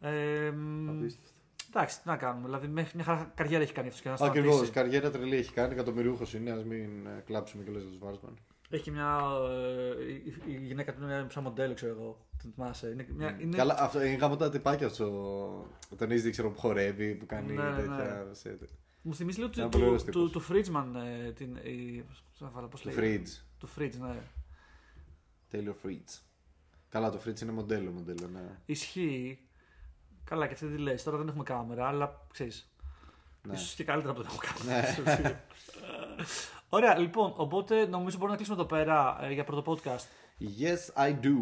Ε, 0.00 0.50
μ, 0.50 0.88
Απίστευτο. 0.88 1.30
εντάξει, 1.68 2.02
τι 2.02 2.08
να 2.08 2.16
κάνουμε. 2.16 2.44
Δηλαδή, 2.46 2.66
μέχρι 2.68 2.90
μια 2.94 3.04
χαρά 3.04 3.32
καριέρα 3.34 3.62
έχει 3.62 3.72
κάνει 3.72 3.88
αυτός 3.88 4.02
και 4.02 4.08
να 4.08 4.14
Ακριβώς, 4.14 4.44
σταματήσει. 4.54 4.72
καριέρα 4.72 5.10
τρελή 5.10 5.36
έχει 5.36 5.52
κάνει, 5.52 5.72
εκατομμυρίουχος 5.72 6.34
είναι, 6.34 6.50
ας 6.50 6.64
μην 6.64 7.06
ε, 7.06 7.22
κλάψουμε 7.26 7.62
κιόλας 7.64 7.82
για 7.82 7.90
τους 7.90 8.00
Βάρσμαν. 8.00 8.38
Έχει 8.70 8.82
και 8.82 8.90
μια. 8.90 9.18
ε, 9.98 10.02
η, 10.04 10.34
η 10.46 10.66
γυναίκα 10.66 10.94
του 10.94 11.02
είναι 11.02 11.26
σαν 11.30 11.42
μοντέλο, 11.42 11.74
ξέρω 11.74 11.92
εγώ. 11.92 12.26
Την 12.38 12.52
θυμάσαι. 12.54 12.88
Είναι, 12.88 13.06
μια, 13.16 13.36
είναι, 13.40 13.56
Καλά, 13.56 13.76
αυτό 13.78 14.02
είναι 14.04 14.16
γάμο 14.16 14.36
τα 14.36 14.50
τυπάκια 14.50 14.86
αυτό. 14.86 15.06
Τον 15.96 16.10
έχει 16.10 16.20
δει, 16.20 16.30
ξέρω 16.30 16.50
που 16.50 16.58
χορεύει, 16.58 17.14
που 17.14 17.26
κάνει 17.26 17.52
Ναι, 17.52 17.62
ναι, 17.70 17.76
τέτοια. 17.76 18.26
σε- 18.32 18.58
Μου 19.02 19.14
θυμίζει 19.14 19.38
λίγο 19.40 19.50
Ένα 19.56 19.64
του, 19.64 19.70
πολύ 19.70 19.82
του, 19.82 19.88
ωραίος 19.88 20.04
του, 20.04 20.10
τύπος. 20.10 20.30
του 20.30 20.40
Φρίτζμαν. 20.40 20.96
Ε, 20.96 21.32
την, 21.32 21.56
η, 21.56 22.04
πώς 22.30 22.40
να 22.40 22.48
βάλω, 22.48 22.68
πώς 22.68 22.80
Του 22.80 22.88
λέγεται; 22.88 23.22
Fridge. 23.22 23.42
Του 23.58 23.68
Fridge, 23.78 23.98
ναι. 24.00 24.16
Taylor 25.52 25.86
Fritz. 25.86 26.18
Καλά, 26.88 27.10
το 27.10 27.20
Fritz 27.26 27.40
είναι 27.40 27.52
μοντέλο, 27.52 27.90
μοντέλο, 27.90 28.28
ναι. 28.28 28.58
Ισχύει. 28.66 29.38
Καλά, 30.24 30.46
και 30.46 30.52
αυτή 30.54 30.66
τη 30.66 30.78
λες. 30.78 31.02
Τώρα 31.02 31.16
δεν 31.16 31.28
έχουμε 31.28 31.42
κάμερα, 31.44 31.86
αλλά 31.88 32.26
ξέρεις. 32.32 32.72
ναι. 33.42 33.54
Ίσως 33.54 33.74
και 33.74 33.84
καλύτερα 33.84 34.12
από 34.12 34.22
το 34.22 34.28
να 34.28 34.34
έχουμε 34.34 34.74
Ναι. 34.74 35.12
κάμερα. 35.14 35.44
Ωραία, 36.68 36.98
λοιπόν, 36.98 37.32
οπότε 37.36 37.86
νομίζω 37.86 38.16
μπορούμε 38.16 38.30
να 38.30 38.36
κλείσουμε 38.36 38.56
εδώ 38.56 38.66
πέρα 38.66 39.18
ε, 39.24 39.32
για 39.32 39.44
πρώτο 39.44 39.72
podcast. 39.84 40.04
Yes, 40.60 41.06
I 41.06 41.10
do. 41.20 41.36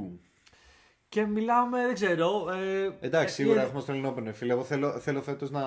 Και 1.10 1.26
μιλάμε, 1.26 1.82
δεν 1.86 1.94
ξέρω. 1.94 2.50
Ε, 2.50 2.90
Εντάξει, 3.00 3.32
ε, 3.32 3.44
σίγουρα 3.44 3.60
ε, 3.60 3.64
έχουμε 3.64 3.80
στο 3.80 3.92
Ελληνόπεν. 3.92 4.24
ρε 4.24 4.32
Φίλε, 4.32 4.52
εγώ 4.52 4.64
θέλω, 4.64 4.90
θέλω 4.90 5.22
φέτος 5.22 5.50
να, 5.50 5.62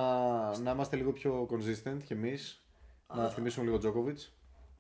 να 0.60 0.72
είμαστε 0.72 0.96
λίγο 0.96 1.12
πιο 1.12 1.48
consistent 1.52 1.98
κι 2.06 2.14
εμείς. 2.14 2.64
Να 3.16 3.30
θυμίσουμε 3.30 3.66
λίγο 3.66 3.78
Τζόκοβιτ. 3.78 4.20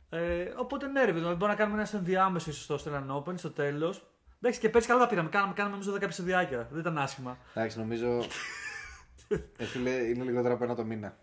Ε, 0.09 0.43
οπότε 0.57 0.87
ναι, 0.87 1.05
ρε 1.05 1.13
παιδί, 1.13 1.19
μου, 1.25 1.31
μπορούμε 1.31 1.47
να 1.47 1.55
κάνουμε 1.55 1.77
ένα 1.77 1.85
στο 1.85 1.97
ενδιάμεσο 1.97 2.49
ίσως 2.49 2.63
στο 2.63 2.91
Australian 2.91 3.15
Open 3.15 3.33
στο 3.37 3.51
τέλος. 3.51 4.07
Εντάξει, 4.41 4.59
και 4.59 4.69
πέρσι 4.69 4.87
καλά 4.87 4.99
τα 4.99 5.07
πήραμε. 5.07 5.29
Κάναμε, 5.29 5.53
κάναμε 5.53 5.75
νομίζω 5.75 5.93
10 5.97 6.01
επεισοδιάκια. 6.01 6.67
Δεν 6.71 6.79
ήταν 6.79 6.97
άσχημα. 6.97 7.37
Εντάξει, 7.53 7.79
νομίζω. 7.79 8.23
ε, 9.57 9.63
φίλε, 9.65 9.91
είναι 9.91 10.23
λιγότερο 10.23 10.53
από 10.53 10.63
ένα 10.63 10.75
το 10.75 10.83
μήνα. 10.83 11.17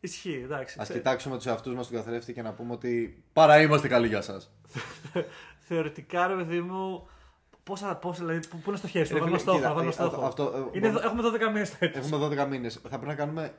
Ισχύει, 0.00 0.40
εντάξει. 0.44 0.80
Α 0.80 0.84
Θε- 0.84 0.96
κοιτάξουμε 0.96 1.36
τους 1.36 1.46
εαυτούς 1.46 1.74
μας 1.74 1.84
στον 1.86 1.96
καθρέφτη 1.98 2.32
και 2.32 2.42
να 2.42 2.52
πούμε 2.52 2.72
ότι. 2.72 3.22
Παρά 3.32 3.60
είμαστε 3.60 3.88
καλοί 3.88 4.06
για 4.06 4.20
σας. 4.22 4.50
Θεωρητικά, 5.58 6.26
ρε 6.26 6.34
παιδί 6.34 6.60
μου, 6.60 7.08
πώς 7.64 7.80
θα, 7.80 7.96
πώς, 7.96 8.18
δηλαδή, 8.18 8.48
πού, 8.48 8.58
πού 8.58 8.70
να 8.70 8.76
στοχεύσουμε, 8.76 9.18
Ρε 9.18 9.24
να 9.24 9.30
βάλουμε 9.30 9.38
φίλε, 9.38 9.56
στόχο. 9.56 9.56
κοίτα, 9.58 9.68
Να 9.68 9.74
βάλουμε 9.74 9.90
ε, 9.90 10.08
στόχο. 10.08 10.26
αυτό- 10.26 10.42
αυτό, 10.44 10.56
ε, 10.56 10.78
Είναι, 10.78 10.88
μπορούμε- 10.88 11.04
έχουμε 11.04 11.22
12 11.48 11.52
μήνες 11.52 11.68
στο 11.68 11.76
έτος. 11.80 12.04
Έχουμε 12.04 12.26
12 12.44 12.46
μήνες. 12.48 12.74
Θα 12.74 12.88
πρέπει 12.88 13.06
να 13.06 13.14
κάνουμε. 13.14 13.54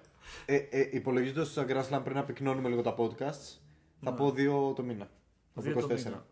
Ε, 0.45 0.55
ε, 0.55 0.89
Υπολογίζοντας 0.91 1.53
το 1.53 1.65
Grand 1.69 1.83
Slam 1.97 2.01
πριν 2.03 2.15
να 2.15 2.23
πυκνώνουμε 2.23 2.69
λίγο 2.69 2.81
τα 2.81 2.95
podcasts, 2.97 3.57
θα 4.03 4.13
πω 4.13 4.31
δύο 4.31 4.73
το 4.75 4.83
μήνα. 4.83 5.03
Από 5.55 5.61
Ναι. 5.67 5.71
Δύο 5.71 5.73
το 5.73 5.79
24. 5.93 6.03
μήνα. 6.05 6.25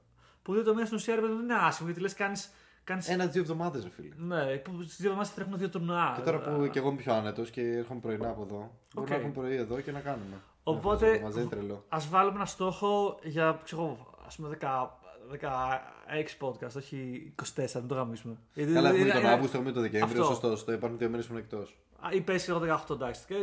Που 0.44 0.54
δύο 0.54 0.64
το 0.64 0.74
μήνα 0.74 0.86
στην 0.86 0.98
ουσία, 0.98 1.16
ρε 1.16 1.22
παιδί 1.22 1.34
μου, 1.34 1.40
δεν 1.40 1.50
είναι 1.50 1.60
άσχημο, 1.66 1.88
γιατί 1.88 2.02
λες 2.04 2.14
κάνεις... 2.14 2.52
κάνεις... 2.84 3.10
Ένα-δύο 3.10 3.42
εβδομάδες, 3.42 3.84
ρε 3.84 3.90
φίλε. 3.90 4.10
Ναι, 4.18 4.56
που 4.56 4.72
στις 4.82 4.96
δύο 4.98 5.06
εβδομάδες 5.10 5.34
τρέχουν 5.34 5.58
δύο 5.58 5.70
τουρνουά. 5.70 6.14
Και 6.16 6.22
τώρα 6.22 6.40
που 6.40 6.68
και 6.72 6.80
εγώ 6.80 6.88
είμαι 6.88 6.98
πιο 6.98 7.14
άνετος 7.14 7.50
και 7.50 7.62
έρχομαι 7.62 8.00
πρωινά 8.00 8.30
από 8.30 8.42
εδώ, 8.42 8.56
μπορούμε 8.56 8.76
Οκ. 8.96 9.10
να 9.10 9.16
έχουμε 9.16 9.32
πρωί 9.32 9.56
εδώ 9.56 9.80
και 9.82 9.92
να 9.92 10.00
κάνουμε. 10.00 10.36
Οπότε- 10.64 11.08
Ένα 11.08 11.18
φορά 11.18 11.22
το 11.22 11.28
εβδομάδα, 11.28 11.34
δεν 11.36 11.44
είναι 11.44 11.52
τρελό. 11.68 11.86
Ας 11.90 12.10
βάλουμε 12.10 12.36
ένα 12.36 12.46
στόχο 12.46 13.20
για, 13.24 13.60
ξέρω, 13.64 13.98
ας 14.28 14.36
πούμε 14.36 14.50
10, 14.50 15.00
16 15.32 16.48
podcast, 16.48 16.76
όχι 16.78 17.34
24, 17.36 17.46
δεν 17.56 17.88
το 17.88 17.96
γαμίσουμε. 17.96 18.38
Γιατί 18.54 18.74
Καλά, 18.74 18.90
είναι- 18.90 18.98
έχουμε 18.98 19.12
τον 19.14 19.22
είναι- 19.22 19.32
Αύγουστο, 19.32 19.58
έχουμε 19.58 19.72
τον 19.72 19.82
Δεκέμβριο, 19.82 20.22
Αυτό. 20.22 20.34
σωστό. 20.34 20.50
σωστό. 20.50 20.72
Υπάρχουν 20.72 20.98
δύο 21.00 21.10
μέρες 21.10 21.26
που 21.26 21.32
είναι 21.34 21.42
εκτός. 21.42 21.78
Α, 22.00 22.10
Ή 22.12 22.22
πέσει 22.22 22.50
εγώ 22.50 22.60
18, 22.60 22.94
εντάξει. 22.94 23.22
Και 23.28 23.36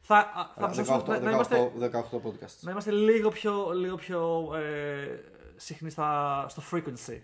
θα, 0.00 0.16
α, 0.16 0.22
θα 0.34 0.52
προσπαθήσουμε 0.54 0.96
18, 0.98 1.08
να, 1.08 1.18
να 1.20 1.30
είμαστε, 1.30 1.72
18 1.78 2.16
podcast. 2.16 2.56
να 2.60 2.70
είμαστε 2.70 2.90
λίγο 2.90 3.28
πιο, 3.28 3.70
λίγο 3.74 3.96
πιο 3.96 4.50
ε, 4.56 5.20
συχνοί 5.56 5.90
στα, 5.90 6.46
στο 6.48 6.62
frequency. 6.72 7.18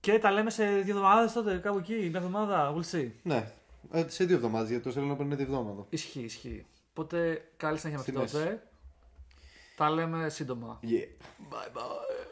Και 0.00 0.18
τα 0.18 0.30
λέμε 0.30 0.50
σε 0.50 0.64
δύο 0.64 0.94
εβδομάδες 0.96 1.32
τότε, 1.32 1.56
κάπου 1.56 1.78
εκεί, 1.78 1.94
μια 1.94 2.10
εβδομάδα, 2.14 2.74
we'll 2.76 2.94
see. 2.96 3.10
Ναι, 3.22 3.52
Ε, 3.90 4.04
σε 4.08 4.24
δύο 4.24 4.36
εβδομάδες 4.36 4.68
γιατί 4.68 4.84
το 4.84 4.90
Σέλνο 4.90 5.16
είναι 5.20 5.36
τη 5.36 5.42
εβδομάδα. 5.42 5.86
Ισχύει, 5.88 6.20
ισχύει. 6.20 6.66
Οπότε 6.90 7.44
καλή 7.56 7.78
συνέχεια 7.78 8.02
Στη 8.02 8.12
μέχρι 8.12 8.30
τότε. 8.30 8.62
Τα 9.76 9.90
λέμε 9.90 10.28
σύντομα. 10.28 10.80
Yeah. 10.82 10.86
Bye 11.52 11.76
bye. 11.76 12.31